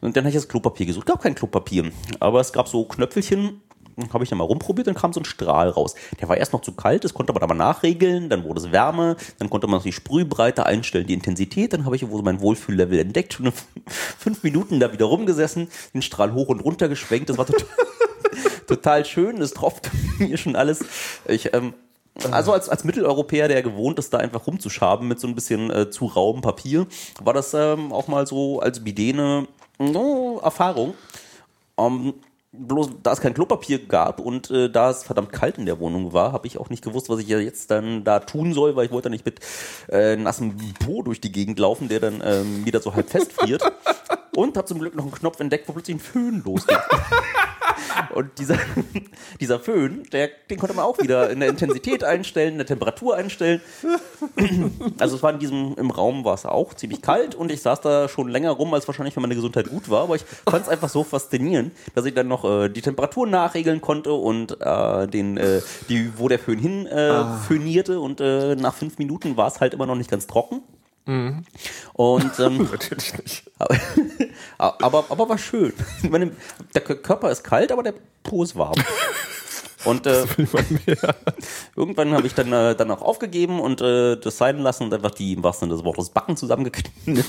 Und 0.00 0.16
dann 0.16 0.24
habe 0.24 0.30
ich 0.30 0.36
das 0.36 0.48
Klopapier 0.48 0.86
gesucht. 0.86 1.06
gab 1.06 1.22
kein 1.22 1.34
Klopapier, 1.34 1.90
aber 2.18 2.40
es 2.40 2.52
gab 2.52 2.68
so 2.68 2.84
Knöpfelchen, 2.84 3.60
habe 4.12 4.24
ich 4.24 4.30
dann 4.30 4.38
mal 4.38 4.44
rumprobiert, 4.44 4.86
dann 4.86 4.94
kam 4.94 5.12
so 5.12 5.20
ein 5.20 5.24
Strahl 5.24 5.68
raus. 5.68 5.94
Der 6.20 6.28
war 6.28 6.36
erst 6.36 6.52
noch 6.52 6.62
zu 6.62 6.72
kalt, 6.72 7.04
das 7.04 7.14
konnte 7.14 7.32
man 7.32 7.42
aber 7.42 7.54
nachregeln, 7.54 8.28
dann 8.28 8.44
wurde 8.44 8.60
es 8.60 8.72
Wärme, 8.72 9.16
dann 9.38 9.50
konnte 9.50 9.66
man 9.66 9.78
noch 9.78 9.84
die 9.84 9.92
Sprühbreite 9.92 10.66
einstellen, 10.66 11.06
die 11.06 11.14
Intensität, 11.14 11.72
dann 11.72 11.84
habe 11.84 11.96
ich 11.96 12.06
mein 12.06 12.40
Wohlfühllevel 12.40 12.98
entdeckt, 12.98 13.34
schon 13.34 13.52
fünf 14.18 14.42
Minuten 14.42 14.80
da 14.80 14.92
wieder 14.92 15.06
rumgesessen, 15.06 15.68
den 15.94 16.02
Strahl 16.02 16.32
hoch 16.32 16.48
und 16.48 16.60
runter 16.60 16.88
geschwenkt, 16.88 17.30
das 17.30 17.38
war 17.38 17.46
total, 17.46 17.66
total 18.66 19.04
schön, 19.04 19.40
es 19.40 19.52
tropfte 19.52 19.90
mir 20.18 20.36
schon 20.36 20.56
alles. 20.56 20.84
Ich, 21.26 21.52
ähm, 21.54 21.74
also 22.30 22.52
als, 22.52 22.68
als 22.68 22.84
Mitteleuropäer, 22.84 23.48
der 23.48 23.62
gewohnt 23.62 23.98
ist, 23.98 24.12
da 24.12 24.18
einfach 24.18 24.46
rumzuschaben 24.46 25.08
mit 25.08 25.20
so 25.20 25.28
ein 25.28 25.34
bisschen 25.34 25.70
äh, 25.70 25.90
zu 25.90 26.06
rauem 26.06 26.42
Papier, 26.42 26.86
war 27.22 27.32
das 27.32 27.54
ähm, 27.54 27.92
auch 27.92 28.08
mal 28.08 28.26
so 28.26 28.60
als 28.60 28.84
Bidene 28.84 29.46
no, 29.78 30.40
Erfahrung. 30.42 30.94
Ähm, 31.78 32.14
bloß 32.52 32.90
da 33.02 33.12
es 33.12 33.20
kein 33.20 33.34
Klopapier 33.34 33.78
gab 33.78 34.20
und 34.20 34.50
äh, 34.50 34.70
da 34.70 34.90
es 34.90 35.04
verdammt 35.04 35.32
kalt 35.32 35.58
in 35.58 35.66
der 35.66 35.78
Wohnung 35.78 36.12
war, 36.12 36.32
habe 36.32 36.46
ich 36.46 36.58
auch 36.58 36.68
nicht 36.68 36.82
gewusst, 36.82 37.08
was 37.08 37.20
ich 37.20 37.28
ja 37.28 37.38
jetzt 37.38 37.70
dann 37.70 38.02
da 38.02 38.20
tun 38.20 38.52
soll, 38.52 38.74
weil 38.76 38.86
ich 38.86 38.92
wollte 38.92 39.10
nicht 39.10 39.24
mit 39.24 39.40
äh, 39.88 40.16
nassem 40.16 40.56
Po 40.84 41.02
durch 41.02 41.20
die 41.20 41.32
Gegend 41.32 41.58
laufen, 41.58 41.88
der 41.88 42.00
dann 42.00 42.22
ähm, 42.24 42.66
wieder 42.66 42.80
so 42.80 42.94
halb 42.94 43.08
festfriert. 43.08 43.62
und 44.36 44.56
habe 44.56 44.66
zum 44.66 44.78
Glück 44.78 44.94
noch 44.94 45.04
einen 45.04 45.12
Knopf 45.12 45.40
entdeckt, 45.40 45.68
wo 45.68 45.72
plötzlich 45.72 45.96
ein 45.96 46.00
Föhn 46.00 46.42
losgeht. 46.44 46.78
Und 48.14 48.38
dieser, 48.38 48.56
dieser 49.40 49.60
Föhn, 49.60 50.04
der, 50.12 50.28
den 50.48 50.58
konnte 50.58 50.74
man 50.74 50.84
auch 50.84 50.98
wieder 50.98 51.30
in 51.30 51.40
der 51.40 51.48
Intensität 51.48 52.04
einstellen, 52.04 52.52
in 52.52 52.58
der 52.58 52.66
Temperatur 52.66 53.16
einstellen. 53.16 53.60
Also 54.98 55.16
es 55.16 55.22
war 55.22 55.32
in 55.32 55.38
diesem, 55.38 55.74
im 55.76 55.90
Raum 55.90 56.24
war 56.24 56.34
es 56.34 56.46
auch 56.46 56.74
ziemlich 56.74 57.02
kalt 57.02 57.34
und 57.34 57.50
ich 57.50 57.62
saß 57.62 57.80
da 57.80 58.08
schon 58.08 58.28
länger 58.28 58.50
rum, 58.50 58.72
als 58.74 58.86
wahrscheinlich 58.88 59.14
für 59.14 59.20
meine 59.20 59.34
Gesundheit 59.34 59.68
gut 59.68 59.88
war, 59.88 60.02
aber 60.02 60.16
ich 60.16 60.24
fand 60.48 60.64
es 60.64 60.68
einfach 60.68 60.88
so 60.88 61.04
faszinierend, 61.04 61.72
dass 61.94 62.04
ich 62.04 62.14
dann 62.14 62.28
noch 62.28 62.44
äh, 62.44 62.68
die 62.68 62.82
Temperatur 62.82 63.26
nachregeln 63.26 63.80
konnte 63.80 64.12
und 64.12 64.60
äh, 64.60 65.06
den, 65.08 65.36
äh, 65.36 65.60
die, 65.88 66.12
wo 66.16 66.28
der 66.28 66.38
Föhn 66.38 66.58
hin 66.58 66.86
äh, 66.86 67.24
föhnierte 67.46 68.00
und 68.00 68.20
äh, 68.20 68.56
nach 68.56 68.74
fünf 68.74 68.98
Minuten 68.98 69.36
war 69.36 69.48
es 69.48 69.60
halt 69.60 69.74
immer 69.74 69.86
noch 69.86 69.96
nicht 69.96 70.10
ganz 70.10 70.26
trocken. 70.26 70.62
Und 71.06 72.38
ähm, 72.38 72.58
Natürlich 72.70 73.18
nicht. 73.18 73.50
aber, 74.58 74.84
aber, 74.84 75.04
aber 75.08 75.28
war 75.28 75.38
schön. 75.38 75.72
Meine, 76.08 76.32
der 76.74 76.82
Körper 76.82 77.30
ist 77.30 77.42
kalt, 77.42 77.72
aber 77.72 77.82
der 77.82 77.94
Po 78.22 78.42
ist 78.42 78.56
warm. 78.56 78.78
Und 79.84 80.06
äh, 80.06 80.26
irgendwann 81.74 82.12
habe 82.12 82.26
ich 82.26 82.34
dann, 82.34 82.52
äh, 82.52 82.74
dann 82.74 82.90
auch 82.90 83.00
aufgegeben 83.00 83.60
und 83.60 83.80
äh, 83.80 84.16
das 84.16 84.36
sein 84.36 84.58
lassen 84.58 84.84
und 84.84 84.94
einfach 84.94 85.10
die 85.10 85.32
im 85.32 85.42
wahrsten 85.42 85.68
Sinne 85.68 85.76
des 85.76 85.84
Wortes 85.84 86.10
Backen 86.10 86.36
zusammengeknitten. 86.36 87.24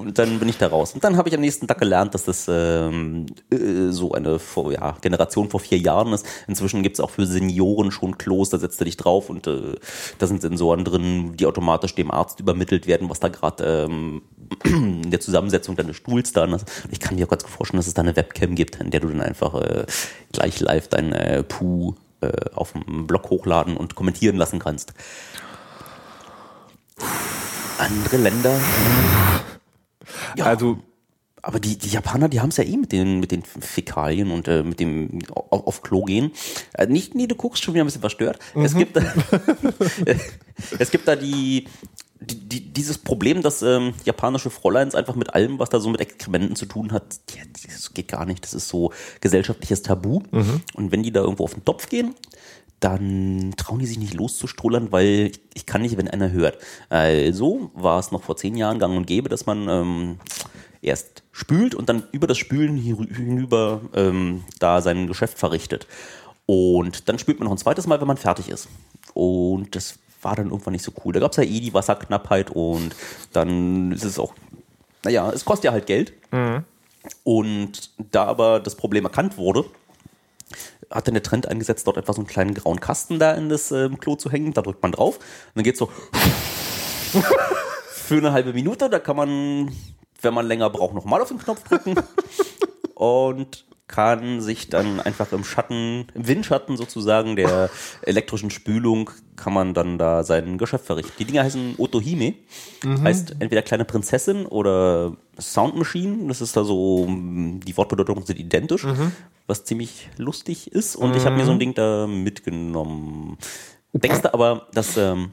Und 0.00 0.18
dann 0.18 0.38
bin 0.38 0.48
ich 0.48 0.56
da 0.56 0.68
raus. 0.68 0.94
Und 0.94 1.04
dann 1.04 1.16
habe 1.16 1.28
ich 1.28 1.34
am 1.34 1.42
nächsten 1.42 1.66
Tag 1.66 1.78
gelernt, 1.78 2.14
dass 2.14 2.24
das 2.24 2.46
ähm, 2.48 3.26
äh, 3.50 3.90
so 3.90 4.12
eine 4.12 4.38
vor, 4.38 4.72
ja, 4.72 4.96
Generation 5.00 5.50
vor 5.50 5.60
vier 5.60 5.78
Jahren 5.78 6.12
ist. 6.14 6.24
Inzwischen 6.48 6.82
gibt 6.82 6.96
es 6.96 7.00
auch 7.00 7.10
für 7.10 7.26
Senioren 7.26 7.90
schon 7.90 8.16
Klos, 8.16 8.48
da 8.48 8.58
setzt 8.58 8.80
du 8.80 8.84
dich 8.86 8.96
drauf 8.96 9.28
und 9.28 9.46
äh, 9.46 9.74
da 10.18 10.26
sind 10.26 10.40
Sensoren 10.40 10.84
drin, 10.84 11.36
die 11.36 11.44
automatisch 11.44 11.94
dem 11.94 12.10
Arzt 12.10 12.40
übermittelt 12.40 12.86
werden, 12.86 13.10
was 13.10 13.20
da 13.20 13.28
gerade 13.28 13.86
ähm, 13.88 14.22
in 14.64 15.10
der 15.10 15.20
Zusammensetzung 15.20 15.76
deines 15.76 15.96
Stuhls 15.96 16.32
da 16.32 16.46
ist. 16.46 16.64
Ich 16.90 17.00
kann 17.00 17.16
mir 17.16 17.26
auch 17.26 17.30
ganz 17.30 17.44
gut 17.44 17.52
vorstellen, 17.52 17.78
dass 17.78 17.86
es 17.86 17.94
da 17.94 18.02
eine 18.02 18.16
Webcam 18.16 18.54
gibt, 18.54 18.76
in 18.76 18.90
der 18.90 19.00
du 19.00 19.08
dann 19.08 19.20
einfach 19.20 19.54
äh, 19.54 19.84
gleich 20.32 20.60
live 20.60 20.88
dein 20.88 21.12
äh, 21.12 21.42
Puh 21.42 21.94
äh, 22.22 22.32
auf 22.54 22.72
dem 22.72 23.06
Blog 23.06 23.28
hochladen 23.30 23.76
und 23.76 23.94
kommentieren 23.94 24.36
lassen 24.36 24.58
kannst. 24.58 24.94
Andere 27.78 28.16
Länder. 28.18 28.58
Ja, 30.36 30.46
Also, 30.46 30.78
aber 31.42 31.58
die, 31.58 31.78
die 31.78 31.88
Japaner, 31.88 32.28
die 32.28 32.40
haben 32.40 32.50
es 32.50 32.58
ja 32.58 32.64
eh 32.64 32.76
mit 32.76 32.92
den, 32.92 33.18
mit 33.20 33.30
den 33.32 33.42
Fäkalien 33.42 34.30
und 34.30 34.46
äh, 34.46 34.62
mit 34.62 34.78
dem 34.78 35.20
auf, 35.30 35.66
auf 35.66 35.82
Klo 35.82 36.02
gehen. 36.04 36.32
Äh, 36.74 36.86
nicht, 36.86 37.14
nee, 37.14 37.26
du 37.26 37.34
guckst 37.34 37.62
schon 37.64 37.72
wieder 37.74 37.82
ein 37.84 37.86
bisschen 37.86 38.02
verstört. 38.02 38.38
Es 38.54 38.74
gibt 38.74 38.96
da, 38.96 39.02
es 40.78 40.90
gibt 40.90 41.08
da 41.08 41.16
die, 41.16 41.66
die, 42.20 42.34
die, 42.36 42.60
dieses 42.72 42.98
Problem, 42.98 43.40
dass 43.40 43.62
ähm, 43.62 43.94
japanische 44.04 44.50
Fräuleins 44.50 44.94
einfach 44.94 45.14
mit 45.14 45.32
allem, 45.32 45.58
was 45.58 45.70
da 45.70 45.80
so 45.80 45.88
mit 45.88 46.00
Exkrementen 46.02 46.56
zu 46.56 46.66
tun 46.66 46.92
hat, 46.92 47.04
ja, 47.34 47.42
das 47.66 47.94
geht 47.94 48.08
gar 48.08 48.26
nicht. 48.26 48.44
Das 48.44 48.52
ist 48.52 48.68
so 48.68 48.92
gesellschaftliches 49.22 49.80
Tabu. 49.82 50.20
Und 50.74 50.92
wenn 50.92 51.02
die 51.02 51.10
da 51.12 51.20
irgendwo 51.20 51.44
auf 51.44 51.54
den 51.54 51.64
Topf 51.64 51.88
gehen, 51.88 52.14
dann 52.80 53.52
trauen 53.56 53.78
die 53.78 53.86
sich 53.86 53.98
nicht 53.98 54.14
loszustrullern, 54.14 54.90
weil 54.90 55.30
ich, 55.30 55.40
ich 55.54 55.66
kann 55.66 55.82
nicht, 55.82 55.96
wenn 55.96 56.08
einer 56.08 56.32
hört. 56.32 56.58
Also 56.88 57.70
war 57.74 57.98
es 57.98 58.10
noch 58.10 58.22
vor 58.22 58.36
zehn 58.36 58.56
Jahren 58.56 58.78
gang 58.78 58.96
und 58.96 59.06
gäbe, 59.06 59.28
dass 59.28 59.46
man 59.46 59.68
ähm, 59.68 60.18
erst 60.82 61.22
spült 61.32 61.74
und 61.74 61.88
dann 61.88 62.04
über 62.12 62.26
das 62.26 62.38
Spülen 62.38 62.76
hinüber 62.76 63.82
ähm, 63.94 64.44
da 64.58 64.80
sein 64.80 65.06
Geschäft 65.06 65.38
verrichtet. 65.38 65.86
Und 66.46 67.08
dann 67.08 67.18
spült 67.18 67.38
man 67.38 67.46
noch 67.46 67.54
ein 67.54 67.58
zweites 67.58 67.86
Mal, 67.86 68.00
wenn 68.00 68.08
man 68.08 68.16
fertig 68.16 68.48
ist. 68.48 68.68
Und 69.14 69.76
das 69.76 69.98
war 70.22 70.36
dann 70.36 70.50
irgendwann 70.50 70.72
nicht 70.72 70.84
so 70.84 70.92
cool. 71.04 71.12
Da 71.12 71.20
gab 71.20 71.32
es 71.32 71.36
ja 71.36 71.44
eh 71.44 71.60
die 71.60 71.74
Wasserknappheit 71.74 72.50
und 72.50 72.94
dann 73.32 73.92
ist 73.92 74.04
es 74.04 74.18
auch, 74.18 74.34
naja, 75.04 75.30
es 75.30 75.44
kostet 75.44 75.66
ja 75.66 75.72
halt 75.72 75.86
Geld. 75.86 76.12
Und 77.24 77.90
da 78.10 78.24
aber 78.24 78.60
das 78.60 78.74
Problem 78.74 79.04
erkannt 79.04 79.38
wurde, 79.38 79.64
hat 80.90 81.06
dann 81.06 81.14
der 81.14 81.22
Trend 81.22 81.48
eingesetzt, 81.48 81.86
dort 81.86 81.96
etwa 81.96 82.12
so 82.12 82.20
einen 82.20 82.26
kleinen 82.26 82.54
grauen 82.54 82.80
Kasten 82.80 83.18
da 83.18 83.32
in 83.32 83.48
das 83.48 83.70
ähm, 83.70 83.98
Klo 83.98 84.16
zu 84.16 84.30
hängen. 84.30 84.52
Da 84.52 84.62
drückt 84.62 84.82
man 84.82 84.92
drauf 84.92 85.16
und 85.16 85.24
dann 85.54 85.64
geht's 85.64 85.78
so 85.78 85.90
für 87.90 88.16
eine 88.16 88.32
halbe 88.32 88.52
Minute. 88.52 88.90
Da 88.90 88.98
kann 88.98 89.16
man, 89.16 89.72
wenn 90.22 90.34
man 90.34 90.46
länger 90.46 90.70
braucht, 90.70 90.94
nochmal 90.94 91.20
auf 91.20 91.28
den 91.28 91.38
Knopf 91.38 91.62
drücken 91.64 91.94
und 92.94 93.64
kann 93.90 94.40
sich 94.40 94.68
dann 94.68 95.00
einfach 95.00 95.32
im 95.32 95.42
Schatten, 95.42 96.06
im 96.14 96.28
Windschatten 96.28 96.76
sozusagen 96.76 97.34
der 97.34 97.70
elektrischen 98.02 98.50
Spülung, 98.50 99.10
kann 99.34 99.52
man 99.52 99.74
dann 99.74 99.98
da 99.98 100.22
sein 100.22 100.58
Geschäft 100.58 100.84
verrichten. 100.84 101.12
Die 101.18 101.24
Dinger 101.24 101.42
heißen 101.42 101.74
Otohime, 101.76 102.34
heißt 103.02 103.36
entweder 103.40 103.62
kleine 103.62 103.84
Prinzessin 103.84 104.46
oder 104.46 105.16
Sound 105.40 105.76
Machine. 105.76 106.28
Das 106.28 106.40
ist 106.40 106.56
da 106.56 106.64
so, 106.64 107.06
die 107.08 107.76
Wortbedeutungen 107.76 108.24
sind 108.24 108.38
identisch, 108.38 108.86
was 109.46 109.64
ziemlich 109.64 110.08
lustig 110.16 110.72
ist. 110.72 110.96
Und 110.96 111.16
ich 111.16 111.24
habe 111.24 111.36
mir 111.36 111.44
so 111.44 111.52
ein 111.52 111.58
Ding 111.58 111.74
da 111.74 112.06
mitgenommen. 112.06 113.38
Denkst 113.92 114.22
du 114.22 114.32
aber, 114.32 114.68
dass 114.72 114.96
ähm, 114.96 115.32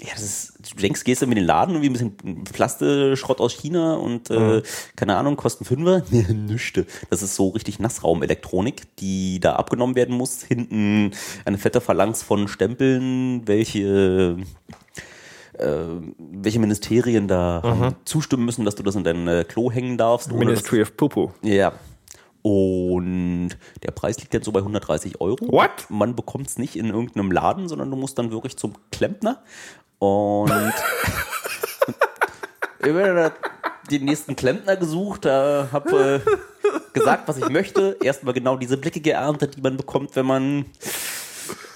ja, 0.00 0.10
das 0.12 0.22
ist, 0.22 0.74
du 0.74 0.82
denkst, 0.82 1.04
gehst 1.04 1.22
du 1.22 1.26
mit 1.26 1.38
den 1.38 1.46
Laden 1.46 1.74
irgendwie 1.74 2.04
ein 2.04 2.14
bisschen 2.14 2.44
Plasteschrott 2.44 3.40
aus 3.40 3.54
China 3.54 3.94
und 3.94 4.30
äh, 4.30 4.62
keine 4.94 5.16
Ahnung, 5.16 5.36
kosten 5.36 5.64
Fünfer? 5.64 6.02
Nüchte. 6.10 6.86
Das 7.08 7.22
ist 7.22 7.34
so 7.34 7.48
richtig 7.48 7.78
Nassraumelektronik, 7.78 8.96
die 8.96 9.40
da 9.40 9.54
abgenommen 9.54 9.96
werden 9.96 10.14
muss. 10.14 10.42
Hinten 10.42 11.12
eine 11.46 11.56
fette 11.56 11.80
Phalanx 11.80 12.22
von 12.22 12.46
Stempeln, 12.46 13.48
welche 13.48 14.36
äh, 14.38 14.44
welche 15.58 16.58
Ministerien 16.58 17.28
da 17.28 17.94
zustimmen 18.04 18.44
müssen, 18.44 18.64
dass 18.64 18.74
du 18.74 18.82
das 18.82 18.94
in 18.96 19.04
dein 19.04 19.26
äh, 19.28 19.44
Klo 19.44 19.70
hängen 19.70 19.96
darfst. 19.98 20.32
Ministry 20.32 20.82
of 20.82 20.96
Popo. 20.96 21.32
ja. 21.42 21.72
Und 22.42 23.56
der 23.82 23.90
Preis 23.90 24.20
liegt 24.20 24.32
jetzt 24.32 24.44
so 24.44 24.52
bei 24.52 24.60
130 24.60 25.20
Euro. 25.20 25.48
What? 25.48 25.86
Man 25.88 26.14
bekommt 26.14 26.46
es 26.46 26.58
nicht 26.58 26.76
in 26.76 26.86
irgendeinem 26.90 27.32
Laden, 27.32 27.66
sondern 27.66 27.90
du 27.90 27.96
musst 27.96 28.20
dann 28.20 28.30
wirklich 28.30 28.56
zum 28.56 28.74
Klempner. 28.92 29.42
Und 29.98 30.48
ich 32.78 32.86
habe 32.86 33.32
den 33.90 34.04
nächsten 34.04 34.36
Klempner 34.36 34.76
gesucht, 34.76 35.24
da 35.24 35.70
habe 35.72 36.22
äh, 36.24 36.30
gesagt, 36.92 37.26
was 37.26 37.38
ich 37.38 37.48
möchte. 37.48 37.96
Erstmal 38.00 38.32
genau 38.32 38.56
diese 38.56 38.76
Blicke 38.76 39.00
geerntet, 39.00 39.56
die 39.56 39.60
man 39.60 39.76
bekommt, 39.76 40.14
wenn 40.14 40.26
man 40.26 40.66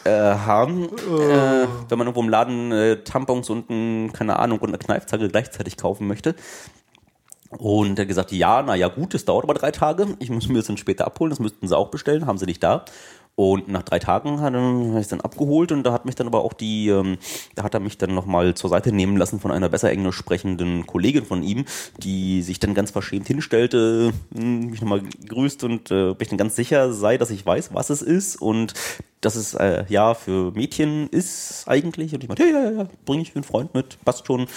äh, 0.05 0.11
haben, 0.11 0.85
äh, 0.85 1.67
wenn 1.89 1.99
man 1.99 2.07
irgendwo 2.07 2.23
im 2.23 2.29
Laden 2.29 2.73
äh, 2.73 3.03
Tampons 3.05 3.51
und 3.51 3.71
ein, 3.71 4.13
keine 4.13 4.39
Ahnung 4.39 4.59
und 4.61 4.69
eine 4.69 4.79
Kneifzange 4.79 5.29
gleichzeitig 5.29 5.77
kaufen 5.77 6.07
möchte. 6.07 6.35
Und 7.59 7.99
er 7.99 8.03
hat 8.03 8.09
gesagt, 8.09 8.33
ja, 8.33 8.63
na 8.63 8.77
ja, 8.77 8.89
gut, 8.89 9.13
das 9.13 9.25
dauert 9.25 9.45
aber 9.45 9.55
drei 9.55 9.73
Tage. 9.73 10.07
Ich 10.21 10.31
muss 10.31 10.49
mir 10.49 10.59
das 10.59 10.67
dann 10.67 10.77
später 10.77 11.07
abholen. 11.07 11.31
Das 11.31 11.41
müssten 11.41 11.67
sie 11.67 11.77
auch 11.77 11.91
bestellen, 11.91 12.27
haben 12.27 12.39
sie 12.39 12.47
nicht 12.47 12.63
da. 12.63 12.85
Und 13.41 13.69
nach 13.69 13.85
drei 13.85 13.99
Tagen 13.99 14.43
hat 14.43 14.53
er 14.53 15.01
ich 15.01 15.09
dann 15.09 15.23
abgeholt 15.23 15.73
und 15.73 15.83
da 15.83 15.95
hat 15.95 16.05
mich 16.05 16.15
dann 16.15 16.27
aber 16.27 16.45
auch 16.45 16.53
die, 16.53 16.91
ähm, 16.91 17.17
da 17.55 17.63
hat 17.63 17.73
er 17.73 17.81
mich 17.81 17.97
dann 17.97 18.15
nochmal 18.15 18.53
zur 18.53 18.69
Seite 18.69 18.93
nehmen 18.93 19.17
lassen 19.17 19.41
von 19.41 19.51
einer 19.51 19.71
besser 19.71 19.91
Englisch 19.91 20.17
sprechenden 20.17 20.87
Kollegin 20.87 21.25
von 21.25 21.43
ihm, 21.43 21.65
die 21.97 22.43
sich 22.43 22.61
dann 22.61 22.75
ganz 22.75 22.91
verschämt 22.91 23.29
hinstellte, 23.29 24.13
mh, 24.35 24.67
mich 24.67 24.83
nochmal 24.83 25.01
gegrüßt 25.01 25.65
und 25.65 25.91
äh, 25.91 26.11
ob 26.11 26.21
ich 26.21 26.29
dann 26.29 26.37
ganz 26.37 26.55
sicher 26.55 26.93
sei, 26.93 27.17
dass 27.17 27.31
ich 27.31 27.47
weiß, 27.47 27.73
was 27.73 27.89
es 27.89 28.03
ist 28.03 28.37
und 28.37 28.75
dass 29.23 29.37
es 29.37 29.55
äh, 29.55 29.87
ja 29.89 30.13
für 30.13 30.53
Mädchen 30.53 31.09
ist 31.09 31.65
eigentlich. 31.67 32.13
Und 32.13 32.23
ich 32.23 32.29
meinte, 32.29 32.43
ja, 32.43 32.51
ja, 32.51 32.71
ja, 32.73 32.89
bringe 33.07 33.23
ich 33.23 33.35
einen 33.35 33.45
Freund 33.45 33.73
mit, 33.73 33.97
passt 34.05 34.27
schon. 34.27 34.49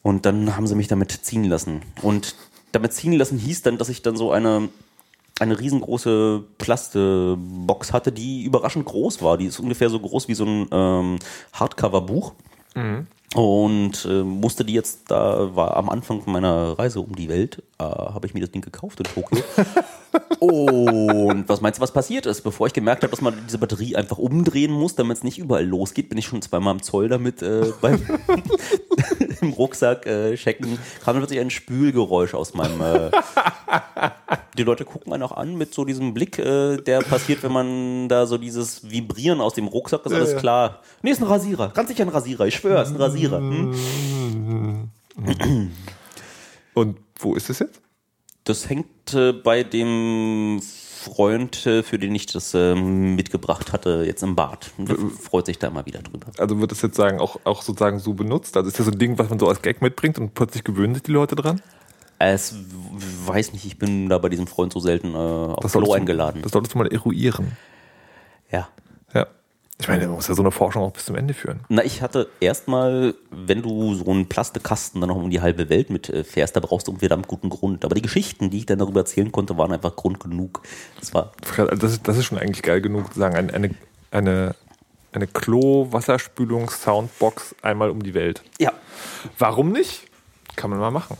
Und 0.00 0.24
dann 0.24 0.56
haben 0.56 0.66
sie 0.66 0.74
mich 0.74 0.88
damit 0.88 1.12
ziehen 1.12 1.44
lassen. 1.44 1.82
Und 2.00 2.34
damit 2.72 2.94
ziehen 2.94 3.12
lassen 3.12 3.36
hieß 3.36 3.60
dann, 3.60 3.76
dass 3.76 3.90
ich 3.90 4.00
dann 4.00 4.16
so 4.16 4.32
eine, 4.32 4.70
eine 5.40 5.58
riesengroße 5.58 6.44
Plastebox 6.58 7.92
hatte, 7.92 8.12
die 8.12 8.44
überraschend 8.44 8.84
groß 8.84 9.22
war. 9.22 9.38
Die 9.38 9.46
ist 9.46 9.58
ungefähr 9.58 9.90
so 9.90 9.98
groß 9.98 10.28
wie 10.28 10.34
so 10.34 10.44
ein 10.44 10.68
ähm, 10.70 11.18
Hardcover-Buch. 11.52 12.34
Und 13.34 14.06
äh, 14.10 14.24
musste 14.24 14.64
die 14.64 14.74
jetzt, 14.74 15.08
da 15.08 15.54
war 15.54 15.76
am 15.76 15.88
Anfang 15.88 16.22
meiner 16.26 16.76
Reise 16.78 17.00
um 17.00 17.14
die 17.14 17.28
Welt, 17.28 17.62
äh, 17.78 17.84
habe 17.84 18.26
ich 18.26 18.34
mir 18.34 18.40
das 18.40 18.50
Ding 18.50 18.60
gekauft 18.60 18.98
in 18.98 19.04
Tokio. 19.04 19.44
Und 20.40 21.48
was 21.48 21.60
meinst 21.60 21.78
du, 21.78 21.82
was 21.82 21.92
passiert 21.92 22.26
ist? 22.26 22.40
Bevor 22.40 22.66
ich 22.66 22.72
gemerkt 22.72 23.02
habe, 23.02 23.10
dass 23.10 23.20
man 23.20 23.34
diese 23.46 23.58
Batterie 23.58 23.94
einfach 23.94 24.18
umdrehen 24.18 24.72
muss, 24.72 24.96
damit 24.96 25.18
es 25.18 25.22
nicht 25.22 25.38
überall 25.38 25.64
losgeht, 25.64 26.08
bin 26.08 26.18
ich 26.18 26.26
schon 26.26 26.42
zweimal 26.42 26.72
am 26.72 26.82
Zoll 26.82 27.08
damit 27.08 27.42
äh, 27.42 27.72
beim 27.80 28.02
im 29.40 29.52
Rucksack 29.52 30.06
äh, 30.06 30.34
checken, 30.34 30.78
kam 31.04 31.14
dann 31.14 31.18
plötzlich 31.18 31.40
ein 31.40 31.50
Spülgeräusch 31.50 32.34
aus 32.34 32.54
meinem. 32.54 32.80
Äh, 32.80 33.10
die 34.56 34.62
Leute 34.64 34.84
gucken 34.84 35.12
einen 35.12 35.22
auch 35.22 35.36
an 35.36 35.56
mit 35.56 35.74
so 35.74 35.84
diesem 35.84 36.14
Blick, 36.14 36.38
äh, 36.38 36.78
der 36.78 37.00
passiert, 37.00 37.42
wenn 37.42 37.52
man 37.52 38.08
da 38.08 38.26
so 38.26 38.38
dieses 38.38 38.90
Vibrieren 38.90 39.40
aus 39.40 39.54
dem 39.54 39.68
Rucksack, 39.68 40.04
ist 40.06 40.12
alles 40.12 40.36
klar. 40.36 40.80
Nee, 41.02 41.10
ist 41.10 41.20
ein 41.20 41.28
Rasierer. 41.28 41.68
Ganz 41.68 41.88
sicher 41.88 42.04
ein 42.04 42.08
Rasierer. 42.08 42.46
Ich 42.46 42.56
schwöre, 42.56 42.82
ist 42.82 42.90
ein 42.90 42.96
Rasierer. 42.96 43.19
Hm? 43.28 44.90
Und 46.74 46.96
wo 47.18 47.34
ist 47.34 47.50
es 47.50 47.58
jetzt? 47.58 47.80
Das 48.44 48.68
hängt 48.68 49.12
äh, 49.14 49.32
bei 49.32 49.62
dem 49.62 50.60
Freund, 50.62 51.66
äh, 51.66 51.82
für 51.82 51.98
den 51.98 52.14
ich 52.14 52.26
das 52.26 52.54
ähm, 52.54 53.14
mitgebracht 53.16 53.72
hatte, 53.72 54.04
jetzt 54.06 54.22
im 54.22 54.34
Bad. 54.36 54.70
Der 54.78 54.96
freut 54.96 55.46
sich 55.46 55.58
da 55.58 55.70
mal 55.70 55.84
wieder 55.86 56.00
drüber. 56.02 56.28
Also 56.38 56.58
wird 56.60 56.70
das 56.70 56.82
jetzt 56.82 56.96
sagen, 56.96 57.20
auch, 57.20 57.38
auch 57.44 57.62
sozusagen 57.62 57.98
so 57.98 58.14
benutzt? 58.14 58.56
Also 58.56 58.68
ist 58.68 58.78
das 58.78 58.86
so 58.86 58.92
ein 58.92 58.98
Ding, 58.98 59.18
was 59.18 59.28
man 59.28 59.38
so 59.38 59.48
als 59.48 59.60
Gag 59.62 59.82
mitbringt 59.82 60.18
und 60.18 60.34
plötzlich 60.34 60.64
gewöhnen 60.64 60.94
sich 60.94 61.02
die 61.02 61.12
Leute 61.12 61.36
dran? 61.36 61.60
Es 62.18 62.54
weiß 63.26 63.52
nicht, 63.54 63.64
ich 63.64 63.78
bin 63.78 64.08
da 64.10 64.18
bei 64.18 64.28
diesem 64.28 64.46
Freund 64.46 64.72
so 64.72 64.80
selten 64.80 65.14
äh, 65.14 65.16
auf 65.16 65.60
Das 65.60 65.72
Klo 65.72 65.80
solltest 65.80 65.90
du- 65.90 66.00
eingeladen. 66.00 66.42
Das 66.42 66.52
solltest 66.52 66.74
du 66.74 66.78
mal 66.78 66.86
eruieren. 66.92 67.52
Ja. 68.50 68.68
Ich 69.80 69.88
meine, 69.88 70.06
man 70.06 70.16
muss 70.16 70.28
ja 70.28 70.34
so 70.34 70.42
eine 70.42 70.50
Forschung 70.50 70.82
auch 70.82 70.92
bis 70.92 71.06
zum 71.06 71.16
Ende 71.16 71.32
führen. 71.34 71.60
Na, 71.68 71.82
ich 71.84 72.02
hatte 72.02 72.28
erstmal, 72.40 73.14
wenn 73.30 73.62
du 73.62 73.94
so 73.94 74.10
einen 74.10 74.28
Plastikkasten 74.28 75.00
dann 75.00 75.08
noch 75.08 75.16
um 75.16 75.30
die 75.30 75.40
halbe 75.40 75.68
Welt 75.70 75.90
mit 75.90 76.08
äh, 76.10 76.24
da 76.52 76.60
brauchst 76.60 76.86
du 76.86 76.92
einen 76.92 77.00
verdammt 77.00 77.26
guten 77.28 77.48
Grund. 77.48 77.84
Aber 77.84 77.94
die 77.94 78.02
Geschichten, 78.02 78.50
die 78.50 78.58
ich 78.58 78.66
dann 78.66 78.78
darüber 78.78 79.00
erzählen 79.00 79.32
konnte, 79.32 79.56
waren 79.56 79.72
einfach 79.72 79.96
Grund 79.96 80.20
genug. 80.20 80.60
Das 80.98 81.14
war, 81.14 81.32
Das 81.56 81.92
ist, 81.92 82.06
das 82.06 82.18
ist 82.18 82.26
schon 82.26 82.38
eigentlich 82.38 82.62
geil 82.62 82.80
genug, 82.80 83.12
zu 83.12 83.18
sagen, 83.18 83.36
eine, 83.36 83.52
eine, 83.54 83.74
eine 84.10 84.54
eine 85.12 85.26
Klo-Wasserspülungs-Soundbox 85.26 87.56
einmal 87.62 87.90
um 87.90 88.02
die 88.02 88.14
Welt. 88.14 88.42
Ja. 88.58 88.72
Warum 89.38 89.72
nicht? 89.72 90.04
Kann 90.56 90.70
man 90.70 90.78
mal 90.78 90.90
machen. 90.90 91.16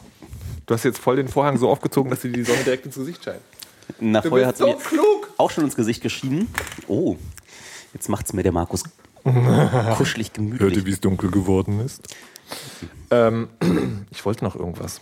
Du 0.66 0.74
hast 0.74 0.84
jetzt 0.84 0.98
voll 0.98 1.16
den 1.16 1.28
Vorhang 1.28 1.58
so 1.58 1.68
aufgezogen, 1.68 2.10
dass 2.10 2.20
dir 2.20 2.30
die 2.30 2.44
Sonne 2.44 2.62
direkt 2.64 2.86
ins 2.86 2.94
Gesicht 2.94 3.24
scheint. 3.24 3.40
Na, 3.98 4.20
Du 4.20 4.28
vorher 4.28 4.46
hat 4.46 4.56
so 4.56 4.66
mir 4.68 4.76
klug. 4.76 5.30
auch 5.36 5.50
schon 5.50 5.64
ins 5.64 5.74
Gesicht 5.74 6.00
geschienen. 6.02 6.48
Oh, 6.86 7.16
jetzt 7.94 8.08
macht's 8.08 8.32
mir 8.32 8.42
der 8.42 8.52
Markus 8.52 8.84
kuschelig 9.96 10.32
gemütlich. 10.32 10.60
Hörte, 10.60 10.86
wie 10.86 10.90
es 10.90 11.00
dunkel 11.00 11.30
geworden 11.30 11.80
ist. 11.80 12.02
Ähm, 13.10 13.48
ich 14.10 14.24
wollte 14.24 14.44
noch 14.44 14.56
irgendwas. 14.56 15.00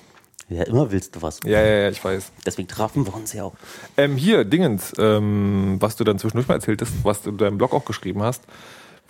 Ja, 0.48 0.62
immer 0.62 0.90
willst 0.90 1.14
du 1.14 1.22
was. 1.22 1.40
Ja, 1.44 1.60
ja, 1.60 1.82
ja, 1.82 1.90
ich 1.90 2.02
weiß. 2.02 2.32
Deswegen 2.46 2.68
trafen 2.68 3.06
wir 3.06 3.14
uns 3.14 3.34
ja 3.34 3.44
auch. 3.44 3.54
Ähm, 3.98 4.16
hier, 4.16 4.44
Dingens, 4.44 4.94
ähm, 4.98 5.76
was 5.78 5.96
du 5.96 6.04
dann 6.04 6.18
zwischendurch 6.18 6.48
mal 6.48 6.54
erzählt 6.54 6.80
hast, 6.80 6.92
was 7.04 7.22
du 7.22 7.30
in 7.30 7.36
deinem 7.36 7.58
Blog 7.58 7.74
auch 7.74 7.84
geschrieben 7.84 8.22
hast, 8.22 8.44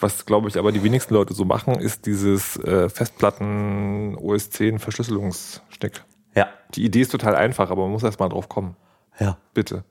was 0.00 0.26
glaube 0.26 0.48
ich 0.48 0.58
aber 0.58 0.72
die 0.72 0.82
wenigsten 0.82 1.14
Leute 1.14 1.34
so 1.34 1.44
machen, 1.44 1.76
ist 1.76 2.06
dieses 2.06 2.56
äh, 2.56 2.88
Festplatten 2.88 4.16
OS 4.16 4.50
10 4.50 4.80
Verschlüsselungsstick. 4.80 6.04
Ja. 6.34 6.48
Die 6.74 6.84
Idee 6.84 7.02
ist 7.02 7.12
total 7.12 7.36
einfach, 7.36 7.70
aber 7.70 7.82
man 7.82 7.92
muss 7.92 8.02
erst 8.02 8.18
mal 8.18 8.28
drauf 8.28 8.48
kommen. 8.48 8.76
Ja. 9.18 9.38
Bitte. 9.54 9.84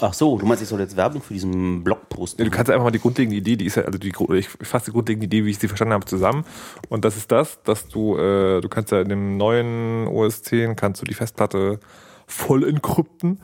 Ach 0.00 0.14
so, 0.14 0.38
du 0.38 0.46
meinst, 0.46 0.62
ich 0.62 0.68
soll 0.68 0.80
jetzt 0.80 0.96
Werbung 0.96 1.22
für 1.22 1.34
diesen 1.34 1.84
Blog 1.84 2.08
posten? 2.08 2.40
Ja, 2.40 2.44
du 2.46 2.50
kannst 2.50 2.70
einfach 2.70 2.84
mal 2.84 2.90
die 2.90 2.98
grundlegende 2.98 3.36
Idee, 3.36 3.56
die 3.56 3.66
ist 3.66 3.76
ja, 3.76 3.84
also 3.84 3.98
die, 3.98 4.12
ich 4.34 4.48
fasse 4.48 4.86
die 4.86 4.92
grundlegende 4.92 5.26
Idee, 5.26 5.44
wie 5.44 5.50
ich 5.50 5.58
sie 5.58 5.68
verstanden 5.68 5.94
habe, 5.94 6.06
zusammen. 6.06 6.44
Und 6.88 7.04
das 7.04 7.16
ist 7.16 7.30
das, 7.30 7.62
dass 7.62 7.88
du, 7.88 8.16
äh, 8.16 8.60
du 8.60 8.68
kannst 8.68 8.90
ja 8.90 9.00
in 9.00 9.08
dem 9.08 9.36
neuen 9.36 10.06
OS 10.08 10.42
10 10.42 10.76
kannst 10.76 11.02
du 11.02 11.04
die 11.04 11.14
Festplatte 11.14 11.78
voll 12.26 12.66
enkrypten. 12.66 13.40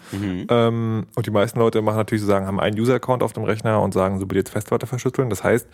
Ähm, 0.49 1.07
und 1.15 1.27
die 1.27 1.31
meisten 1.31 1.59
Leute 1.59 1.83
machen 1.83 1.97
natürlich 1.97 2.23
so 2.23 2.29
sagen, 2.29 2.47
haben 2.47 2.61
einen 2.61 2.79
User-Account 2.79 3.23
auf 3.23 3.35
dem 3.35 3.45
Rechner 3.45 3.83
und 3.83 3.93
sagen, 3.93 4.19
so 4.19 4.27
bitte 4.27 4.39
jetzt 4.39 4.51
Festplatte 4.51 4.87
verschlüsseln. 4.87 5.29
Das 5.29 5.45
heißt, 5.45 5.69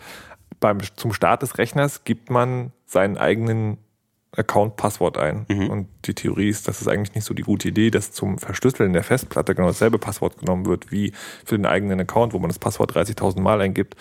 beim, 0.59 0.79
zum 0.95 1.13
Start 1.13 1.41
des 1.41 1.57
Rechners 1.57 2.03
gibt 2.03 2.29
man 2.29 2.71
seinen 2.85 3.17
eigenen 3.17 3.77
Account-Passwort 4.35 5.17
ein. 5.17 5.45
Und 5.69 5.87
die 6.05 6.13
Theorie 6.13 6.49
ist, 6.49 6.67
das 6.67 6.81
ist 6.81 6.87
eigentlich 6.87 7.15
nicht 7.15 7.23
so 7.23 7.33
die 7.33 7.43
gute 7.43 7.69
Idee, 7.69 7.89
dass 7.89 8.11
zum 8.11 8.37
Verschlüsseln 8.37 8.93
der 8.93 9.03
Festplatte 9.03 9.55
genau 9.55 9.67
dasselbe 9.67 9.97
Passwort 9.97 10.37
genommen 10.37 10.65
wird 10.65 10.91
wie 10.91 11.13
für 11.45 11.55
den 11.55 11.65
eigenen 11.65 11.99
Account, 11.99 12.33
wo 12.33 12.39
man 12.39 12.49
das 12.49 12.59
Passwort 12.59 12.95
30.000 12.95 13.39
Mal 13.39 13.61
eingibt. 13.61 13.95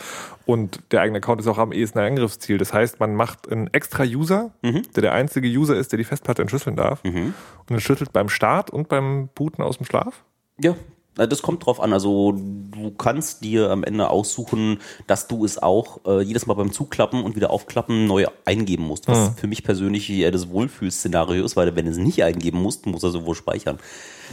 Und 0.44 0.80
der 0.90 1.00
eigene 1.00 1.18
Account 1.18 1.40
ist 1.40 1.46
auch 1.46 1.58
am 1.58 1.72
ehesten 1.72 1.98
ein 2.00 2.12
Angriffsziel. 2.12 2.58
Das 2.58 2.72
heißt, 2.72 3.00
man 3.00 3.14
macht 3.14 3.50
einen 3.50 3.68
extra 3.68 4.02
User, 4.04 4.52
der 4.62 5.02
der 5.02 5.12
einzige 5.12 5.48
User 5.48 5.76
ist, 5.76 5.92
der 5.92 5.98
die 5.98 6.04
Festplatte 6.04 6.42
entschlüsseln 6.42 6.76
darf. 6.76 7.02
Und 7.04 7.34
entschlüsselt 7.70 8.12
beim 8.12 8.28
Start 8.28 8.70
und 8.70 8.88
beim 8.88 9.28
Booten 9.34 9.62
aus 9.62 9.78
dem 9.78 9.86
Schlaf. 9.86 10.24
Ja, 10.58 10.74
das 11.16 11.42
kommt 11.42 11.64
drauf 11.64 11.80
an. 11.80 11.92
Also 11.92 12.32
du 12.32 12.90
kannst 12.90 13.42
dir 13.42 13.70
am 13.70 13.84
Ende 13.84 14.10
aussuchen, 14.10 14.78
dass 15.06 15.28
du 15.28 15.44
es 15.44 15.62
auch 15.62 16.00
äh, 16.06 16.20
jedes 16.20 16.46
Mal 16.46 16.54
beim 16.54 16.72
Zuklappen 16.72 17.24
und 17.24 17.36
wieder 17.36 17.50
aufklappen 17.50 18.06
neu 18.06 18.26
eingeben 18.44 18.84
musst. 18.84 19.08
Was 19.08 19.30
für 19.36 19.46
mich 19.46 19.64
persönlich 19.64 20.10
eher 20.10 20.30
das 20.30 20.50
Wohlfühlszenario 20.50 21.44
ist, 21.44 21.56
weil 21.56 21.74
wenn 21.74 21.86
du 21.86 21.90
es 21.90 21.96
nicht 21.96 22.22
eingeben 22.22 22.60
musst, 22.60 22.86
muss 22.86 23.02
er 23.02 23.10
sowohl 23.10 23.34
speichern. 23.34 23.78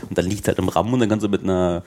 Und 0.10 0.18
dann 0.18 0.26
liegt 0.26 0.48
halt 0.48 0.60
im 0.60 0.70
RAM 0.70 0.94
und 0.94 1.00
dann 1.00 1.10
kannst 1.10 1.26
du 1.26 1.30
mit 1.30 1.44
einer 1.44 1.84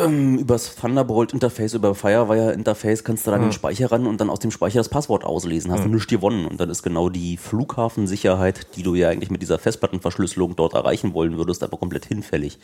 ähm, 0.00 0.38
übers 0.38 0.76
Thunderbolt-Interface, 0.76 1.74
über 1.74 1.94
Firewire-Interface 1.94 3.02
kannst 3.02 3.26
du 3.26 3.32
dann 3.32 3.42
den 3.42 3.52
Speicher 3.52 3.90
ran 3.90 4.06
und 4.06 4.20
dann 4.20 4.30
aus 4.30 4.38
dem 4.38 4.50
Speicher 4.50 4.78
das 4.78 4.88
Passwort 4.88 5.24
auslesen. 5.24 5.72
Hast 5.72 5.84
du 5.84 5.88
nichts 5.88 6.06
gewonnen. 6.06 6.46
Und 6.46 6.60
dann 6.60 6.70
ist 6.70 6.82
genau 6.82 7.08
die 7.08 7.36
Flughafensicherheit, 7.36 8.76
die 8.76 8.82
du 8.82 8.94
ja 8.94 9.08
eigentlich 9.08 9.30
mit 9.30 9.42
dieser 9.42 9.58
Festplattenverschlüsselung 9.58 10.54
dort 10.54 10.74
erreichen 10.74 11.14
wollen 11.14 11.36
würdest, 11.36 11.64
aber 11.64 11.76
komplett 11.78 12.06
hinfällig. 12.06 12.58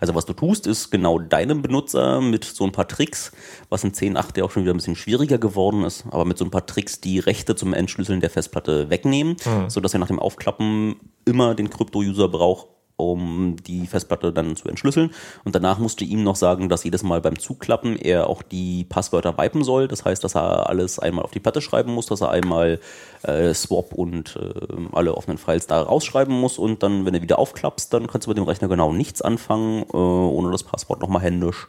Also 0.00 0.14
was 0.14 0.26
du 0.26 0.32
tust, 0.32 0.66
ist 0.66 0.90
genau 0.90 1.18
deinem 1.18 1.62
Benutzer 1.62 2.20
mit 2.20 2.44
so 2.44 2.64
ein 2.64 2.72
paar 2.72 2.88
Tricks, 2.88 3.32
was 3.68 3.84
in 3.84 3.92
10.8 3.92 4.38
ja 4.38 4.44
auch 4.44 4.50
schon 4.50 4.64
wieder 4.64 4.74
ein 4.74 4.78
bisschen 4.78 4.96
schwieriger 4.96 5.38
geworden 5.38 5.84
ist, 5.84 6.06
aber 6.10 6.24
mit 6.24 6.38
so 6.38 6.44
ein 6.44 6.50
paar 6.50 6.66
Tricks 6.66 7.00
die 7.00 7.20
Rechte 7.20 7.54
zum 7.54 7.72
Entschlüsseln 7.72 8.20
der 8.20 8.30
Festplatte 8.30 8.90
wegnehmen, 8.90 9.36
sodass 9.68 9.94
er 9.94 10.00
nach 10.00 10.08
dem 10.08 10.18
Aufklappen 10.18 10.96
immer 11.24 11.54
den 11.54 11.70
Krypto-User 11.70 12.28
braucht, 12.28 12.66
um 12.98 13.54
die 13.64 13.86
Festplatte 13.86 14.32
dann 14.32 14.56
zu 14.56 14.68
entschlüsseln. 14.68 15.12
Und 15.44 15.54
danach 15.54 15.78
musste 15.78 16.04
ihm 16.04 16.24
noch 16.24 16.34
sagen, 16.34 16.68
dass 16.68 16.82
jedes 16.82 17.04
Mal 17.04 17.20
beim 17.20 17.38
Zuklappen 17.38 17.96
er 17.96 18.26
auch 18.26 18.42
die 18.42 18.84
Passwörter 18.84 19.38
wipen 19.38 19.62
soll. 19.62 19.86
Das 19.86 20.04
heißt, 20.04 20.22
dass 20.24 20.34
er 20.34 20.68
alles 20.68 20.98
einmal 20.98 21.24
auf 21.24 21.30
die 21.30 21.38
Platte 21.38 21.60
schreiben 21.60 21.94
muss, 21.94 22.06
dass 22.06 22.20
er 22.20 22.30
einmal 22.30 22.80
äh, 23.22 23.54
Swap 23.54 23.92
und 23.94 24.36
äh, 24.36 24.76
alle 24.92 25.14
offenen 25.14 25.38
Files 25.38 25.68
da 25.68 25.80
rausschreiben 25.80 26.34
muss. 26.34 26.58
Und 26.58 26.82
dann, 26.82 27.06
wenn 27.06 27.14
du 27.14 27.22
wieder 27.22 27.38
aufklappst, 27.38 27.94
dann 27.94 28.08
kannst 28.08 28.26
du 28.26 28.30
mit 28.30 28.36
dem 28.36 28.44
Rechner 28.44 28.66
genau 28.66 28.92
nichts 28.92 29.22
anfangen, 29.22 29.84
äh, 29.92 29.96
ohne 29.96 30.50
das 30.50 30.64
Passwort 30.64 31.00
nochmal 31.00 31.22
händisch 31.22 31.68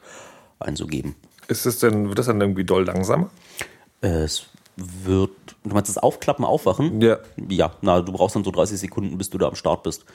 einzugeben. 0.59 1.15
Ist 1.47 1.67
es 1.67 1.77
denn, 1.77 2.07
wird 2.07 2.17
das 2.17 2.25
dann 2.25 2.41
irgendwie 2.41 2.63
doll 2.63 2.85
langsamer? 2.85 3.29
Es 4.01 4.47
wird, 4.77 5.31
du 5.63 5.73
meinst 5.73 5.89
das 5.89 5.97
Aufklappen, 5.97 6.45
Aufwachen? 6.45 7.01
Ja. 7.01 7.17
Ja, 7.49 7.71
na, 7.81 8.01
du 8.01 8.11
brauchst 8.11 8.35
dann 8.35 8.43
so 8.43 8.51
30 8.51 8.79
Sekunden, 8.79 9.17
bis 9.17 9.29
du 9.29 9.37
da 9.37 9.47
am 9.47 9.55
Start 9.55 9.83
bist. 9.83 10.05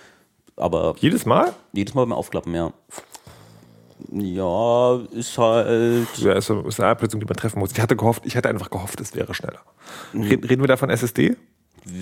Aber 0.56 0.94
Jedes 0.98 1.26
Mal? 1.26 1.52
Jedes 1.72 1.94
Mal 1.94 2.02
beim 2.04 2.12
Aufklappen, 2.12 2.54
ja. 2.54 2.72
Ja, 4.12 5.00
ist 5.12 5.38
halt. 5.38 6.08
Ja, 6.18 6.32
ist, 6.34 6.50
ist 6.50 6.80
eine 6.80 6.88
Ablösung, 6.90 7.20
die 7.20 7.26
man 7.26 7.36
treffen 7.36 7.58
muss. 7.58 7.72
Ich 7.72 7.80
hatte 7.80 7.96
gehofft, 7.96 8.26
ich 8.26 8.36
hatte 8.36 8.48
einfach 8.48 8.70
gehofft, 8.70 9.00
es 9.00 9.14
wäre 9.14 9.34
schneller. 9.34 9.60
Reden, 10.12 10.44
reden 10.44 10.62
wir 10.62 10.68
da 10.68 10.76
von 10.76 10.90
SSD? 10.90 11.36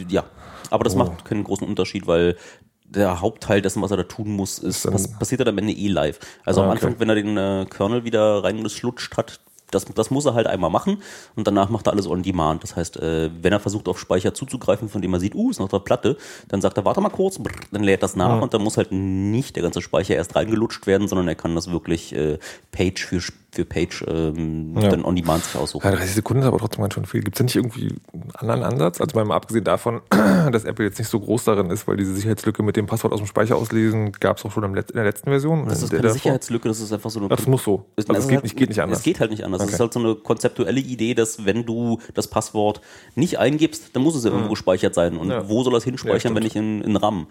Ja. 0.08 0.24
Aber 0.70 0.80
Oh. 0.82 0.84
das 0.84 0.94
macht 0.96 1.24
keinen 1.24 1.44
großen 1.44 1.66
Unterschied, 1.66 2.06
weil 2.06 2.36
der 2.84 3.20
Hauptteil 3.20 3.62
dessen, 3.62 3.82
was 3.82 3.90
er 3.90 3.98
da 3.98 4.02
tun 4.04 4.30
muss, 4.32 4.58
ist, 4.58 4.90
pass, 4.90 5.08
passiert 5.18 5.40
dann 5.40 5.48
am 5.48 5.58
Ende 5.58 5.72
eh 5.72 5.88
live. 5.88 6.18
Also 6.44 6.60
Ah, 6.60 6.64
am 6.64 6.70
okay. 6.70 6.86
Anfang, 6.86 7.00
wenn 7.00 7.08
er 7.08 7.14
den 7.14 7.36
äh, 7.36 7.66
Kernel 7.70 8.04
wieder 8.04 8.42
reingeschlutscht 8.44 9.16
hat, 9.16 9.40
das, 9.74 9.84
das 9.86 10.10
muss 10.10 10.26
er 10.26 10.34
halt 10.34 10.46
einmal 10.46 10.70
machen 10.70 11.02
und 11.36 11.46
danach 11.46 11.68
macht 11.68 11.86
er 11.86 11.92
alles 11.92 12.06
on 12.06 12.22
demand. 12.22 12.62
Das 12.62 12.76
heißt, 12.76 12.98
äh, 12.98 13.30
wenn 13.40 13.52
er 13.52 13.60
versucht, 13.60 13.88
auf 13.88 13.98
Speicher 13.98 14.34
zuzugreifen, 14.34 14.88
von 14.88 15.02
dem 15.02 15.12
er 15.12 15.20
sieht, 15.20 15.34
uh, 15.34 15.50
ist 15.50 15.60
noch 15.60 15.72
eine 15.72 15.80
Platte, 15.80 16.16
dann 16.48 16.60
sagt 16.60 16.76
er, 16.76 16.84
warte 16.84 17.00
mal 17.00 17.10
kurz, 17.10 17.38
brr, 17.38 17.52
dann 17.70 17.82
lädt 17.82 18.02
das 18.02 18.16
nach 18.16 18.40
und 18.40 18.54
dann 18.54 18.62
muss 18.62 18.76
halt 18.76 18.92
nicht 18.92 19.56
der 19.56 19.62
ganze 19.62 19.82
Speicher 19.82 20.14
erst 20.14 20.36
reingelutscht 20.36 20.86
werden, 20.86 21.08
sondern 21.08 21.28
er 21.28 21.34
kann 21.34 21.54
das 21.54 21.70
wirklich 21.70 22.14
äh, 22.14 22.38
Page 22.70 23.04
für, 23.04 23.20
für 23.54 23.66
Page 23.66 24.02
ähm, 24.08 24.74
Ja. 24.80 24.88
dann 24.88 25.04
on 25.04 25.14
demand 25.14 25.44
sich 25.44 25.56
aussuchen. 25.56 25.84
Ja, 25.86 25.94
30 25.94 26.14
Sekunden 26.14 26.42
ist 26.42 26.48
aber 26.48 26.56
trotzdem 26.58 26.80
ganz 26.80 26.94
schön 26.94 27.04
viel. 27.04 27.20
Gibt 27.22 27.36
es 27.36 27.38
da 27.38 27.44
nicht 27.44 27.56
irgendwie 27.56 27.94
einen 28.12 28.30
anderen 28.50 28.62
Ansatz? 28.62 28.98
Also 29.00 29.22
mal 29.24 29.34
abgesehen 29.36 29.64
davon, 29.64 30.00
dass 30.10 30.64
Apple 30.64 30.86
jetzt 30.86 30.98
nicht 30.98 31.08
so 31.08 31.20
groß 31.20 31.44
darin 31.44 31.68
ist, 31.68 31.86
weil 31.86 31.98
diese 31.98 32.14
Sicherheitslücke 32.14 32.62
mit 32.62 32.76
dem 32.76 32.86
Passwort 32.86 33.12
aus 33.12 33.20
dem 33.20 33.26
Speicher 33.26 33.56
auslesen 33.56 34.12
gab 34.12 34.38
es 34.38 34.44
auch 34.46 34.52
schon 34.52 34.64
in 34.64 34.72
der 34.74 35.04
letzten 35.04 35.28
Version. 35.28 35.66
Das 35.68 35.82
ist 35.82 35.90
keine 35.90 36.02
davor? 36.02 36.14
Sicherheitslücke, 36.14 36.68
das 36.68 36.80
ist 36.80 36.92
einfach 36.94 37.10
so 37.10 37.20
eine. 37.20 37.28
Das 37.28 37.46
muss 37.46 37.62
so. 37.62 37.84
Ist- 37.96 38.08
Also 38.08 38.22
es 38.22 38.26
geht 38.28 38.36
halt- 38.36 38.44
nicht, 38.44 38.56
geht 38.56 38.68
nicht 38.70 38.80
anders. 38.80 38.98
Es 38.98 39.04
geht 39.04 39.20
halt 39.20 39.30
nicht 39.30 39.44
anders. 39.44 39.60
Es 39.60 39.66
Okay. 39.66 39.74
ist 39.74 39.80
halt 39.80 39.92
so 39.92 40.00
eine 40.00 40.14
konzeptuelle 40.14 40.80
Idee, 40.80 41.12
dass 41.14 41.44
wenn 41.44 41.66
du 41.66 41.98
das 42.14 42.28
Passwort 42.28 42.80
nicht 43.16 43.38
eingibst, 43.38 43.90
dann 43.94 44.02
muss 44.02 44.14
es 44.16 44.24
ja 44.24 44.30
irgendwo 44.30 44.50
gespeichert 44.50 44.94
sein. 44.94 45.18
Und 45.18 45.26
Mhm. 45.26 45.32
Ja. 45.32 45.48
wo 45.50 45.62
soll 45.62 45.74
das 45.74 45.84
Ja, 45.84 45.90
hinspeichern, 45.90 46.20
stimmt. 46.20 46.36
wenn 46.36 46.42
nicht 46.44 46.56
in, 46.56 46.80
in 46.80 46.96
RAM? 46.96 47.26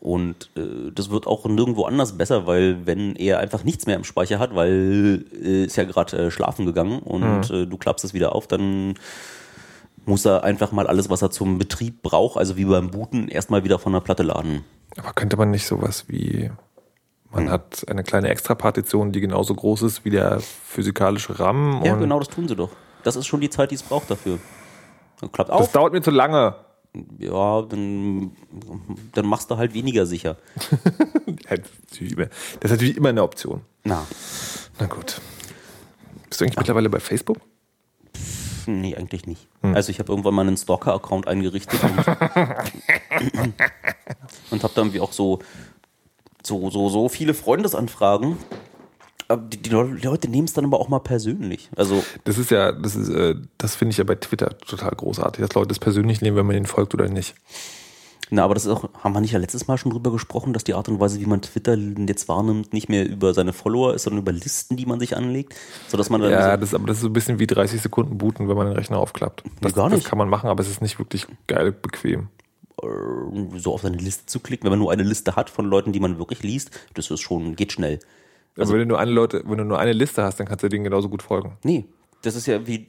Und 0.00 0.50
äh, 0.56 0.92
das 0.94 1.10
wird 1.10 1.26
auch 1.26 1.44
nirgendwo 1.46 1.84
anders 1.84 2.16
besser, 2.16 2.46
weil 2.46 2.86
wenn 2.86 3.16
er 3.16 3.40
einfach 3.40 3.64
nichts 3.64 3.86
mehr 3.86 3.96
im 3.96 4.04
Speicher 4.04 4.38
hat, 4.38 4.54
weil 4.54 5.24
äh, 5.42 5.64
ist 5.64 5.76
ja 5.76 5.84
gerade 5.84 6.16
äh, 6.26 6.30
schlafen 6.30 6.66
gegangen 6.66 7.00
und 7.00 7.50
Mhm. 7.50 7.56
äh, 7.56 7.66
du 7.66 7.76
klappst 7.76 8.04
es 8.04 8.14
wieder 8.14 8.32
auf, 8.34 8.46
dann 8.46 8.94
muss 10.06 10.24
er 10.24 10.44
einfach 10.44 10.70
mal 10.72 10.86
alles, 10.86 11.10
was 11.10 11.20
er 11.22 11.30
zum 11.30 11.58
Betrieb 11.58 12.02
braucht, 12.02 12.38
also 12.38 12.56
wie 12.56 12.64
beim 12.64 12.90
Booten, 12.90 13.28
erstmal 13.28 13.64
wieder 13.64 13.78
von 13.80 13.92
der 13.92 14.00
Platte 14.00 14.22
laden. 14.22 14.64
Aber 14.96 15.12
könnte 15.12 15.36
man 15.36 15.50
nicht 15.50 15.66
sowas 15.66 16.04
wie, 16.08 16.50
man 17.30 17.44
Hm. 17.46 17.50
hat 17.50 17.84
eine 17.88 18.04
kleine 18.04 18.28
Extrapartition, 18.28 19.10
die 19.12 19.20
genauso 19.20 19.54
groß 19.54 19.82
ist 19.82 20.04
wie 20.04 20.10
der 20.10 20.38
physikalische 20.40 21.38
RAM. 21.40 21.82
Ja, 21.84 21.96
genau, 21.96 22.20
das 22.20 22.28
tun 22.28 22.46
sie 22.46 22.54
doch. 22.56 22.70
Das 23.02 23.16
ist 23.16 23.26
schon 23.26 23.40
die 23.40 23.50
Zeit, 23.50 23.70
die 23.72 23.74
es 23.74 23.82
braucht 23.82 24.10
dafür. 24.10 24.38
Klappt 25.32 25.50
Das 25.50 25.56
auf. 25.60 25.72
dauert 25.72 25.92
mir 25.92 26.02
zu 26.02 26.12
lange. 26.12 26.54
Ja, 27.18 27.62
dann, 27.62 28.32
dann 29.12 29.26
machst 29.26 29.50
du 29.50 29.56
halt 29.56 29.74
weniger 29.74 30.06
sicher. 30.06 30.36
Das 31.48 31.60
ist 32.62 32.70
natürlich 32.70 32.96
immer 32.96 33.08
eine 33.08 33.22
Option. 33.22 33.62
Na, 33.84 34.06
Na 34.78 34.86
gut. 34.86 35.20
Bist 36.28 36.40
du 36.40 36.44
eigentlich 36.44 36.58
mittlerweile 36.58 36.90
bei 36.90 37.00
Facebook? 37.00 37.38
nee, 38.68 38.94
eigentlich 38.94 39.26
nicht. 39.26 39.48
Hm. 39.62 39.74
Also 39.74 39.90
ich 39.90 39.98
habe 39.98 40.12
irgendwann 40.12 40.34
mal 40.34 40.46
einen 40.46 40.56
Stalker-Account 40.56 41.26
eingerichtet 41.26 41.80
und, 41.82 41.98
und 44.50 44.62
habe 44.62 44.74
dann 44.74 44.84
irgendwie 44.84 45.00
auch 45.00 45.12
so, 45.12 45.40
so, 46.42 46.70
so, 46.70 46.88
so 46.88 47.08
viele 47.08 47.34
Freundesanfragen. 47.34 48.36
Die, 49.36 49.58
die 49.58 49.70
Leute 49.70 50.28
nehmen 50.28 50.46
es 50.46 50.54
dann 50.54 50.64
aber 50.64 50.80
auch 50.80 50.88
mal 50.88 51.00
persönlich. 51.00 51.68
Also 51.76 52.02
Das 52.24 52.38
ist 52.38 52.50
ja, 52.50 52.72
das 52.72 52.96
ist, 52.96 53.10
äh, 53.10 53.34
das 53.58 53.74
finde 53.74 53.90
ich 53.90 53.98
ja 53.98 54.04
bei 54.04 54.14
Twitter 54.14 54.56
total 54.58 54.92
großartig, 54.92 55.44
dass 55.44 55.54
Leute 55.54 55.68
das 55.68 55.78
persönlich 55.78 56.22
nehmen, 56.22 56.36
wenn 56.36 56.46
man 56.46 56.56
ihnen 56.56 56.66
folgt 56.66 56.94
oder 56.94 57.08
nicht. 57.08 57.34
Na, 58.30 58.44
aber 58.44 58.54
das 58.54 58.66
ist 58.66 58.70
auch, 58.70 58.88
haben 59.02 59.14
wir 59.14 59.20
nicht 59.20 59.32
ja 59.32 59.38
letztes 59.38 59.66
Mal 59.68 59.78
schon 59.78 59.92
drüber 59.92 60.12
gesprochen, 60.12 60.52
dass 60.52 60.64
die 60.64 60.74
Art 60.74 60.88
und 60.88 61.00
Weise, 61.00 61.20
wie 61.20 61.26
man 61.26 61.40
Twitter 61.40 61.74
jetzt 61.74 62.28
wahrnimmt, 62.28 62.72
nicht 62.72 62.88
mehr 62.88 63.08
über 63.08 63.32
seine 63.32 63.52
Follower 63.52 63.94
ist, 63.94 64.02
sondern 64.02 64.22
über 64.22 64.32
Listen, 64.32 64.76
die 64.76 64.86
man 64.86 65.00
sich 65.00 65.16
anlegt, 65.16 65.54
sodass 65.88 66.10
man 66.10 66.20
dann 66.20 66.30
Ja, 66.30 66.52
so, 66.52 66.60
das, 66.60 66.74
aber 66.74 66.86
das 66.86 66.98
ist 66.98 67.02
so 67.02 67.08
ein 67.08 67.12
bisschen 67.12 67.38
wie 67.38 67.46
30 67.46 67.80
Sekunden 67.80 68.18
booten, 68.18 68.48
wenn 68.48 68.56
man 68.56 68.66
den 68.66 68.76
Rechner 68.76 68.98
aufklappt. 68.98 69.44
Das, 69.60 69.74
gar 69.74 69.88
nicht. 69.88 70.02
das 70.02 70.10
kann 70.10 70.18
man 70.18 70.28
machen, 70.28 70.50
aber 70.50 70.62
es 70.62 70.68
ist 70.68 70.82
nicht 70.82 70.98
wirklich 70.98 71.26
geil 71.46 71.72
bequem. 71.72 72.28
so 73.56 73.72
auf 73.72 73.82
seine 73.82 73.96
Liste 73.96 74.26
zu 74.26 74.40
klicken, 74.40 74.64
wenn 74.64 74.72
man 74.72 74.78
nur 74.80 74.92
eine 74.92 75.04
Liste 75.04 75.36
hat 75.36 75.48
von 75.48 75.64
Leuten, 75.64 75.92
die 75.92 76.00
man 76.00 76.18
wirklich 76.18 76.42
liest, 76.42 76.70
das 76.94 77.10
ist 77.10 77.20
schon, 77.20 77.56
geht 77.56 77.72
schnell. 77.72 77.98
Also 78.58 78.72
wenn 78.72 78.80
du 78.80 78.86
nur 78.86 78.98
eine 78.98 79.10
Leute, 79.10 79.42
wenn 79.46 79.58
du 79.58 79.64
nur 79.64 79.78
eine 79.78 79.92
Liste 79.92 80.22
hast, 80.22 80.38
dann 80.40 80.46
kannst 80.46 80.62
du 80.64 80.68
denen 80.68 80.84
genauso 80.84 81.08
gut 81.08 81.22
folgen. 81.22 81.56
Nee, 81.62 81.84
Das 82.22 82.34
ist 82.34 82.46
ja 82.46 82.66
wie. 82.66 82.88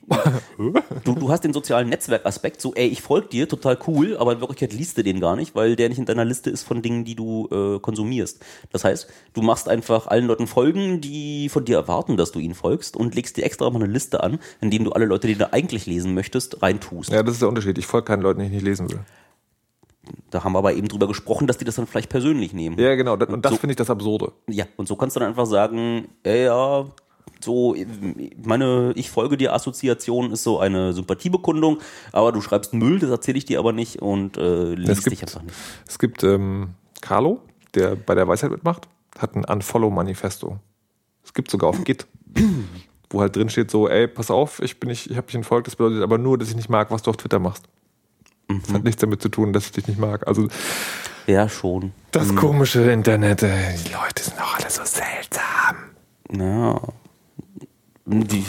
du, 1.04 1.14
du 1.14 1.30
hast 1.30 1.44
den 1.44 1.54
sozialen 1.54 1.88
Netzwerkaspekt, 1.90 2.60
so, 2.60 2.74
ey, 2.74 2.88
ich 2.88 3.04
folge 3.04 3.28
dir, 3.28 3.48
total 3.48 3.78
cool, 3.88 4.18
aber 4.18 4.34
in 4.34 4.40
Wirklichkeit 4.40 4.74
liest 4.74 4.98
du 4.98 5.04
den 5.04 5.20
gar 5.20 5.36
nicht, 5.36 5.54
weil 5.54 5.76
der 5.76 5.88
nicht 5.90 6.00
in 6.00 6.06
deiner 6.06 6.26
Liste 6.26 6.50
ist 6.50 6.64
von 6.64 6.82
Dingen, 6.82 7.06
die 7.06 7.14
du 7.14 7.48
äh, 7.52 7.80
konsumierst. 7.80 8.44
Das 8.72 8.84
heißt, 8.84 9.08
du 9.34 9.44
machst 9.44 9.70
einfach 9.70 10.08
allen 10.08 10.26
Leuten 10.26 10.48
Folgen, 10.48 11.00
die 11.00 11.48
von 11.50 11.64
dir 11.64 11.78
erwarten, 11.78 12.18
dass 12.18 12.32
du 12.32 12.40
ihnen 12.40 12.56
folgst 12.56 12.98
und 12.98 13.14
legst 13.14 13.38
dir 13.38 13.46
extra 13.46 13.70
mal 13.70 13.84
eine 13.84 13.92
Liste 13.92 14.24
an, 14.24 14.40
in 14.62 14.72
dem 14.72 14.84
du 14.84 14.94
alle 14.94 15.06
Leute, 15.06 15.28
die 15.28 15.36
du 15.36 15.54
eigentlich 15.54 15.86
lesen 15.86 16.16
möchtest, 16.16 16.64
reintust. 16.64 17.12
Ja, 17.12 17.22
das 17.22 17.36
ist 17.36 17.42
der 17.44 17.50
Unterschied. 17.50 17.78
Ich 17.78 17.86
folge 17.86 18.06
keinen 18.06 18.24
Leuten, 18.24 18.40
die 18.40 18.48
ich 18.48 18.52
nicht 18.52 18.66
lesen 18.66 18.90
will. 18.90 19.02
Da 20.30 20.44
haben 20.44 20.54
wir 20.54 20.60
aber 20.60 20.74
eben 20.74 20.88
drüber 20.88 21.08
gesprochen, 21.08 21.48
dass 21.48 21.58
die 21.58 21.66
das 21.66 21.76
dann 21.76 21.88
vielleicht 21.88 22.10
persönlich 22.10 22.54
nehmen. 22.54 22.78
Ja, 22.80 22.96
genau. 22.96 23.14
Und 23.14 23.44
das 23.46 23.52
so- 23.54 23.58
finde 23.58 23.72
ich 23.74 23.78
das 23.78 23.90
Absurde. 23.90 24.32
Ja, 24.48 24.66
und 24.78 24.88
so 24.88 24.96
kannst 24.96 25.16
du 25.16 25.20
dann 25.20 25.30
einfach 25.30 25.46
sagen, 25.46 26.08
ey, 26.24 26.46
ja, 26.46 26.86
so, 27.42 27.76
meine 28.44 28.92
Ich 28.96 29.10
folge 29.12 29.38
dir 29.38 29.54
Assoziation 29.54 30.32
ist 30.32 30.44
so 30.44 30.60
eine 30.60 30.94
Sympathiebekundung, 30.94 31.78
aber 32.12 32.32
du 32.32 32.42
schreibst 32.42 32.74
Müll, 32.74 33.00
das 33.00 33.10
erzähle 33.10 33.38
ich 33.38 33.46
dir 33.46 33.60
aber 33.60 33.72
nicht 33.72 34.02
und 34.02 34.38
äh, 34.38 34.74
liest 34.74 35.04
gibt- 35.04 35.12
dich 35.14 35.22
einfach 35.24 35.44
nicht. 35.44 35.56
Es 35.88 36.00
gibt 36.00 36.24
ähm, 36.24 36.70
Carlo, 37.02 37.40
der 37.76 37.96
bei 37.96 38.14
der 38.16 38.28
Weisheit 38.28 38.52
mitmacht, 38.52 38.88
hat 39.18 39.36
ein 39.36 39.46
Unfollow-Manifesto. 39.46 40.58
Es 41.24 41.34
gibt 41.34 41.50
sogar 41.50 41.70
auf 41.70 41.84
Git, 41.86 42.08
wo 43.10 43.22
halt 43.22 43.36
drin 43.36 43.50
steht 43.50 43.72
so, 43.72 43.88
ey, 43.88 44.08
pass 44.08 44.32
auf, 44.32 44.62
ich 44.62 44.80
bin 44.80 44.90
nicht, 44.90 45.10
ich 45.10 45.16
habe 45.16 45.28
dich 45.28 45.36
entfolgt, 45.36 45.68
das 45.68 45.76
bedeutet 45.76 46.04
aber 46.04 46.18
nur, 46.18 46.38
dass 46.38 46.50
ich 46.50 46.56
nicht 46.56 46.70
mag, 46.70 46.92
was 46.92 47.04
du 47.04 47.10
auf 47.12 47.18
Twitter 47.18 47.40
machst. 47.40 47.66
Das 48.50 48.74
hat 48.74 48.84
nichts 48.84 49.02
damit 49.02 49.22
zu 49.22 49.30
tun, 49.30 49.54
dass 49.54 49.66
ich 49.66 49.72
dich 49.74 49.88
nicht 49.88 50.00
mag. 50.00 50.28
Also 50.28 50.48
Ja, 51.28 51.48
schon. 51.48 51.92
das 52.12 52.36
komische 52.36 52.90
Internet, 52.92 53.44
ey, 53.44 53.76
die 53.86 53.94
Leute 53.94 54.24
sind 54.24 54.42
auch 54.42 54.56
alle 54.60 54.70
so 54.70 54.82
seltsam. 54.84 55.76
Ja. 56.36 56.82
Die, 58.12 58.44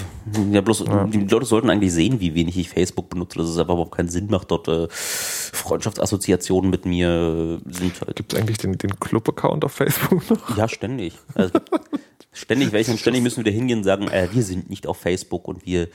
ja, 0.53 0.62
bloß, 0.62 0.84
die 1.09 1.26
Leute 1.26 1.44
sollten 1.44 1.68
eigentlich 1.68 1.92
sehen, 1.92 2.18
wie 2.18 2.34
wenig 2.34 2.57
ich 2.57 2.70
Facebook 2.70 3.11
benutze, 3.11 3.36
dass 3.38 3.48
es 3.48 3.59
einfach 3.59 3.74
überhaupt 3.74 3.94
keinen 3.94 4.09
Sinn 4.09 4.28
macht, 4.30 4.51
dort 4.51 4.68
äh, 4.68 4.88
Freundschaftsassoziationen 4.90 6.70
mit 6.70 6.86
mir 6.86 7.61
äh, 7.66 7.70
sind 7.70 8.01
halt. 8.01 8.16
Gibt 8.16 8.32
es 8.32 8.38
eigentlich 8.38 8.57
den, 8.57 8.78
den 8.78 8.98
Club-Account 8.98 9.62
auf 9.66 9.72
Facebook 9.72 10.30
noch? 10.30 10.57
Ja, 10.57 10.66
ständig. 10.66 11.18
Also, 11.34 11.59
ständig 12.32 12.72
welche 12.72 12.90
und 12.92 12.98
ständig 13.01 13.22
müssen 13.22 13.44
wir 13.44 13.53
da 13.53 13.55
hingehen 13.55 13.80
und 13.80 13.84
sagen, 13.84 14.09
äh, 14.09 14.28
wir 14.32 14.42
sind 14.42 14.70
nicht 14.70 14.86
auf 14.86 14.96
Facebook 14.96 15.46
und 15.46 15.66
wir 15.66 15.88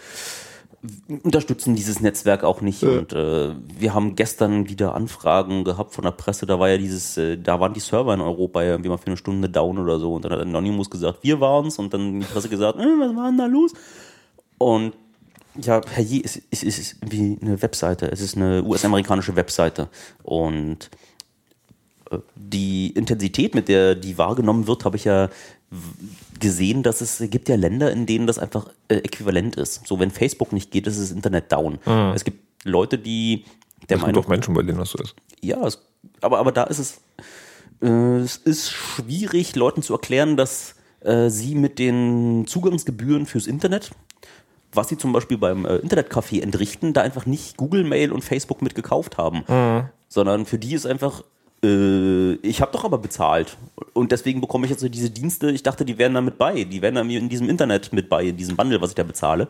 unterstützen 1.24 1.76
dieses 1.76 2.00
Netzwerk 2.00 2.44
auch 2.44 2.62
nicht. 2.62 2.84
Und 2.84 3.14
äh, 3.14 3.56
wir 3.78 3.94
haben 3.94 4.16
gestern 4.16 4.70
wieder 4.70 4.96
Anfragen 4.96 5.64
gehabt 5.64 5.94
von 5.94 6.04
der 6.04 6.12
Presse, 6.12 6.46
da 6.46 6.60
war 6.60 6.70
ja 6.70 6.78
dieses, 6.78 7.18
äh, 7.18 7.38
da 7.38 7.60
waren 7.60 7.74
die 7.74 7.80
Server 7.80 8.14
in 8.14 8.22
Europa 8.22 8.64
ja 8.64 8.72
irgendwie 8.72 8.90
mal 8.90 8.98
für 8.98 9.08
eine 9.08 9.18
Stunde 9.18 9.50
down 9.50 9.78
oder 9.78 10.00
so. 10.00 10.14
Und 10.14 10.26
dann 10.26 10.32
hat 10.32 10.40
Anonymous 10.40 10.90
gesagt, 10.90 11.20
wir 11.24 11.40
waren's 11.40 11.80
und 11.80 11.94
dann 11.94 12.20
die 12.20 12.26
Presse 12.26 12.50
gesagt, 12.50 12.80
äh, 12.80 12.84
was 12.84 13.16
war 13.16 13.28
denn 13.28 13.38
da 13.38 13.46
los? 13.46 13.74
Und 14.58 14.94
ja, 15.62 15.82
herrje, 15.90 16.22
es, 16.24 16.42
es, 16.52 16.64
es 16.64 16.80
ist 16.80 16.98
wie 17.10 17.38
eine 17.42 17.62
Webseite. 17.62 18.12
Es 18.12 18.22
ist 18.22 18.36
eine 18.36 18.64
US-amerikanische 18.64 19.36
Webseite. 19.36 19.90
Und 20.24 20.90
äh, 22.12 22.18
die 22.36 22.92
Intensität, 22.92 23.56
mit 23.56 23.68
der 23.68 23.96
die 23.96 24.18
wahrgenommen 24.18 24.68
wird, 24.68 24.86
habe 24.86 24.98
ich 24.98 25.06
ja 25.06 25.30
gesehen, 26.40 26.84
dass 26.84 27.02
es 27.02 27.24
gibt 27.30 27.50
ja 27.50 27.56
Länder, 27.56 27.92
in 27.92 28.06
denen 28.06 28.28
das 28.28 28.40
einfach 28.40 28.70
äh, 28.88 28.96
äquivalent 28.98 29.56
ist. 29.56 29.88
So, 29.88 30.00
wenn 30.00 30.12
Facebook 30.12 30.54
nicht 30.54 30.72
geht, 30.72 30.88
ist 30.88 31.00
das 31.00 31.12
Internet 31.12 31.52
down. 31.52 31.80
Es 32.14 32.24
gibt 32.24 32.40
Leute, 32.64 32.98
die 32.98 33.46
der 33.90 33.98
Es 33.98 34.04
gibt 34.04 34.08
Meinung 34.08 34.24
auch 34.24 34.28
Menschen, 34.28 34.54
bei 34.54 34.64
denen 34.64 34.80
das 34.80 34.90
so 34.92 34.98
ist. 34.98 35.16
ja, 35.42 35.66
es, 35.66 35.82
aber, 36.22 36.40
aber 36.40 36.52
da 36.52 36.64
ist 36.64 36.80
es, 36.80 37.02
äh, 37.82 38.18
es 38.20 38.38
ist 38.38 38.72
schwierig, 38.72 39.56
Leuten 39.56 39.82
zu 39.82 39.94
erklären, 39.94 40.38
dass 40.38 40.76
äh, 41.02 41.30
sie 41.30 41.56
mit 41.56 41.80
den 41.80 42.46
Zugangsgebühren 42.48 43.26
fürs 43.26 43.48
Internet, 43.48 43.92
was 44.74 44.90
sie 44.90 44.98
zum 44.98 45.14
Beispiel 45.14 45.38
beim 45.38 45.66
äh, 45.66 45.78
Internetcafé 45.78 46.42
entrichten, 46.42 46.94
da 46.94 47.02
einfach 47.02 47.26
nicht 47.26 47.58
Google 47.58 47.84
Mail 47.84 48.12
und 48.12 48.24
Facebook 48.24 48.62
mit 48.62 48.76
gekauft 48.76 49.18
haben, 49.18 49.44
sondern 50.08 50.46
für 50.46 50.58
die 50.58 50.74
ist 50.74 50.86
einfach, 50.86 51.24
ich 52.42 52.62
habe 52.62 52.72
doch 52.72 52.86
aber 52.86 52.98
bezahlt 52.98 53.58
und 53.94 54.12
deswegen 54.12 54.42
bekomme 54.42 54.66
ich 54.66 54.72
jetzt 54.72 54.82
so 54.82 54.90
diese 54.90 55.10
Dienste, 55.10 55.52
ich 55.52 55.64
dachte, 55.64 55.86
die 55.86 55.98
wären 55.98 56.14
da 56.14 56.22
mit 56.22 56.38
bei, 56.38 56.64
die 56.64 56.82
wären 56.82 56.96
da 56.96 57.04
mir 57.04 57.20
in 57.20 57.30
diesem 57.30 57.50
Internet 57.50 57.94
mit 57.94 58.10
bei, 58.10 58.26
in 58.26 58.38
diesem 58.38 58.56
Bundle, 58.56 58.82
was 58.82 58.92
ich 58.92 58.96
da 58.96 59.04
bezahle 59.04 59.48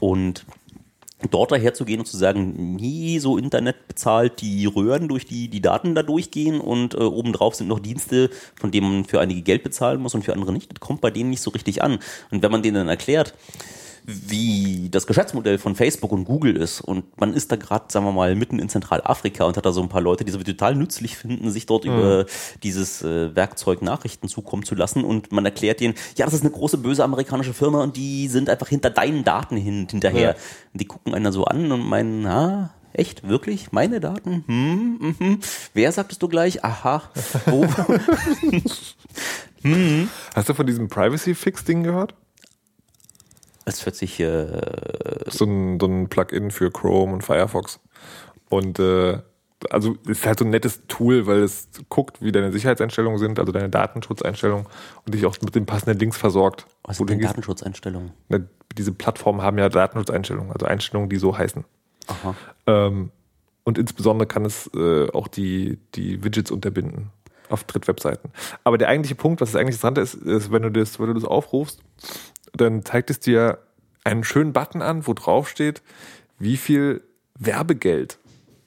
und 0.00 0.44
dort 1.30 1.52
daher 1.52 1.72
zu 1.72 1.84
gehen 1.84 2.00
und 2.00 2.06
zu 2.06 2.16
sagen, 2.16 2.76
nie 2.76 3.18
so 3.18 3.38
Internet 3.38 3.88
bezahlt, 3.88 4.40
die 4.40 4.66
Röhren 4.66 5.08
durch 5.08 5.26
die, 5.26 5.48
die 5.48 5.62
Daten 5.62 5.94
da 5.94 6.02
durchgehen 6.02 6.60
und 6.60 6.94
äh, 6.94 6.98
obendrauf 6.98 7.54
sind 7.54 7.68
noch 7.68 7.80
Dienste, 7.80 8.30
von 8.58 8.70
denen 8.70 8.90
man 8.90 9.04
für 9.04 9.20
einige 9.20 9.42
Geld 9.42 9.62
bezahlen 9.62 10.00
muss 10.00 10.14
und 10.14 10.24
für 10.24 10.34
andere 10.34 10.52
nicht. 10.52 10.72
Das 10.72 10.80
kommt 10.80 11.00
bei 11.00 11.10
denen 11.10 11.30
nicht 11.30 11.42
so 11.42 11.50
richtig 11.50 11.82
an. 11.82 11.98
Und 12.30 12.42
wenn 12.42 12.52
man 12.52 12.62
denen 12.62 12.76
dann 12.76 12.88
erklärt, 12.88 13.34
wie 14.06 14.88
das 14.90 15.06
Geschäftsmodell 15.06 15.58
von 15.58 15.74
Facebook 15.74 16.12
und 16.12 16.24
Google 16.24 16.56
ist 16.56 16.80
und 16.80 17.18
man 17.18 17.34
ist 17.34 17.50
da 17.50 17.56
gerade, 17.56 17.86
sagen 17.88 18.06
wir 18.06 18.12
mal, 18.12 18.36
mitten 18.36 18.60
in 18.60 18.68
Zentralafrika 18.68 19.44
und 19.44 19.56
hat 19.56 19.66
da 19.66 19.72
so 19.72 19.82
ein 19.82 19.88
paar 19.88 20.00
Leute, 20.00 20.24
die 20.24 20.30
so 20.30 20.38
total 20.42 20.76
nützlich 20.76 21.16
finden, 21.16 21.50
sich 21.50 21.66
dort 21.66 21.84
über 21.84 22.26
dieses 22.62 23.02
äh, 23.02 23.34
Werkzeug 23.34 23.82
Nachrichten 23.82 24.28
zukommen 24.28 24.62
zu 24.62 24.76
lassen 24.76 25.04
und 25.04 25.32
man 25.32 25.44
erklärt 25.44 25.80
denen, 25.80 25.94
ja, 26.16 26.24
das 26.24 26.34
ist 26.34 26.42
eine 26.42 26.52
große 26.52 26.78
böse 26.78 27.02
amerikanische 27.02 27.52
Firma 27.52 27.82
und 27.82 27.96
die 27.96 28.28
sind 28.28 28.48
einfach 28.48 28.68
hinter 28.68 28.90
deinen 28.90 29.24
Daten 29.24 29.56
hin, 29.56 29.88
hinterher. 29.90 30.30
Ja. 30.30 30.36
Und 30.72 30.80
die 30.80 30.86
gucken 30.86 31.12
einen 31.14 31.24
da 31.24 31.32
so 31.32 31.44
an 31.44 31.72
und 31.72 31.84
meinen, 31.84 32.22
na, 32.22 32.70
echt, 32.92 33.26
wirklich? 33.28 33.72
Meine 33.72 33.98
Daten? 34.00 34.44
Hm, 34.46 35.14
mhm. 35.18 35.40
Wer 35.74 35.90
sagtest 35.92 36.22
du 36.22 36.28
gleich? 36.28 36.64
Aha. 36.64 37.02
Wo? 37.46 37.66
Hast 40.34 40.48
du 40.48 40.54
von 40.54 40.66
diesem 40.66 40.88
Privacy-Fix-Ding 40.88 41.82
gehört? 41.82 42.14
Es 43.66 43.84
hört 43.84 43.96
sich, 43.96 44.20
äh, 44.20 44.46
so 45.26 45.44
ein, 45.44 45.78
so 45.80 45.86
ein 45.86 46.08
Plugin 46.08 46.50
für 46.50 46.70
Chrome 46.70 47.12
und 47.12 47.22
Firefox. 47.22 47.80
Und 48.48 48.78
äh, 48.78 49.18
also 49.70 49.96
es 50.04 50.18
ist 50.18 50.26
halt 50.26 50.38
so 50.38 50.44
ein 50.44 50.50
nettes 50.50 50.82
Tool, 50.86 51.26
weil 51.26 51.42
es 51.42 51.68
guckt, 51.88 52.22
wie 52.22 52.30
deine 52.30 52.52
Sicherheitseinstellungen 52.52 53.18
sind, 53.18 53.40
also 53.40 53.50
deine 53.50 53.68
Datenschutzeinstellungen 53.68 54.66
und 55.04 55.14
dich 55.14 55.26
auch 55.26 55.36
mit 55.42 55.54
den 55.54 55.66
passenden 55.66 55.98
Links 55.98 56.16
versorgt. 56.16 56.66
was 56.84 56.98
sind 56.98 57.10
denn. 57.10 57.20
Datenschutzeinstellungen? 57.20 58.12
Ne, 58.28 58.48
Diese 58.78 58.92
Plattformen 58.92 59.42
haben 59.42 59.58
ja 59.58 59.68
Datenschutzeinstellungen, 59.68 60.52
also 60.52 60.66
Einstellungen, 60.66 61.10
die 61.10 61.16
so 61.16 61.36
heißen. 61.36 61.64
Aha. 62.06 62.34
Ähm, 62.66 63.10
und 63.64 63.78
insbesondere 63.78 64.28
kann 64.28 64.44
es 64.44 64.70
äh, 64.76 65.10
auch 65.10 65.26
die, 65.26 65.80
die 65.96 66.22
Widgets 66.22 66.52
unterbinden 66.52 67.10
auf 67.50 67.64
Drittwebseiten. 67.64 68.30
Aber 68.64 68.78
der 68.78 68.88
eigentliche 68.88 69.14
Punkt, 69.14 69.40
was 69.40 69.52
das 69.52 69.60
eigentlich 69.60 69.76
Interessante 69.76 70.00
ist, 70.00 70.14
ist, 70.14 70.52
wenn 70.52 70.62
du 70.62 70.70
das, 70.70 70.98
wenn 70.98 71.06
du 71.06 71.14
das 71.14 71.24
aufrufst, 71.24 71.80
dann 72.54 72.84
zeigt 72.84 73.10
es 73.10 73.20
dir 73.20 73.58
einen 74.04 74.24
schönen 74.24 74.52
Button 74.52 74.82
an, 74.82 75.06
wo 75.06 75.14
drauf 75.14 75.48
steht, 75.48 75.82
wie 76.38 76.56
viel 76.56 77.02
Werbegeld 77.38 78.18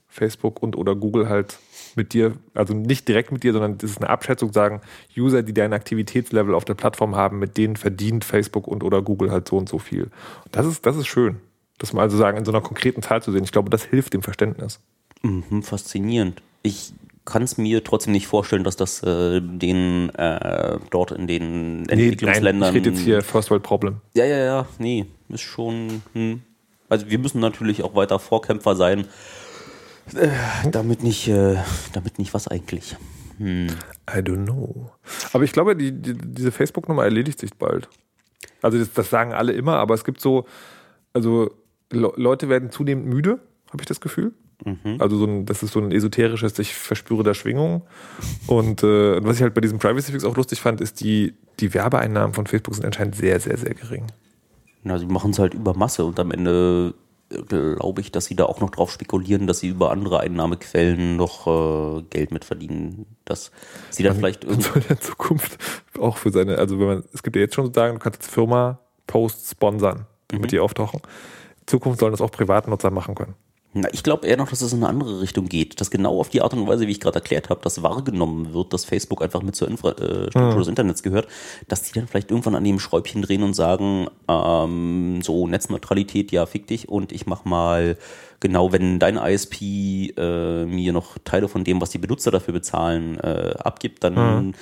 Facebook 0.07 0.61
und 0.61 0.75
oder 0.75 0.95
Google 0.95 1.30
halt 1.30 1.59
mit 1.95 2.13
dir, 2.13 2.36
also 2.53 2.73
nicht 2.73 3.07
direkt 3.07 3.32
mit 3.32 3.43
dir, 3.43 3.53
sondern 3.53 3.77
das 3.77 3.91
ist 3.91 3.97
eine 3.97 4.09
Abschätzung, 4.09 4.51
sagen, 4.51 4.82
User, 5.15 5.43
die 5.43 5.53
dein 5.53 5.73
Aktivitätslevel 5.73 6.53
auf 6.53 6.65
der 6.65 6.73
Plattform 6.73 7.15
haben, 7.15 7.39
mit 7.39 7.57
denen 7.57 7.75
verdient 7.75 8.25
Facebook 8.25 8.67
und 8.67 8.84
oder 8.84 9.01
Google 9.01 9.32
halt 9.32 9.47
so 9.47 9.57
und 9.57 9.69
so 9.69 9.80
viel. 9.80 10.03
Und 10.03 10.11
das 10.51 10.65
ist, 10.65 10.86
das 10.86 10.97
ist 10.97 11.07
schön. 11.07 11.39
Das 11.77 11.93
mal 11.93 12.01
also 12.01 12.17
sagen, 12.17 12.38
in 12.38 12.45
so 12.45 12.51
einer 12.51 12.61
konkreten 12.61 13.01
Zahl 13.01 13.21
zu 13.21 13.32
sehen. 13.32 13.43
Ich 13.43 13.51
glaube, 13.51 13.69
das 13.69 13.84
hilft 13.84 14.13
dem 14.13 14.21
Verständnis. 14.21 14.80
Mhm, 15.21 15.63
faszinierend. 15.63 16.41
Ich 16.61 16.93
kann 17.30 17.43
es 17.43 17.57
mir 17.57 17.84
trotzdem 17.84 18.13
nicht 18.13 18.27
vorstellen, 18.27 18.63
dass 18.63 18.75
das 18.75 19.03
äh, 19.03 19.41
den 19.41 20.09
äh, 20.15 20.77
dort 20.89 21.11
in 21.11 21.27
den 21.27 21.88
Entwicklungsländern. 21.88 22.69
ich 22.69 22.75
rede 22.75 22.89
jetzt 22.89 23.01
hier 23.01 23.21
First 23.21 23.49
World 23.51 23.63
Problem. 23.63 24.01
Ja, 24.15 24.25
ja, 24.25 24.38
ja, 24.38 24.67
nee, 24.77 25.05
ist 25.30 25.41
schon. 25.41 26.01
Hm. 26.13 26.41
Also 26.89 27.09
wir 27.09 27.19
müssen 27.19 27.39
natürlich 27.39 27.84
auch 27.84 27.95
weiter 27.95 28.19
Vorkämpfer 28.19 28.75
sein. 28.75 29.05
Äh, 30.15 30.30
damit 30.71 31.03
nicht, 31.03 31.27
äh, 31.27 31.57
damit 31.93 32.17
nicht 32.17 32.34
was 32.34 32.47
eigentlich. 32.47 32.95
Hm. 33.38 33.67
I 34.09 34.17
don't 34.17 34.45
know. 34.45 34.91
Aber 35.34 35.43
ich 35.43 35.51
glaube, 35.51 35.75
die, 35.75 35.91
die, 35.91 36.15
diese 36.15 36.51
Facebook-Nummer 36.51 37.03
erledigt 37.03 37.39
sich 37.39 37.53
bald. 37.53 37.88
Also 38.61 38.80
das, 38.80 38.91
das 38.91 39.09
sagen 39.09 39.34
alle 39.34 39.53
immer, 39.53 39.77
aber 39.77 39.93
es 39.93 40.03
gibt 40.03 40.19
so, 40.19 40.45
also 41.13 41.51
Le 41.91 42.11
Leute 42.15 42.49
werden 42.49 42.71
zunehmend 42.71 43.07
müde, 43.07 43.39
habe 43.71 43.82
ich 43.82 43.88
das 43.88 44.01
Gefühl. 44.01 44.34
Also 44.99 45.18
so 45.18 45.26
ein, 45.26 45.45
das 45.45 45.64
ist 45.64 45.74
so 45.74 45.80
ein 45.80 45.91
esoterisches, 45.91 46.60
ich 46.60 46.74
verspüre 46.74 47.24
da 47.24 47.34
Schwingungen. 47.34 47.82
Und 48.47 48.84
äh, 48.84 49.24
was 49.24 49.38
ich 49.38 49.41
halt 49.41 49.53
bei 49.53 49.62
diesem 49.62 49.80
Privacy 49.80 50.12
Fix 50.12 50.26
auch 50.26 50.36
lustig 50.36 50.60
fand, 50.60 50.82
ist 50.82 50.99
die, 50.99 51.34
die 51.60 51.74
Werbeeinnahmen 51.74 52.34
von 52.34 52.47
Facebook 52.47 52.76
sind 52.76 52.86
anscheinend 52.86 53.16
sehr, 53.16 53.39
sehr, 53.39 53.57
sehr 53.57 53.74
gering. 53.74 54.07
Na, 54.84 54.97
sie 54.97 55.05
machen 55.05 55.32
es 55.32 55.39
halt 55.39 55.53
über 55.53 55.74
Masse 55.74 56.05
und 56.05 56.20
am 56.20 56.32
Ende 56.32 56.93
äh, 57.32 57.41
glaube 57.43 58.01
ich, 58.01 58.12
dass 58.12 58.26
sie 58.26 58.36
da 58.36 58.45
auch 58.45 58.60
noch 58.60 58.70
drauf 58.70 58.91
spekulieren, 58.91 59.47
dass 59.47 59.60
sie 59.60 59.70
über 59.70 59.91
andere 59.91 60.20
Einnahmequellen 60.20 61.16
noch 61.16 61.47
äh, 61.47 62.03
Geld 62.10 62.32
mitverdienen. 62.32 63.05
Dass 63.26 63.51
sie 63.89 64.03
dann 64.03 64.18
vielleicht 64.18 64.47
Man 64.47 64.62
soll 64.62 64.82
in 64.89 64.99
Zukunft 64.99 65.57
auch 65.97 66.18
für 66.18 66.32
seine, 66.32 66.57
also 66.57 66.80
wenn 66.80 66.88
man, 66.88 67.03
es 67.14 67.24
gibt 67.24 67.36
ja 67.36 67.41
jetzt 67.41 67.55
schon 67.55 67.66
sozusagen, 67.66 67.93
du 67.95 67.99
kannst 67.99 68.22
als 68.22 68.30
Firma 68.30 68.80
Posts 69.07 69.51
sponsern, 69.51 70.05
damit 70.28 70.51
die 70.51 70.60
auftauchen. 70.60 71.01
In 71.62 71.68
Zukunft 71.68 71.99
sollen 71.99 72.12
das 72.12 72.22
auch 72.22 72.32
Privatnutzer 72.32 72.91
machen 72.91 73.16
können. 73.16 73.36
Na, 73.74 73.88
ich 73.93 74.01
glaube 74.01 74.26
eher 74.26 74.38
noch, 74.38 74.49
dass 74.49 74.61
es 74.61 74.74
in 74.74 74.80
eine 74.80 74.89
andere 74.89 75.22
Richtung 75.22 75.47
geht. 75.47 75.80
Dass 75.80 75.91
genau 75.91 76.20
auf 76.20 76.30
die 76.30 76.41
Art 76.41 76.53
und 76.53 76.67
Weise, 76.67 76.88
wie 76.88 76.91
ich 76.91 76.99
gerade 76.99 77.20
erklärt 77.20 77.49
habe, 77.49 77.61
dass 77.61 77.84
wahrgenommen 77.84 78.51
wird, 78.53 78.74
dass 78.74 78.84
Facebook 78.84 79.22
einfach 79.22 79.43
mit 79.43 79.55
zur 79.55 79.67
Infrastruktur 79.67 80.57
des 80.57 80.67
Internets 80.67 81.03
gehört, 81.03 81.28
dass 81.67 81.84
die 81.84 81.93
dann 81.93 82.07
vielleicht 82.07 82.32
irgendwann 82.32 82.55
an 82.55 82.63
dem 82.63 82.80
Schräubchen 82.80 83.22
drehen 83.22 83.43
und 83.43 83.53
sagen, 83.53 84.07
ähm, 84.28 85.22
so 85.22 85.45
Netzneutralität, 85.45 86.32
ja, 86.32 86.47
fick 86.47 86.65
dich 86.65 86.89
und 86.89 87.11
ich 87.11 87.28
mach 87.28 87.45
mal 87.45 87.95
genau, 88.39 88.72
wenn 88.72 88.97
dein 88.97 89.17
ISP 89.17 90.13
äh, 90.17 90.65
mir 90.65 90.91
noch 90.91 91.20
Teile 91.24 91.47
von 91.47 91.63
dem, 91.63 91.80
was 91.80 91.91
die 91.91 91.99
Benutzer 91.99 92.32
dafür 92.32 92.55
bezahlen, 92.55 93.20
äh, 93.20 93.53
abgibt, 93.59 94.03
dann 94.03 94.55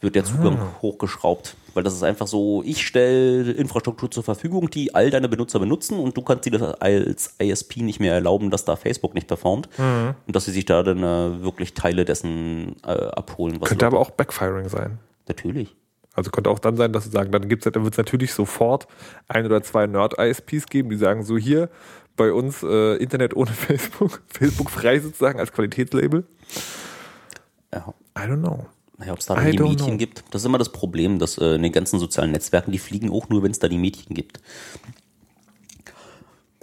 wird 0.00 0.14
der 0.14 0.24
Zugang 0.24 0.58
hochgeschraubt. 0.80 1.56
Weil 1.76 1.82
das 1.82 1.92
ist 1.92 2.02
einfach 2.02 2.26
so, 2.26 2.62
ich 2.64 2.86
stelle 2.86 3.52
Infrastruktur 3.52 4.10
zur 4.10 4.22
Verfügung, 4.22 4.70
die 4.70 4.94
all 4.94 5.10
deine 5.10 5.28
Benutzer 5.28 5.58
benutzen 5.58 5.98
und 5.98 6.16
du 6.16 6.22
kannst 6.22 6.46
dir 6.46 6.52
das 6.52 6.62
als 6.80 7.34
ISP 7.38 7.82
nicht 7.82 8.00
mehr 8.00 8.14
erlauben, 8.14 8.50
dass 8.50 8.64
da 8.64 8.76
Facebook 8.76 9.12
nicht 9.12 9.28
performt 9.28 9.68
und 9.78 10.34
dass 10.34 10.46
sie 10.46 10.52
sich 10.52 10.64
da 10.64 10.82
dann 10.82 11.02
äh, 11.02 11.42
wirklich 11.42 11.74
Teile 11.74 12.06
dessen 12.06 12.76
äh, 12.82 12.92
abholen. 12.92 13.60
Was 13.60 13.68
Könnte 13.68 13.86
aber 13.86 14.00
auch 14.00 14.10
Backfiring 14.10 14.70
sein. 14.70 14.98
Natürlich. 15.28 15.76
Also 16.14 16.30
könnte 16.30 16.48
auch 16.48 16.58
dann 16.58 16.78
sein, 16.78 16.94
dass 16.94 17.04
sie 17.04 17.10
sagen, 17.10 17.30
dann 17.30 17.46
gibt's, 17.46 17.70
dann 17.70 17.84
wird 17.84 17.92
es 17.92 17.98
natürlich 17.98 18.32
sofort 18.32 18.88
ein 19.28 19.44
oder 19.44 19.62
zwei 19.62 19.86
Nerd-ISPs 19.86 20.68
geben, 20.68 20.88
die 20.88 20.96
sagen, 20.96 21.24
so 21.24 21.36
hier 21.36 21.68
bei 22.16 22.32
uns 22.32 22.62
äh, 22.62 22.96
Internet 22.96 23.36
ohne 23.36 23.50
Facebook, 23.52 24.22
Facebook 24.28 24.70
frei 24.70 24.98
sozusagen 24.98 25.38
als 25.38 25.52
Qualitätslabel. 25.52 26.24
Ja. 27.74 27.92
I 28.18 28.22
don't 28.22 28.38
know. 28.38 28.66
Naja, 28.98 29.12
ob 29.12 29.18
es 29.18 29.26
da 29.26 29.34
I 29.34 29.50
die 29.50 29.58
Mädchen 29.58 29.86
know. 29.86 29.96
gibt, 29.96 30.24
das 30.30 30.42
ist 30.42 30.46
immer 30.46 30.58
das 30.58 30.70
Problem, 30.70 31.18
dass 31.18 31.36
äh, 31.38 31.56
in 31.56 31.62
den 31.62 31.72
ganzen 31.72 31.98
sozialen 31.98 32.32
Netzwerken, 32.32 32.72
die 32.72 32.78
fliegen 32.78 33.10
auch 33.10 33.28
nur, 33.28 33.42
wenn 33.42 33.50
es 33.50 33.58
da 33.58 33.68
die 33.68 33.78
Mädchen 33.78 34.14
gibt. 34.14 34.40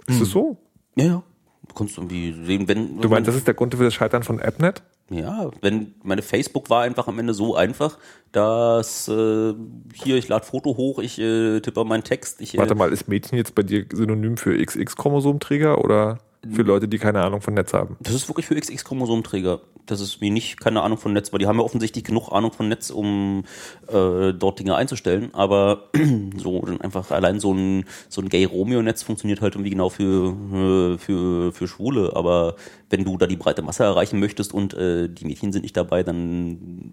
Ist 0.06 0.20
es 0.20 0.30
so? 0.30 0.58
Ja, 0.96 1.04
ja. 1.04 1.22
Du 1.68 1.74
kannst 1.74 1.96
irgendwie 1.96 2.32
sehen, 2.44 2.68
wenn. 2.68 3.00
Du 3.00 3.08
meinst, 3.08 3.28
das 3.28 3.36
ist 3.36 3.46
der 3.46 3.54
Grund 3.54 3.74
für 3.74 3.84
das 3.84 3.94
Scheitern 3.94 4.22
von 4.22 4.40
AppNet? 4.40 4.82
Ja, 5.10 5.50
wenn 5.60 5.94
meine 6.02 6.22
Facebook 6.22 6.70
war 6.70 6.82
einfach 6.82 7.08
am 7.08 7.18
Ende 7.18 7.34
so 7.34 7.54
einfach, 7.54 7.98
dass 8.32 9.06
äh, 9.08 9.54
hier 9.92 10.16
ich 10.16 10.28
lade 10.28 10.46
Foto 10.46 10.76
hoch, 10.76 10.98
ich 10.98 11.18
äh, 11.18 11.60
tippe 11.60 11.84
meinen 11.84 12.04
Text, 12.04 12.40
ich 12.40 12.54
äh, 12.54 12.58
Warte 12.58 12.74
mal, 12.74 12.90
ist 12.92 13.06
Mädchen 13.06 13.36
jetzt 13.36 13.54
bei 13.54 13.62
dir 13.62 13.84
synonym 13.92 14.38
für 14.38 14.56
XX-Chromosomträger 14.56 15.84
oder 15.84 16.20
für 16.52 16.62
Leute, 16.62 16.88
die 16.88 16.98
keine 16.98 17.22
Ahnung 17.22 17.40
von 17.40 17.54
Netz 17.54 17.72
haben? 17.72 17.96
das 18.00 18.14
ist 18.14 18.28
wirklich 18.28 18.46
für 18.46 18.54
XX-Chromosomträger. 18.54 19.60
Das 19.86 20.00
ist 20.00 20.20
mir 20.20 20.30
nicht 20.30 20.60
keine 20.60 20.82
Ahnung 20.82 20.98
von 20.98 21.12
Netz, 21.12 21.32
weil 21.32 21.38
die 21.38 21.46
haben 21.46 21.58
ja 21.58 21.64
offensichtlich 21.64 22.04
genug 22.04 22.32
Ahnung 22.32 22.52
von 22.52 22.68
Netz, 22.68 22.90
um 22.90 23.44
äh, 23.88 24.32
dort 24.32 24.58
Dinge 24.58 24.76
einzustellen. 24.76 25.30
Aber 25.34 25.90
so 26.36 26.60
dann 26.62 26.80
einfach 26.80 27.10
allein 27.10 27.40
so 27.40 27.52
ein 27.52 27.84
so 28.08 28.20
ein 28.22 28.28
Gay-Romeo-Netz 28.28 29.02
funktioniert 29.02 29.40
halt 29.40 29.54
irgendwie 29.54 29.70
genau 29.70 29.90
für 29.90 30.94
äh, 30.94 30.98
für 30.98 31.52
für 31.52 31.68
Schwule. 31.68 32.12
Aber 32.14 32.56
wenn 32.90 33.04
du 33.04 33.16
da 33.18 33.26
die 33.26 33.36
breite 33.36 33.62
Masse 33.62 33.84
erreichen 33.84 34.20
möchtest 34.20 34.54
und 34.54 34.74
äh, 34.74 35.08
die 35.08 35.26
Mädchen 35.26 35.52
sind 35.52 35.62
nicht 35.62 35.76
dabei, 35.76 36.02
dann 36.02 36.92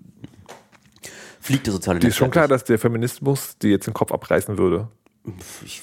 fliegt 1.42 1.66
der 1.66 1.74
soziale 1.74 2.00
Dir 2.00 2.08
ist 2.08 2.16
schon 2.16 2.28
Netzwerk 2.28 2.48
klar, 2.48 2.48
dass 2.48 2.64
der 2.64 2.80
Feminismus 2.80 3.58
dir 3.58 3.72
jetzt 3.72 3.88
den 3.88 3.94
Kopf 3.94 4.12
abreißen 4.12 4.58
würde. 4.58 4.88
ich, 5.66 5.82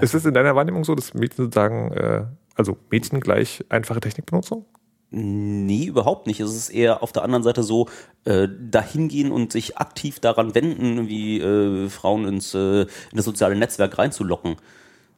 Ist 0.00 0.14
es 0.14 0.24
in 0.24 0.34
deiner 0.34 0.56
Wahrnehmung 0.56 0.84
so, 0.84 0.94
dass 0.94 1.14
Mädchen 1.14 1.44
sozusagen, 1.44 1.92
äh, 1.92 2.24
also 2.58 2.76
Mädchen 2.90 3.20
gleich 3.20 3.64
einfache 3.68 4.00
Technikbenutzung? 4.00 4.66
Nee, 5.10 5.86
überhaupt 5.86 6.26
nicht. 6.26 6.40
Es 6.40 6.54
ist 6.54 6.68
eher 6.68 7.02
auf 7.02 7.12
der 7.12 7.22
anderen 7.22 7.42
Seite 7.42 7.62
so, 7.62 7.88
äh, 8.24 8.46
dahin 8.60 9.08
gehen 9.08 9.32
und 9.32 9.52
sich 9.52 9.78
aktiv 9.78 10.20
daran 10.20 10.54
wenden, 10.54 11.08
wie 11.08 11.40
äh, 11.40 11.88
Frauen 11.88 12.26
ins 12.26 12.52
äh, 12.54 12.82
in 12.82 13.16
das 13.16 13.24
soziale 13.24 13.56
Netzwerk 13.56 13.96
reinzulocken. 13.96 14.56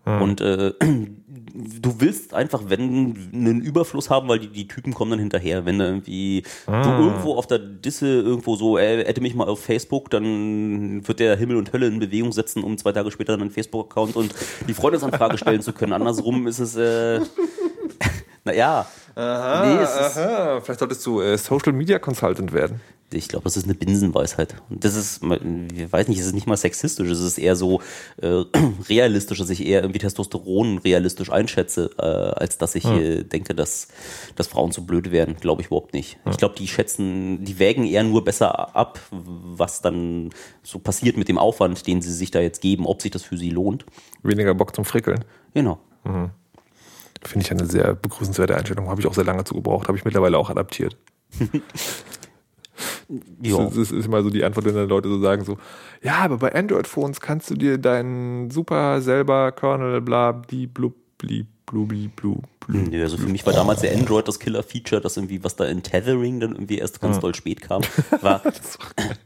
Und 0.04 0.40
äh, 0.40 0.72
du 0.80 2.00
willst 2.00 2.34
einfach, 2.34 2.62
wenn 2.66 3.30
einen 3.32 3.60
Überfluss 3.60 4.08
haben, 4.08 4.28
weil 4.28 4.38
die, 4.38 4.48
die 4.48 4.66
Typen 4.66 4.94
kommen 4.94 5.10
dann 5.10 5.20
hinterher. 5.20 5.66
Wenn 5.66 5.78
irgendwie 5.78 6.42
du 6.66 6.72
irgendwo 6.72 7.34
auf 7.34 7.46
der 7.46 7.58
Disse 7.58 8.06
irgendwo 8.06 8.56
so, 8.56 8.78
äh, 8.78 9.04
hätte 9.04 9.20
mich 9.20 9.34
mal 9.34 9.46
auf 9.46 9.62
Facebook, 9.62 10.10
dann 10.10 11.06
wird 11.06 11.20
der 11.20 11.36
Himmel 11.36 11.56
und 11.56 11.72
Hölle 11.72 11.86
in 11.86 11.98
Bewegung 11.98 12.32
setzen, 12.32 12.64
um 12.64 12.78
zwei 12.78 12.92
Tage 12.92 13.10
später 13.10 13.34
einen 13.34 13.50
Facebook-Account 13.50 14.16
und 14.16 14.34
die 14.66 14.74
Freundesanfrage 14.74 15.38
stellen 15.38 15.60
zu 15.60 15.72
können. 15.72 15.92
Andersrum 15.92 16.46
ist 16.46 16.60
es, 16.60 16.76
äh, 16.76 17.20
naja, 18.44 18.86
nee, 19.16 19.82
es 19.82 19.94
ist, 19.94 20.18
Aha, 20.18 20.60
vielleicht 20.62 20.80
solltest 20.80 21.04
du 21.04 21.20
äh, 21.20 21.36
Social 21.36 21.72
Media 21.72 21.98
Consultant 21.98 22.52
werden. 22.52 22.80
Ich 23.12 23.28
glaube, 23.28 23.44
das 23.44 23.56
ist 23.56 23.64
eine 23.64 23.74
Binsenweisheit. 23.74 24.54
Und 24.68 24.84
das 24.84 24.94
ist, 24.94 25.22
ich 25.22 25.92
weiß 25.92 26.08
nicht, 26.08 26.20
es 26.20 26.26
ist 26.26 26.34
nicht 26.34 26.46
mal 26.46 26.56
sexistisch, 26.56 27.08
es 27.08 27.20
ist 27.20 27.38
eher 27.38 27.56
so 27.56 27.80
äh, 28.20 28.28
realistisch, 28.88 29.38
dass 29.38 29.50
ich 29.50 29.66
eher 29.66 29.82
irgendwie 29.82 29.98
Testosteron 29.98 30.78
realistisch 30.78 31.30
einschätze, 31.30 31.90
äh, 31.98 32.02
als 32.02 32.58
dass 32.58 32.74
ich 32.74 32.84
äh, 32.84 33.24
denke, 33.24 33.54
dass, 33.54 33.88
dass 34.36 34.46
Frauen 34.46 34.72
so 34.72 34.82
blöd 34.82 35.10
wären. 35.10 35.36
Glaube 35.36 35.62
ich 35.62 35.68
überhaupt 35.68 35.92
nicht. 35.94 36.18
Ich 36.30 36.36
glaube, 36.36 36.54
die 36.56 36.68
schätzen, 36.68 37.44
die 37.44 37.58
wägen 37.58 37.84
eher 37.84 38.04
nur 38.04 38.24
besser 38.24 38.76
ab, 38.76 39.00
was 39.10 39.82
dann 39.82 40.30
so 40.62 40.78
passiert 40.78 41.16
mit 41.16 41.28
dem 41.28 41.38
Aufwand, 41.38 41.86
den 41.86 42.02
sie 42.02 42.12
sich 42.12 42.30
da 42.30 42.40
jetzt 42.40 42.60
geben, 42.60 42.86
ob 42.86 43.02
sich 43.02 43.10
das 43.10 43.22
für 43.22 43.36
sie 43.36 43.50
lohnt. 43.50 43.84
Weniger 44.22 44.54
Bock 44.54 44.74
zum 44.74 44.84
Frickeln. 44.84 45.24
Genau. 45.54 45.80
Finde 47.22 47.44
ich 47.44 47.50
eine 47.50 47.66
sehr 47.66 47.94
begrüßenswerte 47.94 48.56
Einstellung. 48.56 48.88
Habe 48.88 49.00
ich 49.00 49.06
auch 49.06 49.14
sehr 49.14 49.24
lange 49.24 49.44
zu 49.44 49.54
gebraucht. 49.54 49.88
Habe 49.88 49.98
ich 49.98 50.04
mittlerweile 50.04 50.38
auch 50.38 50.48
adaptiert. 50.48 50.96
Ja. 53.42 53.58
Das 53.64 53.76
ist, 53.76 53.92
immer 53.92 54.22
so 54.22 54.30
die 54.30 54.44
Antwort, 54.44 54.66
wenn 54.66 54.74
dann 54.74 54.88
Leute 54.88 55.08
so 55.08 55.20
sagen 55.20 55.44
so, 55.44 55.58
ja, 56.02 56.18
aber 56.18 56.38
bei 56.38 56.54
Android-Phones 56.54 57.20
kannst 57.20 57.50
du 57.50 57.54
dir 57.54 57.78
deinen 57.78 58.50
super 58.50 59.00
selber 59.00 59.52
Kernel 59.52 60.00
bla 60.00 60.32
bli 60.32 60.66
blub 60.66 60.94
bli 61.18 61.46
blubli 61.70 62.08
blu 62.08 62.42
blu. 62.66 62.78
Nö, 62.90 63.02
also 63.02 63.16
für 63.16 63.28
mich 63.28 63.46
war 63.46 63.52
damals 63.52 63.80
der 63.80 63.92
Android 63.92 64.26
das 64.26 64.38
Killer-Feature, 64.38 65.00
das 65.00 65.16
irgendwie, 65.16 65.42
was 65.44 65.56
da 65.56 65.64
in 65.64 65.82
Tethering 65.82 66.40
dann 66.40 66.52
irgendwie 66.52 66.78
erst 66.78 67.00
ganz 67.00 67.18
doll 67.20 67.34
spät 67.34 67.60
kam, 67.60 67.82
war, 68.20 68.42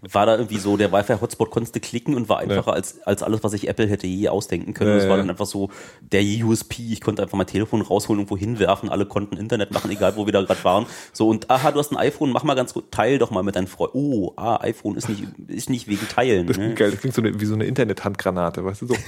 war 0.02 0.26
da 0.26 0.36
irgendwie 0.36 0.58
so, 0.58 0.76
der 0.76 0.92
Wi-Fi-Hotspot 0.92 1.50
konntest 1.50 1.74
du 1.74 1.80
klicken 1.80 2.14
und 2.14 2.28
war 2.28 2.38
einfacher 2.38 2.72
als, 2.72 3.00
als 3.06 3.22
alles, 3.22 3.42
was 3.42 3.52
sich 3.52 3.68
Apple 3.68 3.86
hätte 3.88 4.06
je 4.06 4.28
ausdenken 4.28 4.74
können. 4.74 4.90
Ja, 4.90 4.96
das 4.96 5.04
war 5.08 5.16
ja. 5.16 5.22
dann 5.22 5.30
einfach 5.30 5.46
so 5.46 5.70
der 6.00 6.22
USP, 6.22 6.92
ich 6.92 7.00
konnte 7.00 7.22
einfach 7.22 7.36
mein 7.36 7.46
Telefon 7.46 7.80
rausholen, 7.82 8.20
irgendwo 8.20 8.36
hinwerfen, 8.36 8.88
alle 8.88 9.06
konnten 9.06 9.36
Internet 9.36 9.72
machen, 9.72 9.90
egal 9.90 10.16
wo 10.16 10.26
wir 10.26 10.32
da 10.32 10.42
gerade 10.42 10.62
waren. 10.64 10.86
So, 11.12 11.28
und 11.28 11.50
aha, 11.50 11.72
du 11.72 11.78
hast 11.78 11.92
ein 11.92 11.96
iPhone, 11.96 12.30
mach 12.30 12.44
mal 12.44 12.54
ganz 12.54 12.74
gut, 12.74 12.92
teil 12.92 13.18
doch 13.18 13.30
mal 13.30 13.42
mit 13.42 13.56
deinen 13.56 13.66
Freunden. 13.66 13.98
Oh, 13.98 14.32
ah, 14.36 14.58
iPhone 14.62 14.96
ist 14.96 15.08
nicht, 15.08 15.24
ist 15.48 15.70
nicht 15.70 15.88
wegen 15.88 16.06
Teilen. 16.08 16.46
Das 16.46 16.56
Ne? 16.56 16.64
klingt 16.64 16.78
geil. 16.78 16.90
Das 16.90 17.00
klingt 17.00 17.14
so 17.14 17.22
eine, 17.22 17.40
wie 17.40 17.44
so 17.46 17.54
eine 17.54 17.64
Internet-Handgranate, 17.64 18.64
weißt 18.64 18.82
du 18.82 18.86
so. 18.88 18.96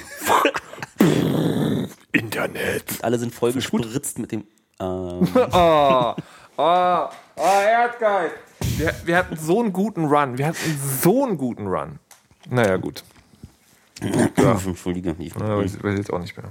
Internet. 2.13 2.85
Alle 3.03 3.19
sind 3.19 3.35
voll 3.35 3.53
gespritzt 3.53 4.19
mit 4.19 4.33
dem, 4.33 4.45
ähm, 4.81 5.29
Oh, 5.35 6.15
oh, 6.59 7.09
oh, 7.37 7.61
Erdgeist. 7.67 8.35
Wir, 8.79 8.95
wir 9.05 9.17
hatten 9.19 9.37
so 9.37 9.61
einen 9.61 9.73
guten 9.73 10.05
Run. 10.07 10.39
Wir 10.39 10.47
hatten 10.49 10.79
so 11.03 11.25
einen 11.25 11.37
guten 11.39 11.67
Run. 11.67 11.99
Naja, 12.49 12.77
gut. 12.77 13.05
Ja. 14.03 14.59
Entschuldige. 14.67 15.15
Ich, 15.19 15.35
Ja, 15.35 15.59
weiß, 15.59 15.83
weiß 15.83 15.99
jetzt 15.99 16.13
auch 16.13 16.19
nicht 16.21 16.37
mehr. 16.37 16.47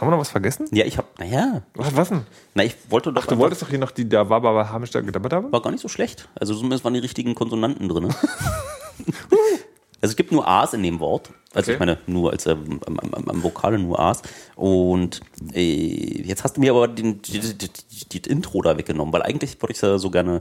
Haben 0.00 0.08
wir 0.08 0.10
noch 0.12 0.18
was 0.18 0.30
vergessen? 0.30 0.66
ja, 0.72 0.84
ich 0.84 0.98
hab, 0.98 1.18
naja, 1.20 1.62
Was, 1.74 1.94
was 1.94 2.08
denn? 2.08 2.26
na, 2.54 2.64
ich 2.64 2.74
wollte 2.88 3.12
doch 3.12 3.22
Ach, 3.22 3.26
du 3.26 3.36
wolltest 3.38 3.62
doch 3.62 3.68
hier 3.68 3.78
noch 3.78 3.90
die 3.92 4.08
da 4.08 4.28
war, 4.28 4.44
aber 4.44 4.70
Hamster 4.72 5.02
gedammert 5.02 5.32
haben? 5.32 5.52
War 5.52 5.62
gar 5.62 5.70
nicht 5.70 5.82
so 5.82 5.88
schlecht. 5.88 6.28
Also 6.34 6.54
zumindest 6.54 6.84
waren 6.84 6.94
die 6.94 7.00
richtigen 7.00 7.34
Konsonanten 7.34 7.88
drin. 7.88 8.08
also 10.04 10.12
es 10.12 10.16
gibt 10.16 10.32
nur 10.32 10.46
A's 10.46 10.74
in 10.74 10.82
dem 10.82 11.00
Wort. 11.00 11.30
Also 11.54 11.70
Okay. 11.70 11.72
ich 11.72 11.78
meine, 11.78 11.98
nur 12.06 12.32
als 12.32 12.46
ähm, 12.46 12.78
am, 12.86 12.98
am, 12.98 13.28
am 13.28 13.42
Vokale 13.42 13.78
nur 13.78 13.98
A's. 13.98 14.20
Und 14.54 15.20
äh, 15.54 16.22
jetzt 16.22 16.44
hast 16.44 16.56
du 16.56 16.60
mir 16.60 16.72
aber 16.72 16.88
den, 16.88 17.22
die, 17.22 17.40
die, 17.40 17.54
die, 17.56 18.18
die 18.20 18.30
Intro 18.30 18.60
da 18.60 18.76
weggenommen, 18.76 19.14
weil 19.14 19.22
eigentlich 19.22 19.56
wollte 19.62 19.72
ich 19.72 19.78
es 19.78 19.82
ja 19.82 19.96
so 19.98 20.10
gerne 20.10 20.40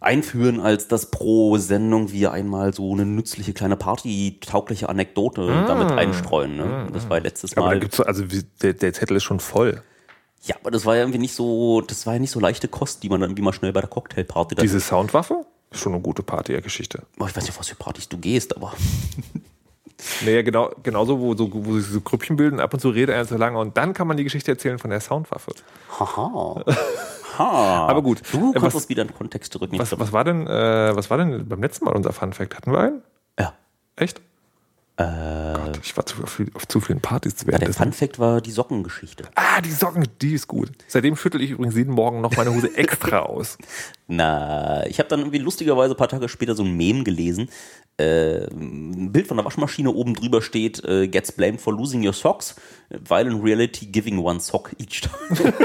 einführen, 0.00 0.60
als 0.60 0.86
dass 0.86 1.10
pro 1.10 1.56
Sendung 1.56 2.12
wir 2.12 2.30
einmal 2.32 2.74
so 2.74 2.92
eine 2.92 3.06
nützliche 3.06 3.54
kleine 3.54 3.76
Party-taugliche 3.76 4.90
Anekdote 4.90 5.46
damit 5.66 5.92
einstreuen. 5.92 6.56
Ne? 6.56 6.88
Das 6.92 7.08
war 7.08 7.16
ja 7.16 7.22
letztes 7.22 7.56
Aber 7.56 7.66
Mal. 7.66 7.74
da 7.76 7.80
gibt's 7.80 7.96
so, 7.96 8.04
also 8.04 8.24
der, 8.60 8.74
der 8.74 8.92
Zettel 8.92 9.16
ist 9.16 9.24
schon 9.24 9.40
voll. 9.40 9.82
Ja, 10.42 10.56
aber 10.60 10.70
das 10.70 10.84
war 10.84 10.94
ja 10.94 11.00
irgendwie 11.02 11.20
nicht 11.20 11.34
so, 11.34 11.80
das 11.80 12.04
war 12.06 12.14
ja 12.14 12.18
nicht 12.18 12.32
so 12.32 12.38
leichte 12.38 12.68
Kost, 12.68 13.02
die 13.02 13.08
man 13.08 13.20
dann 13.20 13.30
irgendwie 13.30 13.44
mal 13.44 13.54
schnell 13.54 13.72
bei 13.72 13.80
der 13.80 13.88
Cocktailparty 13.88 14.56
da 14.56 14.60
Diese 14.62 14.78
Soundwaffe 14.80 15.46
schon 15.74 15.92
eine 15.92 16.02
gute 16.02 16.22
Party-Geschichte. 16.22 17.02
Oh, 17.18 17.26
ich 17.26 17.36
weiß 17.36 17.42
nicht, 17.44 17.50
auf 17.52 17.58
was 17.60 17.68
für 17.68 17.74
Partys 17.76 18.08
du 18.08 18.18
gehst, 18.18 18.56
aber 18.56 18.72
Naja, 20.24 20.42
genau, 20.42 20.70
genauso, 20.82 21.18
wo, 21.20 21.34
so, 21.36 21.48
wo 21.52 21.78
sich 21.78 21.86
so 21.86 22.00
Grüppchen 22.00 22.36
bilden, 22.36 22.60
ab 22.60 22.74
und 22.74 22.80
zu 22.80 22.90
redet 22.90 23.14
einer 23.14 23.24
so 23.24 23.36
lange 23.36 23.58
und 23.58 23.76
dann 23.76 23.94
kann 23.94 24.06
man 24.06 24.16
die 24.16 24.24
Geschichte 24.24 24.50
erzählen 24.50 24.78
von 24.78 24.90
der 24.90 25.00
Soundwaffe. 25.00 25.52
haha. 25.98 26.64
Ha. 27.36 27.88
Aber 27.88 28.00
gut. 28.00 28.22
Du 28.30 28.50
Äh, 28.50 28.52
kannst 28.52 28.62
was- 28.62 28.72
das 28.74 28.88
wieder 28.88 29.02
in 29.02 29.12
Kontext 29.12 29.52
zurück. 29.52 29.68
Was, 29.72 29.98
was, 29.98 30.12
war 30.12 30.22
denn, 30.22 30.46
äh, 30.46 30.94
was 30.94 31.10
war 31.10 31.18
denn 31.18 31.48
beim 31.48 31.60
letzten 31.60 31.84
Mal 31.86 31.90
unser 31.96 32.12
Fun 32.12 32.32
Fact? 32.32 32.54
Hatten 32.56 32.70
wir 32.70 32.78
einen? 32.78 33.02
Ja. 33.40 33.54
Echt? 33.96 34.20
Ich 34.96 35.96
war 35.96 36.06
zu, 36.06 36.22
auf, 36.22 36.40
auf 36.54 36.68
zu 36.68 36.80
vielen 36.80 37.00
Partys 37.00 37.34
Ja, 37.40 37.44
der 37.46 37.52
währenddessen. 37.52 37.82
Fun 37.82 37.92
Fact 37.92 38.18
war 38.20 38.40
die 38.40 38.52
Sockengeschichte. 38.52 39.24
Ah, 39.34 39.60
die 39.60 39.72
Socken, 39.72 40.06
die 40.22 40.34
ist 40.34 40.46
gut. 40.46 40.70
Seitdem 40.86 41.16
schüttel 41.16 41.40
ich 41.42 41.50
übrigens 41.50 41.74
jeden 41.74 41.92
Morgen 41.92 42.20
noch 42.20 42.36
meine 42.36 42.54
Hose 42.54 42.72
extra 42.76 43.20
aus. 43.20 43.58
Na, 44.06 44.86
ich 44.86 45.00
habe 45.00 45.08
dann 45.08 45.20
irgendwie 45.20 45.38
lustigerweise 45.38 45.94
ein 45.94 45.96
paar 45.96 46.08
Tage 46.08 46.28
später 46.28 46.54
so 46.54 46.62
ein 46.62 46.76
Meme 46.76 47.02
gelesen. 47.02 47.48
Äh, 47.96 48.46
ein 48.46 49.10
Bild 49.10 49.26
von 49.26 49.36
der 49.36 49.44
Waschmaschine 49.44 49.90
oben 49.90 50.14
drüber 50.14 50.42
steht, 50.42 50.84
äh, 50.84 51.08
gets 51.08 51.32
blamed 51.32 51.60
for 51.60 51.72
losing 51.72 52.06
your 52.06 52.12
socks, 52.12 52.54
while 53.08 53.28
in 53.28 53.40
reality 53.40 53.86
giving 53.86 54.18
one 54.18 54.38
sock 54.38 54.70
each 54.78 55.00
time. 55.00 55.52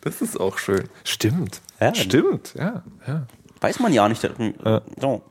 Das 0.00 0.22
ist 0.22 0.40
auch 0.40 0.56
schön. 0.58 0.88
Stimmt. 1.04 1.60
Ja. 1.80 1.94
Stimmt, 1.94 2.54
ja. 2.56 2.82
ja. 3.06 3.26
Weiß 3.60 3.78
man 3.80 3.92
ja 3.92 4.08
nicht. 4.08 4.26
So. 5.00 5.22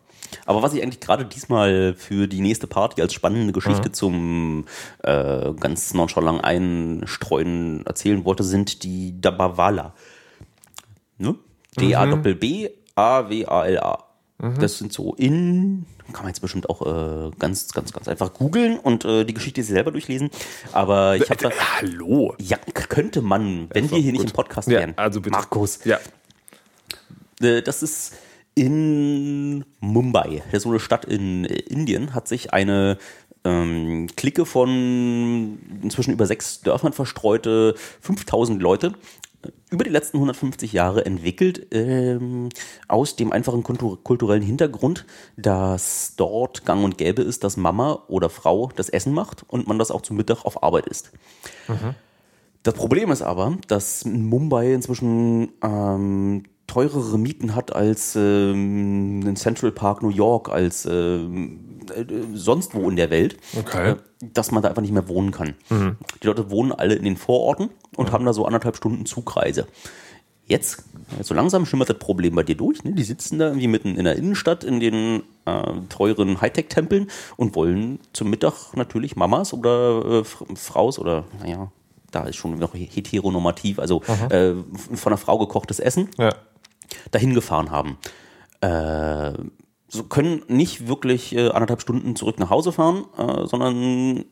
Aber 0.46 0.62
was 0.62 0.74
ich 0.74 0.82
eigentlich 0.84 1.00
gerade 1.00 1.26
diesmal 1.26 1.94
für 1.98 2.28
die 2.28 2.42
nächste 2.42 2.68
Party 2.68 3.02
als 3.02 3.14
spannende 3.14 3.54
Geschichte 3.54 3.92
zum 3.92 4.66
äh, 5.04 5.54
ganz 5.60 5.94
nonchalant 5.94 6.44
einstreuen 6.44 7.86
erzählen 7.86 8.24
wollte, 8.26 8.44
sind 8.44 8.84
die 8.84 9.20
Dabavala. 9.20 9.94
Ne? 11.18 11.36
D-A-B-B-A-W-A-L-A. 12.96 14.04
Das 14.60 14.78
sind 14.78 14.92
so 14.92 15.14
in, 15.16 15.86
kann 16.12 16.24
man 16.24 16.28
jetzt 16.28 16.42
bestimmt 16.42 16.70
auch 16.70 16.82
äh, 16.82 17.32
ganz, 17.40 17.72
ganz, 17.72 17.94
ganz 17.94 18.10
einfach 18.10 18.34
googeln 18.34 18.78
und 18.78 19.06
äh, 19.06 19.24
die 19.24 19.34
Geschichte 19.34 19.64
selber 19.64 19.92
durchlesen. 19.92 20.30
Aber 20.74 21.16
ich 21.16 21.30
habe 21.30 21.46
Äh, 21.46 21.52
Hallo. 21.80 22.36
ja, 22.40 22.58
könnte 22.74 23.22
man, 23.22 23.70
wenn 23.74 23.90
wir 23.90 24.00
hier 24.00 24.12
nicht 24.12 24.26
im 24.26 24.32
Podcast 24.32 24.68
Ja, 24.68 24.80
wären. 24.80 24.94
also 24.98 25.22
bitte. 25.22 25.32
Markus, 25.38 25.80
Ja. 25.86 25.98
äh, 27.42 27.62
das 27.62 27.84
ist 27.84 28.16
in 28.56 29.66
Mumbai, 29.80 30.44
das 30.46 30.58
ist 30.58 30.64
so 30.64 30.70
eine 30.70 30.80
Stadt 30.80 31.06
in 31.06 31.46
Indien, 31.46 32.14
hat 32.14 32.28
sich 32.28 32.54
eine 32.54 32.98
ähm, 33.44 34.08
Clique 34.16 34.46
von 34.46 35.58
inzwischen 35.82 36.14
über 36.14 36.26
sechs 36.26 36.62
Dörfern 36.62 36.94
verstreute 36.94 37.76
5000 38.02 38.62
Leute 38.62 38.94
äh, 39.44 39.50
über 39.70 39.84
die 39.84 39.90
letzten 39.90 40.18
150 40.18 40.72
Jahre 40.72 41.06
entwickelt, 41.06 41.68
ähm, 41.72 42.50
aus 42.88 43.16
dem 43.16 43.32
einfachen 43.34 43.64
kultu- 43.64 43.98
kulturellen 44.04 44.44
Hintergrund, 44.44 45.06
dass 45.36 46.14
dort 46.16 46.66
gang 46.66 46.84
und 46.86 46.98
gäbe 46.98 47.22
ist, 47.22 47.44
dass 47.44 47.58
Mama 47.58 48.04
oder 48.08 48.30
Frau 48.30 48.72
das 48.76 48.90
Essen 48.90 49.14
macht 49.14 49.44
und 49.48 49.68
man 49.68 49.80
das 49.80 49.92
auch 49.92 50.02
zum 50.04 50.16
Mittag 50.18 50.46
auf 50.46 50.64
Arbeit 50.64 50.88
isst. 50.88 51.12
Das 52.62 52.76
Problem 52.76 53.12
ist 53.12 53.22
aber, 53.22 53.58
dass 53.68 54.06
Mumbai 54.06 54.74
inzwischen 54.74 55.50
ähm, 55.62 56.44
teurere 56.74 57.18
Mieten 57.20 57.56
hat 57.56 57.76
als 57.76 58.16
ähm, 58.16 59.22
in 59.26 59.36
Central 59.36 59.72
Park 59.72 60.02
New 60.02 60.10
York, 60.10 60.50
als 60.50 60.86
ähm, 60.86 61.60
äh, 61.96 62.06
sonst 62.34 62.74
wo 62.74 62.90
in 62.90 62.96
der 62.96 63.10
Welt, 63.10 63.38
Okay. 63.58 63.92
äh, 63.92 63.96
dass 64.34 64.52
man 64.52 64.64
da 64.64 64.70
einfach 64.70 64.82
nicht 64.82 64.94
mehr 64.94 65.08
wohnen 65.08 65.32
kann. 65.32 65.54
Die 65.70 66.28
Leute 66.28 66.50
wohnen 66.50 66.72
alle 66.72 66.96
in 66.96 67.04
den 67.04 67.18
Vororten 67.18 67.70
und 67.98 68.12
haben 68.12 68.26
da 68.26 68.34
so 68.34 68.46
anderthalb 68.46 68.76
Stunden 68.78 69.06
Zugreise. 69.06 69.68
Jetzt, 70.46 70.84
so 71.22 71.34
langsam 71.34 71.66
schimmert 71.66 71.90
das 71.90 72.00
Problem 72.00 72.36
bei 72.36 72.44
dir 72.44 72.56
durch. 72.56 72.84
Ne? 72.84 72.92
Die 72.94 73.04
sitzen 73.04 73.40
da 73.40 73.48
irgendwie 73.48 73.68
mitten 73.68 73.96
in 73.96 74.04
der 74.04 74.16
Innenstadt 74.18 74.64
in 74.66 74.80
den 74.82 75.24
äh, 75.46 75.64
teuren 75.90 76.42
Hightech-Tempeln 76.42 77.08
und 77.38 77.56
wollen 77.56 78.00
zum 78.14 78.30
Mittag 78.30 78.74
natürlich 78.76 79.16
Mamas 79.16 79.54
oder 79.54 80.22
äh, 80.22 80.24
Fraus 80.56 81.00
oder, 81.00 81.24
naja, 81.42 81.72
da 82.12 82.26
ist 82.26 82.36
schon 82.36 82.58
noch 82.60 82.74
heteronormativ, 82.74 83.80
also 83.80 84.02
äh, 84.30 84.54
von 84.96 85.14
einer 85.14 85.18
Frau 85.18 85.38
gekochtes 85.40 85.80
Essen 85.80 86.10
Ja. 86.18 86.34
Dahin 87.12 87.34
gefahren 87.34 87.72
haben. 87.72 87.98
Äh, 88.62 89.34
so 89.88 90.04
können 90.04 90.44
nicht 90.48 90.88
wirklich 90.88 91.36
äh, 91.36 91.50
anderthalb 91.50 91.82
Stunden 91.82 92.16
zurück 92.16 92.40
nach 92.40 92.50
Hause 92.50 92.72
fahren, 92.72 93.06
äh, 93.18 93.46
sondern 93.46 94.26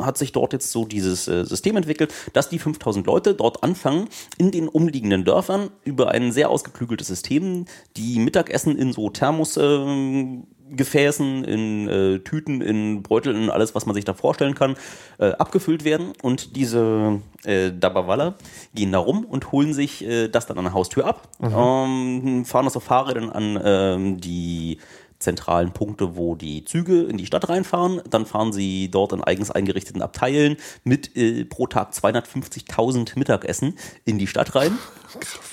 hat 0.00 0.18
sich 0.18 0.32
dort 0.32 0.52
jetzt 0.52 0.72
so 0.72 0.84
dieses 0.84 1.28
äh, 1.28 1.44
System 1.44 1.76
entwickelt, 1.76 2.12
dass 2.32 2.48
die 2.48 2.58
5000 2.58 3.06
Leute 3.06 3.34
dort 3.34 3.62
anfangen, 3.62 4.08
in 4.38 4.50
den 4.50 4.68
umliegenden 4.68 5.24
Dörfern 5.24 5.70
über 5.84 6.10
ein 6.10 6.32
sehr 6.32 6.50
ausgeklügeltes 6.50 7.06
System, 7.06 7.66
die 7.96 8.18
Mittagessen 8.18 8.76
in 8.76 8.92
so 8.92 9.10
Thermos 9.10 9.56
äh, 9.56 9.62
Gefäßen, 10.70 11.44
in 11.44 11.88
äh, 11.88 12.18
Tüten, 12.20 12.60
in 12.60 13.02
Beuteln, 13.02 13.36
in 13.44 13.50
alles, 13.50 13.74
was 13.74 13.86
man 13.86 13.94
sich 13.94 14.04
da 14.04 14.14
vorstellen 14.14 14.54
kann, 14.54 14.76
äh, 15.18 15.32
abgefüllt 15.32 15.84
werden. 15.84 16.12
Und 16.22 16.56
diese 16.56 17.20
äh, 17.44 17.70
Dabawalla 17.72 18.34
gehen 18.74 18.92
da 18.92 18.98
rum 18.98 19.24
und 19.24 19.52
holen 19.52 19.74
sich 19.74 20.04
äh, 20.04 20.28
das 20.28 20.46
dann 20.46 20.58
an 20.58 20.64
der 20.64 20.74
Haustür 20.74 21.06
ab, 21.06 21.28
ähm, 21.42 22.44
fahren 22.44 22.64
das 22.64 22.76
auf 22.76 22.84
Fahrrädern 22.84 23.30
an 23.30 23.60
ähm, 23.62 24.20
die 24.20 24.78
zentralen 25.24 25.72
Punkte, 25.72 26.16
wo 26.16 26.34
die 26.36 26.64
Züge 26.64 27.02
in 27.02 27.16
die 27.16 27.26
Stadt 27.26 27.48
reinfahren. 27.48 28.00
Dann 28.08 28.26
fahren 28.26 28.52
sie 28.52 28.90
dort 28.90 29.12
in 29.12 29.24
eigens 29.24 29.50
eingerichteten 29.50 30.02
Abteilen 30.02 30.56
mit 30.84 31.16
äh, 31.16 31.44
pro 31.44 31.66
Tag 31.66 31.92
250.000 31.92 33.18
Mittagessen 33.18 33.74
in 34.04 34.18
die 34.18 34.26
Stadt 34.26 34.54
rein. 34.54 34.78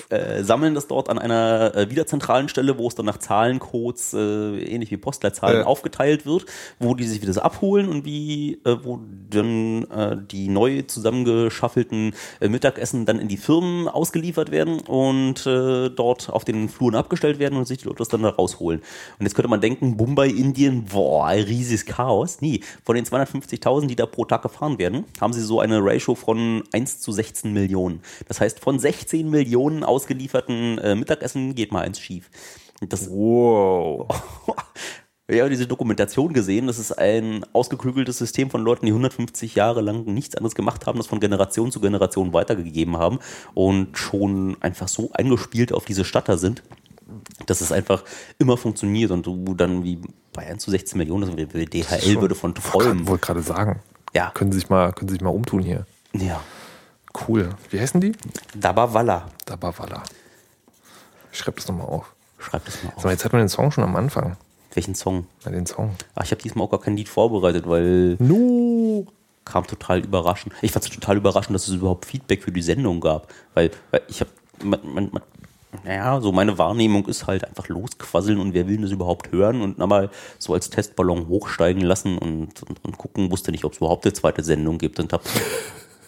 Äh, 0.08 0.42
sammeln 0.42 0.74
das 0.74 0.88
dort 0.88 1.08
an 1.08 1.20
einer 1.20 1.74
äh, 1.76 1.88
wieder 1.88 2.04
zentralen 2.04 2.48
Stelle, 2.48 2.78
wo 2.78 2.88
es 2.88 2.96
dann 2.96 3.06
nach 3.06 3.18
Zahlencodes, 3.18 4.12
äh, 4.12 4.18
ähnlich 4.18 4.90
wie 4.90 4.96
Postleitzahlen, 4.96 5.60
Ja. 5.60 5.66
aufgeteilt 5.66 6.26
wird, 6.26 6.46
wo 6.80 6.94
die 6.94 7.06
sich 7.06 7.22
wieder 7.22 7.32
so 7.32 7.40
abholen 7.42 7.88
und 7.88 8.04
wie, 8.04 8.54
äh, 8.64 8.76
wo 8.82 8.98
dann 9.30 9.84
äh, 9.84 10.16
die 10.30 10.48
neu 10.48 10.82
zusammengeschaffelten 10.82 12.12
Mittagessen 12.40 13.06
dann 13.06 13.20
in 13.20 13.28
die 13.28 13.36
Firmen 13.36 13.86
ausgeliefert 13.88 14.50
werden 14.50 14.80
und 14.80 15.46
dort 15.46 16.28
auf 16.28 16.44
den 16.44 16.68
Fluren 16.68 16.96
abgestellt 16.96 17.38
werden 17.38 17.56
und 17.56 17.66
sich 17.66 17.78
die 17.78 17.84
Leute 17.84 17.98
das 17.98 18.08
dann 18.08 18.22
da 18.22 18.30
rausholen. 18.30 18.80
Und 18.80 19.24
jetzt 19.24 19.34
könnte 19.34 19.48
man 19.48 19.60
denken, 19.62 19.96
Mumbai, 19.96 20.28
Indien, 20.28 20.84
boah, 20.84 21.26
ein 21.26 21.44
riesiges 21.44 21.86
Chaos. 21.86 22.40
Nie. 22.40 22.62
Von 22.84 22.96
den 22.96 23.04
250.000, 23.04 23.86
die 23.86 23.96
da 23.96 24.06
pro 24.06 24.24
Tag 24.24 24.42
gefahren 24.42 24.78
werden, 24.78 25.04
haben 25.20 25.32
sie 25.32 25.42
so 25.42 25.60
eine 25.60 25.78
Ratio 25.82 26.14
von 26.14 26.64
1 26.72 27.00
zu 27.00 27.12
16 27.12 27.52
Millionen. 27.52 28.00
Das 28.28 28.40
heißt, 28.40 28.60
von 28.60 28.78
16 28.78 29.30
Millionen 29.30 29.84
ausgelieferten 29.84 30.78
äh, 30.78 30.94
Mittagessen 30.94 31.54
geht 31.54 31.72
mal 31.72 31.82
eins 31.82 32.00
schief. 32.00 32.30
Das 32.80 33.08
Wow. 33.10 34.08
ja, 35.30 35.48
diese 35.48 35.66
Dokumentation 35.66 36.32
gesehen. 36.32 36.66
Das 36.66 36.78
ist 36.78 36.92
ein 36.92 37.44
ausgeklügeltes 37.52 38.18
System 38.18 38.50
von 38.50 38.62
Leuten, 38.62 38.86
die 38.86 38.92
150 38.92 39.54
Jahre 39.54 39.80
lang 39.80 40.04
nichts 40.04 40.34
anderes 40.36 40.54
gemacht 40.54 40.86
haben, 40.86 40.98
das 40.98 41.06
von 41.06 41.20
Generation 41.20 41.70
zu 41.70 41.80
Generation 41.80 42.32
weitergegeben 42.32 42.96
haben 42.96 43.18
und 43.54 43.96
schon 43.96 44.56
einfach 44.60 44.88
so 44.88 45.10
eingespielt 45.12 45.72
auf 45.72 45.84
diese 45.84 46.04
Stadt 46.04 46.28
da 46.28 46.36
sind, 46.36 46.62
dass 47.46 47.60
es 47.60 47.72
einfach 47.72 48.02
immer 48.38 48.56
funktioniert 48.56 49.10
und 49.10 49.26
du 49.26 49.54
dann 49.54 49.84
wie 49.84 50.00
1 50.36 50.62
zu 50.62 50.70
16 50.70 50.98
Millionen, 50.98 51.24
also 51.24 51.36
DHL 51.36 52.20
würde 52.20 52.34
von 52.34 52.54
Ich 52.56 52.62
träumen. 52.64 53.06
wollte 53.06 53.26
gerade 53.26 53.42
sagen. 53.42 53.80
Ja. 54.14 54.30
Können 54.34 54.52
Sie 54.52 54.58
sich 54.58 54.68
mal, 54.70 54.92
können 54.92 55.08
Sie 55.08 55.14
sich 55.14 55.22
mal 55.22 55.30
umtun 55.30 55.62
hier. 55.62 55.86
Ja. 56.12 56.40
Cool. 57.28 57.50
Wie 57.70 57.78
heißen 57.80 58.00
die? 58.00 58.12
Dabawalla. 58.54 59.28
Dabawala. 59.44 60.02
Ich 61.30 61.38
schreibe 61.38 61.56
das 61.58 61.68
nochmal 61.68 61.86
auf. 61.86 62.12
Schreib 62.38 62.64
das 62.64 62.82
mal 62.82 62.88
Sag 62.90 62.96
auf. 62.98 63.04
mal, 63.04 63.10
jetzt 63.12 63.24
hat 63.24 63.32
man 63.32 63.40
den 63.42 63.48
Song 63.48 63.70
schon 63.70 63.84
am 63.84 63.96
Anfang. 63.96 64.36
Welchen 64.74 64.94
Song? 64.94 65.26
Na, 65.44 65.50
den 65.50 65.66
Song. 65.66 65.94
Ach, 66.14 66.24
ich 66.24 66.30
habe 66.30 66.42
diesmal 66.42 66.66
auch 66.66 66.70
gar 66.70 66.80
kein 66.80 66.96
Lied 66.96 67.08
vorbereitet, 67.08 67.68
weil 67.68 68.16
No. 68.18 69.06
kam 69.44 69.66
total 69.66 70.00
überraschend. 70.00 70.54
Ich 70.62 70.72
fand 70.72 70.84
es 70.86 70.90
total 70.90 71.16
überraschend, 71.18 71.54
dass 71.54 71.68
es 71.68 71.74
überhaupt 71.74 72.06
Feedback 72.06 72.42
für 72.42 72.52
die 72.52 72.62
Sendung 72.62 73.00
gab, 73.00 73.28
weil, 73.54 73.70
weil 73.90 74.02
ich 74.08 74.20
habe, 74.20 74.30
man, 74.62 74.80
man, 74.84 75.10
man, 75.12 75.22
naja, 75.84 76.20
so 76.20 76.32
meine 76.32 76.58
Wahrnehmung 76.58 77.06
ist 77.06 77.26
halt 77.26 77.44
einfach 77.46 77.68
losquasseln 77.68 78.38
und 78.40 78.54
wer 78.54 78.68
will 78.68 78.80
das 78.80 78.90
überhaupt 78.90 79.32
hören 79.32 79.62
und 79.62 79.80
dann 79.80 79.88
mal 79.88 80.10
so 80.38 80.52
als 80.54 80.70
Testballon 80.70 81.28
hochsteigen 81.28 81.82
lassen 81.82 82.18
und, 82.18 82.62
und, 82.62 82.84
und 82.84 82.98
gucken, 82.98 83.30
wusste 83.30 83.50
nicht, 83.52 83.64
ob 83.64 83.72
es 83.72 83.78
überhaupt 83.78 84.04
eine 84.04 84.12
zweite 84.12 84.42
Sendung 84.42 84.78
gibt 84.78 85.00
und 85.00 85.12
hab, 85.12 85.22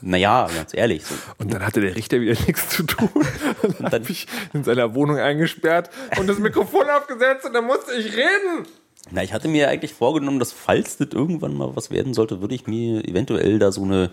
naja, 0.03 0.49
ganz 0.55 0.75
ehrlich, 0.75 1.05
so, 1.07 1.15
Und 1.39 1.53
dann 1.53 1.65
hatte 1.65 1.81
der 1.81 1.97
Richter 1.97 2.21
wieder 2.21 2.39
nichts 2.47 2.69
zu 2.69 2.83
tun. 2.83 3.09
Und 3.63 3.81
dann 3.81 3.91
dann- 3.91 4.03
habe 4.03 4.11
ich 4.13 4.27
in 4.53 4.65
seiner 4.65 4.95
Wohnung 4.95 5.17
eingesperrt 5.19 5.89
und 6.19 6.27
das 6.27 6.39
Mikrofon 6.39 6.89
aufgesetzt 6.91 7.47
und 7.47 7.55
dann 7.55 7.65
musste 7.65 7.95
ich 7.95 8.13
reden. 8.15 8.67
Na, 9.11 9.23
ich 9.23 9.35
hatte 9.35 9.49
mir 9.49 9.69
eigentlich 9.69 9.93
vorgenommen, 9.93 10.39
dass 10.39 10.53
falls 10.53 10.97
das 10.97 11.09
irgendwann 11.13 11.55
mal 11.55 11.77
was 11.77 11.91
werden 11.91 12.15
sollte, 12.15 12.41
würde 12.41 12.55
ich 12.55 12.67
mir 12.67 13.07
eventuell 13.07 13.59
da 13.59 13.71
so 13.71 13.83
eine, 13.83 14.11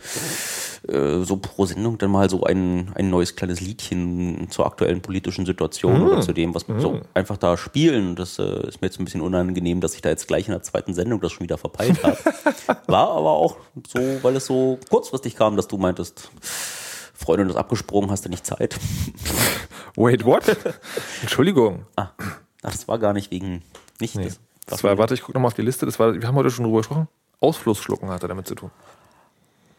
äh, 0.88 1.24
so 1.24 1.38
pro 1.38 1.66
Sendung 1.66 1.98
dann 1.98 2.12
mal 2.12 2.30
so 2.30 2.44
ein, 2.44 2.92
ein 2.96 3.10
neues 3.10 3.38
kleines 3.38 3.62
Liedchen 3.62 4.48
zur 4.50 4.66
aktuellen 4.66 5.02
politischen 5.02 5.46
Situation 5.46 6.02
oder 6.02 6.20
zu 6.20 6.34
dem, 6.34 6.54
was 6.54 6.66
so 6.78 7.00
einfach 7.14 7.38
da 7.38 7.56
spielen. 7.56 8.16
Das 8.18 8.38
äh, 8.38 8.68
ist 8.68 8.82
mir 8.82 8.88
jetzt 8.88 9.00
ein 9.00 9.06
bisschen 9.06 9.22
unangenehm, 9.22 9.80
dass 9.80 9.96
ich 9.96 10.02
da 10.02 10.10
jetzt 10.10 10.28
gleich 10.28 10.48
in 10.48 10.52
der 10.52 10.62
zweiten 10.62 10.94
Sendung 10.94 11.22
das 11.22 11.32
schon 11.32 11.46
wieder 11.46 11.58
verpeilt 11.58 12.04
habe. 12.04 12.18
War 12.88 13.12
aber 13.12 13.32
auch 13.32 13.56
so, 13.88 14.00
weil 14.22 14.36
es 14.36 14.46
so 14.46 14.78
kurzfristig 14.90 15.38
kam, 15.38 15.56
dass 15.56 15.70
du 15.70 15.78
meintest, 15.78 16.30
Freundin 17.14 17.50
ist 17.50 17.56
abgesprungen, 17.56 18.12
hast 18.12 18.26
du 18.26 18.30
nicht 18.30 18.46
Zeit. 18.46 18.78
Wait, 19.96 20.26
what? 20.26 20.44
Entschuldigung. 21.22 21.86
Ah, 21.96 22.10
ach, 22.18 22.72
das 22.72 22.90
war 22.90 23.00
gar 23.00 23.14
nicht 23.14 23.32
wegen, 23.32 23.62
nicht 24.02 24.18
das. 24.18 24.40
Das 24.72 24.84
war, 24.84 24.98
warte, 24.98 25.14
ich 25.14 25.22
gucke 25.22 25.34
nochmal 25.34 25.48
auf 25.48 25.54
die 25.54 25.62
Liste. 25.62 25.86
Das 25.86 26.00
war, 26.00 26.14
wir 26.20 26.28
haben 26.28 26.36
heute 26.36 26.50
schon 26.50 26.66
drüber 26.66 26.80
gesprochen. 26.80 27.08
Ausflussschlucken 27.40 28.10
hatte 28.10 28.28
damit 28.28 28.48
zu 28.48 28.56
tun. 28.56 28.72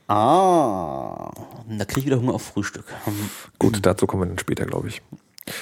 Ah, 0.09 1.33
da 1.69 1.85
krieg 1.85 1.99
ich 1.99 2.07
wieder 2.07 2.19
Hunger 2.19 2.35
auf 2.35 2.43
Frühstück. 2.43 2.85
Gut, 3.59 3.79
dazu 3.83 4.07
kommen 4.07 4.23
wir 4.23 4.27
dann 4.27 4.39
später, 4.39 4.67
glaube 4.67 4.89
ich. 4.89 5.01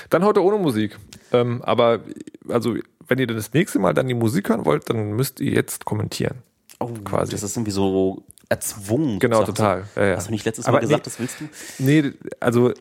Dann 0.09 0.25
heute 0.25 0.43
ohne 0.43 0.59
Musik. 0.59 0.99
Ähm, 1.33 1.63
aber 1.63 2.01
also 2.49 2.77
wenn 3.07 3.19
ihr 3.19 3.27
dann 3.27 3.37
das 3.37 3.53
nächste 3.53 3.79
Mal 3.79 3.95
dann 3.95 4.09
die 4.09 4.15
Musik 4.15 4.49
hören 4.49 4.65
wollt, 4.65 4.91
dann 4.91 5.13
müsst 5.13 5.41
ihr 5.41 5.53
jetzt 5.53 5.85
kommentieren. 5.85 6.43
Oh, 6.81 6.89
quasi. 7.05 7.33
Das 7.33 7.43
ist 7.43 7.57
irgendwie 7.57 7.71
so 7.71 8.25
erzwungen. 8.49 9.19
Genau, 9.19 9.45
total. 9.45 9.85
Ja, 9.97 10.07
ja. 10.07 10.17
Hast 10.17 10.29
du 10.29 10.33
nicht 10.33 10.45
letztes 10.45 10.67
Aber 10.67 10.79
Mal 10.79 10.81
gesagt, 10.81 11.07
nee. 11.07 11.11
das 11.11 11.19
willst 11.21 11.41
du? 11.41 11.45
Nee, 11.79 12.13
also, 12.41 12.73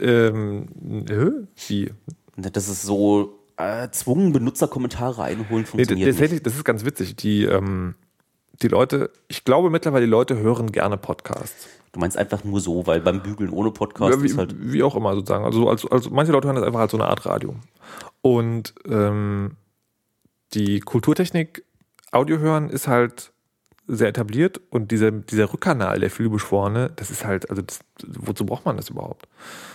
ähm, 0.00 0.68
wie? 1.68 1.92
Das 2.36 2.68
ist 2.68 2.82
so 2.82 3.38
erzwungen 3.56 4.32
Benutzerkommentare 4.32 5.22
einholen 5.22 5.62
Nee, 5.62 5.64
funktioniert 5.66 5.90
nicht. 5.90 6.06
tatsächlich, 6.06 6.42
das 6.42 6.54
ist 6.56 6.64
ganz 6.64 6.84
witzig. 6.84 7.16
Die, 7.16 7.44
ähm, 7.44 7.94
die 8.62 8.68
Leute, 8.68 9.10
ich 9.28 9.44
glaube 9.44 9.70
mittlerweile, 9.70 10.06
die 10.06 10.10
Leute 10.10 10.36
hören 10.36 10.72
gerne 10.72 10.96
Podcasts. 10.96 11.68
Du 11.92 12.00
meinst 12.00 12.16
einfach 12.16 12.42
nur 12.42 12.60
so, 12.60 12.86
weil 12.88 13.00
beim 13.00 13.22
Bügeln 13.22 13.50
ohne 13.50 13.70
Podcast 13.70 14.16
Ja, 14.16 14.22
wie, 14.22 14.26
ist 14.26 14.36
halt. 14.36 14.54
wie 14.58 14.82
auch 14.82 14.96
immer 14.96 15.14
sozusagen. 15.14 15.44
Also, 15.44 15.68
also, 15.68 15.88
also 15.90 16.10
manche 16.10 16.32
Leute 16.32 16.48
hören 16.48 16.56
das 16.56 16.64
einfach 16.64 16.80
als 16.80 16.90
so 16.90 16.96
eine 16.98 17.06
Art 17.06 17.24
Radio. 17.26 17.54
Und 18.20 18.74
ähm, 18.88 19.52
die 20.54 20.80
Kulturtechnik 20.80 21.64
Audio 22.10 22.38
hören 22.38 22.68
ist 22.70 22.88
halt 22.88 23.32
sehr 23.86 24.08
etabliert 24.08 24.60
und 24.70 24.90
dieser, 24.90 25.10
dieser 25.10 25.52
Rückkanal, 25.52 26.00
der 26.00 26.10
vielbeschworene, 26.10 26.90
das 26.96 27.10
ist 27.10 27.24
halt, 27.24 27.50
also 27.50 27.62
das, 27.62 27.80
wozu 28.06 28.46
braucht 28.46 28.64
man 28.64 28.76
das 28.76 28.88
überhaupt? 28.88 29.26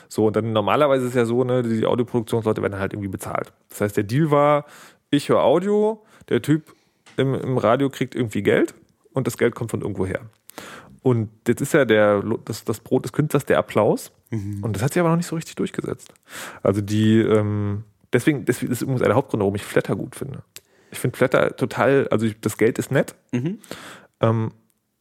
So, 0.07 0.25
und 0.25 0.35
dann 0.35 0.51
normalerweise 0.51 1.05
ist 1.05 1.09
es 1.09 1.15
ja 1.15 1.25
so, 1.25 1.43
ne, 1.43 1.61
die 1.61 1.85
Audioproduktionsleute 1.85 2.61
werden 2.61 2.79
halt 2.79 2.93
irgendwie 2.93 3.09
bezahlt. 3.09 3.53
Das 3.69 3.81
heißt, 3.81 3.97
der 3.97 4.03
Deal 4.03 4.31
war, 4.31 4.65
ich 5.11 5.29
höre 5.29 5.43
Audio, 5.43 6.03
der 6.29 6.41
Typ 6.41 6.73
im, 7.17 7.35
im 7.35 7.57
Radio 7.57 7.89
kriegt 7.89 8.15
irgendwie 8.15 8.41
Geld 8.41 8.73
und 9.13 9.27
das 9.27 9.37
Geld 9.37 9.53
kommt 9.53 9.71
von 9.71 9.81
irgendwo 9.81 10.05
her. 10.05 10.21
Und 11.01 11.29
jetzt 11.47 11.61
ist 11.61 11.73
ja 11.73 11.85
der, 11.85 12.23
das, 12.45 12.65
das 12.65 12.79
Brot 12.79 13.05
des 13.05 13.13
Künstlers 13.13 13.45
der 13.45 13.57
Applaus. 13.57 14.11
Und 14.63 14.75
das 14.75 14.83
hat 14.83 14.93
sich 14.93 14.99
aber 14.99 15.09
noch 15.09 15.17
nicht 15.17 15.27
so 15.27 15.35
richtig 15.35 15.55
durchgesetzt. 15.55 16.13
Also 16.61 16.81
die, 16.81 17.19
ähm, 17.19 17.83
deswegen, 18.11 18.45
deswegen 18.45 18.71
ist 18.71 18.81
übrigens 18.81 19.01
einer 19.01 19.09
der 19.09 19.15
Hauptgründe, 19.15 19.43
warum 19.43 19.55
ich 19.55 19.63
Flatter 19.63 19.95
gut 19.95 20.15
finde. 20.15 20.43
Ich 20.91 20.99
finde 20.99 21.17
Flatter 21.17 21.55
total, 21.55 22.07
also 22.09 22.27
das 22.41 22.57
Geld 22.57 22.79
ist 22.79 22.91
nett, 22.91 23.15
ähm, 24.21 24.51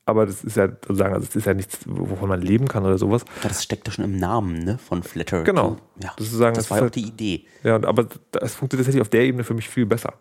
aber 0.04 0.24
das 0.24 0.42
ist 0.42 0.56
ja 0.56 0.68
sozusagen, 0.68 1.12
also 1.14 1.26
es 1.28 1.36
ist 1.36 1.44
ja 1.44 1.52
nichts, 1.52 1.80
wovon 1.84 2.30
man 2.30 2.40
leben 2.40 2.66
kann 2.66 2.84
oder 2.86 2.96
sowas. 2.96 3.24
Das 3.42 3.62
steckt 3.62 3.86
ja 3.88 3.92
schon 3.92 4.04
im 4.06 4.16
Namen, 4.18 4.64
ne? 4.64 4.78
Von 4.78 5.02
Flatter. 5.02 5.44
Genau. 5.44 5.76
Ja. 6.02 6.14
Das 6.16 6.26
sozusagen, 6.26 6.54
das 6.54 6.64
das 6.64 6.70
war 6.70 6.78
ja 6.78 6.82
auch 6.82 6.84
halt- 6.84 6.94
die 6.94 7.02
Idee. 7.06 7.44
Ja, 7.62 7.74
aber 7.76 8.06
das 8.32 8.54
funktioniert 8.54 8.86
tatsächlich 8.86 9.02
auf 9.02 9.10
der 9.10 9.22
Ebene 9.22 9.44
für 9.44 9.52
mich 9.54 9.68
viel 9.68 9.84
besser. 9.84 10.14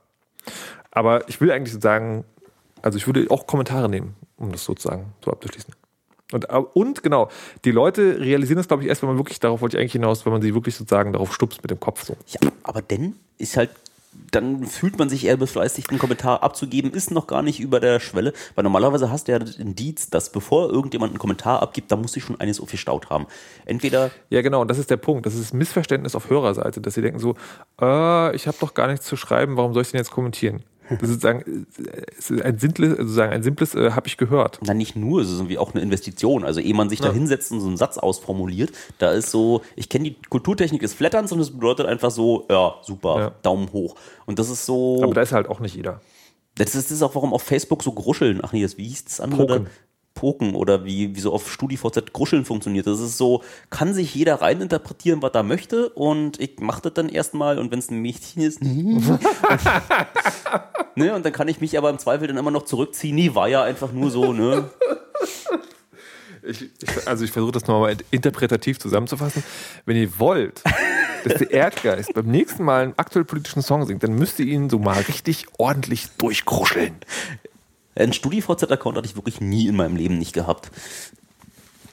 Aber 0.92 1.28
ich 1.30 1.40
will 1.40 1.52
eigentlich 1.52 1.72
sozusagen, 1.72 2.26
also 2.82 2.98
ich 2.98 3.08
würde 3.08 3.28
auch 3.30 3.48
Kommentare 3.48 3.88
nehmen, 3.88 4.16
um 4.38 4.52
das 4.52 4.66
sozusagen 4.66 5.14
so 5.24 5.32
abzuschließen. 5.32 5.74
Und, 6.34 6.46
und 6.50 7.04
genau, 7.04 7.30
die 7.64 7.72
Leute 7.72 8.20
realisieren 8.20 8.58
das, 8.58 8.68
glaube 8.68 8.84
ich, 8.84 8.90
erst, 8.90 9.02
wenn 9.02 9.08
man 9.10 9.18
wirklich, 9.18 9.40
darauf 9.40 9.62
wollte 9.62 9.78
ich 9.78 9.82
eigentlich 9.82 9.94
hinaus, 9.94 10.26
wenn 10.26 10.34
man 10.34 10.42
sie 10.42 10.54
wirklich 10.54 10.76
sozusagen 10.76 11.14
darauf 11.14 11.34
stupst 11.34 11.62
mit 11.64 11.72
dem 11.72 11.80
Kopf 11.80 12.04
so. 12.04 12.18
Ja, 12.28 12.52
aber 12.64 12.82
denn 12.82 13.16
ist 13.38 13.56
halt, 13.56 13.70
dann 14.32 14.66
fühlt 14.66 14.98
man 15.00 15.10
sich 15.10 15.26
eher 15.26 15.38
befleißigt, 15.38 15.90
einen 15.90 16.00
Kommentar 16.00 16.44
abzugeben, 16.44 16.92
ist 16.92 17.12
noch 17.12 17.28
gar 17.28 17.42
nicht 17.42 17.60
über 17.60 17.80
der 17.80 18.00
Schwelle, 18.00 18.34
weil 18.56 18.64
normalerweise 18.64 19.10
hast 19.12 19.28
du 19.28 19.32
ja 19.32 19.40
das 19.40 19.56
Indiz, 19.56 20.10
dass 20.10 20.32
bevor 20.32 20.70
irgendjemand 20.70 21.12
einen 21.12 21.20
Kommentar 21.20 21.62
abgibt, 21.62 21.92
da 21.92 21.96
muss 21.96 22.14
sich 22.14 22.24
schon 22.24 22.40
eines 22.40 22.60
aufgestaut 22.60 23.10
haben. 23.10 23.28
Entweder, 23.66 24.12
Ja, 24.30 24.42
genau, 24.42 24.62
und 24.62 24.70
das 24.70 24.78
ist 24.78 24.90
der 24.90 24.98
Punkt. 24.98 25.26
Das 25.26 25.36
ist 25.36 25.54
Missverständnis 25.54 26.16
auf 26.16 26.30
Hörerseite, 26.30 26.82
dass 26.82 26.94
sie 26.94 27.02
denken 27.02 27.20
so, 27.20 27.36
äh, 27.82 28.36
ich 28.36 28.48
habe 28.48 28.58
doch 28.60 28.74
gar 28.74 28.88
nichts 28.88 29.06
zu 29.06 29.16
schreiben, 29.16 29.58
warum 29.58 29.74
soll 29.74 29.84
ich 29.84 29.92
denn 29.92 30.00
jetzt 30.00 30.12
kommentieren? 30.12 30.64
Das 30.90 31.02
ist 31.02 31.22
sozusagen, 31.22 31.68
äh, 31.86 32.02
es 32.18 32.32
ein 32.32 32.58
simples, 32.58 32.98
sozusagen 32.98 33.34
ein 33.34 33.44
simples, 33.44 33.76
äh, 33.76 33.92
habe 33.92 34.08
ich 34.08 34.18
gehört. 34.18 34.60
na 34.66 34.74
nicht 34.74 34.96
nur, 34.96 35.22
es 35.22 35.30
ist 35.30 35.38
irgendwie 35.38 35.58
auch 35.58 35.74
eine 35.74 35.84
Investition. 35.84 36.44
Also 36.44 36.60
ehe 36.60 36.74
man 36.74 36.90
sich 36.90 37.00
da 37.02 37.12
hinsetzt 37.12 37.52
und 37.52 37.60
so 37.60 37.68
einen 37.68 37.78
Satz 37.78 37.98
ausformuliert, 37.98 38.72
da 38.98 39.12
ist 39.12 39.32
so, 39.32 39.62
ich 39.76 39.90
kenne 39.90 40.06
die 40.06 40.16
Kulturtechnik 40.30 40.82
des 40.82 40.94
Flatterns 40.94 41.32
und 41.32 41.40
das 41.40 41.52
bedeutet 41.52 41.86
einfach 41.86 42.12
so, 42.12 42.46
ja, 42.50 42.76
super, 42.82 43.20
Ja. 43.20 43.32
Daumen 43.42 43.72
hoch. 43.74 43.96
Und 44.26 44.40
das 44.40 44.50
ist 44.50 44.66
so. 44.66 45.02
Aber 45.04 45.14
da 45.14 45.22
ist 45.22 45.32
halt 45.32 45.48
auch 45.48 45.60
nicht 45.60 45.76
jeder. 45.76 46.02
Das 46.56 46.74
ist, 46.74 46.86
das 46.86 46.92
ist 46.92 47.04
auch, 47.04 47.14
warum 47.16 47.34
auf 47.34 47.44
Facebook 47.44 47.84
so 47.84 47.92
Gruscheln, 47.92 48.40
ach 48.44 48.52
nee, 48.52 48.64
das, 48.64 48.78
wie 48.78 48.88
hieß 48.88 49.06
das 49.06 49.20
andere? 49.20 49.46
Poken. 49.46 49.68
Poken 50.18 50.56
oder 50.56 50.84
wie, 50.84 51.16
wie 51.16 51.20
so 51.20 51.32
auf 51.32 51.52
StudiVZ 51.52 52.12
Gruscheln 52.12 52.44
funktioniert. 52.44 52.88
Das 52.88 53.00
ist 53.00 53.20
so, 53.20 53.44
kann 53.70 53.94
sich 53.94 54.16
jeder 54.16 54.42
reininterpretieren, 54.42 55.22
was 55.22 55.36
er 55.36 55.44
möchte 55.44 55.90
und 55.90 56.40
ich 56.40 56.60
mache 56.60 56.82
das 56.82 56.96
dann 56.96 57.08
erstmal 57.08 57.60
und 57.60 57.72
wenn 57.72 57.78
es 57.78 57.92
ein 57.92 58.02
Mädchen 58.02 58.42
ist, 58.42 58.60
ne, 60.96 61.14
und 61.14 61.24
dann 61.24 61.32
kann 61.32 61.48
ich 61.48 61.62
mich 61.62 61.78
aber 61.78 61.92
im 61.92 62.00
Zweifel 62.00 62.28
dann 62.28 62.38
immer 62.38 62.50
noch 62.50 62.66
zurückziehen. 62.66 63.16
Nee, 63.16 63.36
war 63.36 63.48
ja 63.48 63.62
einfach 63.62 63.92
nur 63.92 64.10
so, 64.10 64.34
ne? 64.34 64.72
Ich, 66.42 66.64
ich, 66.64 67.08
also 67.08 67.24
ich 67.24 67.32
versuche 67.32 67.52
das 67.52 67.68
nochmal 67.68 67.96
interpretativ 68.10 68.80
zusammenzufassen. 68.80 69.44
Wenn 69.86 69.98
ihr 69.98 70.18
wollt, 70.18 70.64
dass 71.24 71.38
der 71.38 71.52
Erdgeist 71.52 72.16
beim 72.16 72.26
nächsten 72.26 72.64
Mal 72.64 72.84
einen 72.84 72.94
aktuell 72.98 73.26
politischen 73.26 73.62
Song 73.62 73.86
singt, 73.86 74.02
dann 74.02 74.14
müsst 74.14 74.40
ihr 74.40 74.48
ihn 74.48 74.68
so 74.70 74.80
mal 74.80 75.00
richtig 75.02 75.46
ordentlich 75.60 76.08
durchkruscheln. 76.18 76.96
Ein 77.98 78.14
StudiVZ-Account 78.14 78.98
hatte 78.98 79.08
ich 79.08 79.16
wirklich 79.16 79.42
nie 79.42 79.68
in 79.68 79.76
meinem 79.76 79.96
Leben 79.96 80.18
nicht 80.18 80.34
gehabt. 80.34 80.72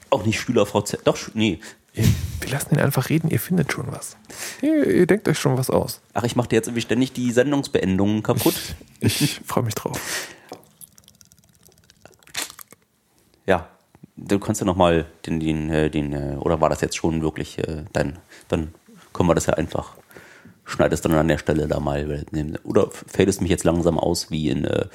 Auch 0.09 0.25
nicht 0.25 0.39
SchülerVZ, 0.39 0.99
doch, 1.03 1.17
nee. 1.33 1.59
Wir 1.93 2.49
lassen 2.49 2.75
ihn 2.75 2.81
einfach 2.81 3.09
reden, 3.09 3.29
ihr 3.29 3.39
findet 3.39 3.71
schon 3.71 3.91
was. 3.91 4.17
Ihr, 4.61 4.85
ihr 4.85 5.07
denkt 5.07 5.27
euch 5.27 5.39
schon 5.39 5.57
was 5.57 5.69
aus. 5.69 6.01
Ach, 6.13 6.23
ich 6.23 6.35
mache 6.35 6.49
dir 6.49 6.57
jetzt 6.57 6.67
irgendwie 6.67 6.81
ständig 6.81 7.13
die 7.13 7.31
Sendungsbeendungen 7.31 8.21
kaputt. 8.21 8.55
Ich 8.99 9.41
freue 9.45 9.63
mich 9.63 9.75
drauf. 9.75 9.99
Ja, 13.45 13.69
du 14.15 14.39
kannst 14.39 14.61
ja 14.61 14.65
nochmal 14.65 15.05
den, 15.25 15.39
den, 15.39 15.69
äh, 15.69 15.89
den, 15.89 16.13
äh, 16.13 16.35
oder 16.39 16.61
war 16.61 16.69
das 16.69 16.81
jetzt 16.81 16.97
schon 16.97 17.21
wirklich 17.21 17.59
äh, 17.59 17.85
dein, 17.93 18.17
dann 18.47 18.73
können 19.13 19.29
wir 19.29 19.35
das 19.35 19.45
ja 19.45 19.53
einfach, 19.53 19.95
schneidest 20.65 21.05
dann 21.05 21.13
an 21.13 21.27
der 21.27 21.37
Stelle 21.37 21.67
da 21.67 21.79
mal, 21.79 22.25
oder 22.63 22.89
fadest 22.91 23.41
mich 23.41 23.51
jetzt 23.51 23.63
langsam 23.63 23.99
aus 23.99 24.31
wie 24.31 24.49
in, 24.49 24.65
äh, 24.65 24.87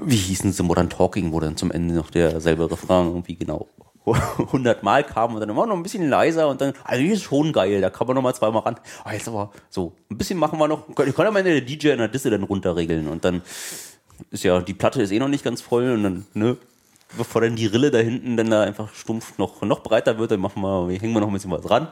wie 0.00 0.16
hießen 0.16 0.52
sie, 0.52 0.62
Modern 0.62 0.90
Talking, 0.90 1.32
wo 1.32 1.40
dann 1.40 1.56
zum 1.56 1.70
Ende 1.70 1.94
noch 1.94 2.10
derselbe 2.10 2.70
Refrain 2.70 3.06
irgendwie 3.06 3.36
genau 3.36 3.68
100 4.04 4.82
Mal 4.82 5.04
kam 5.04 5.34
und 5.34 5.40
dann 5.40 5.48
immer 5.48 5.66
noch 5.66 5.76
ein 5.76 5.82
bisschen 5.82 6.08
leiser 6.08 6.48
und 6.48 6.60
dann, 6.60 6.72
also 6.84 7.04
ist 7.04 7.22
schon 7.22 7.52
geil, 7.52 7.80
da 7.80 7.90
kann 7.90 8.06
man 8.06 8.16
noch 8.16 8.22
mal 8.22 8.34
zweimal 8.34 8.62
ran. 8.62 8.80
Ah, 9.04 9.12
jetzt 9.12 9.28
aber 9.28 9.52
so, 9.70 9.92
ein 10.10 10.18
bisschen 10.18 10.38
machen 10.38 10.58
wir 10.58 10.66
noch, 10.66 10.88
ich 10.88 11.14
kann 11.14 11.26
ja 11.26 11.30
mal 11.30 11.42
der 11.42 11.60
DJ 11.60 11.88
in 11.88 11.98
der 11.98 12.08
Disse 12.08 12.30
dann 12.30 12.42
runterregeln 12.42 13.08
und 13.08 13.24
dann 13.24 13.42
ist 14.30 14.44
ja, 14.44 14.60
die 14.60 14.74
Platte 14.74 15.02
ist 15.02 15.12
eh 15.12 15.18
noch 15.18 15.28
nicht 15.28 15.44
ganz 15.44 15.60
voll 15.60 15.92
und 15.92 16.02
dann, 16.02 16.26
ne, 16.34 16.56
bevor 17.16 17.42
dann 17.42 17.56
die 17.56 17.66
Rille 17.66 17.90
da 17.90 17.98
hinten 17.98 18.36
dann 18.36 18.50
da 18.50 18.62
einfach 18.62 18.92
stumpf 18.94 19.38
noch, 19.38 19.62
noch 19.62 19.82
breiter 19.82 20.18
wird, 20.18 20.32
dann 20.32 20.40
machen 20.40 20.62
wir, 20.62 20.98
hängen 20.98 21.12
wir 21.12 21.20
noch 21.20 21.28
ein 21.28 21.34
bisschen 21.34 21.50
was 21.50 21.62
dran. 21.62 21.88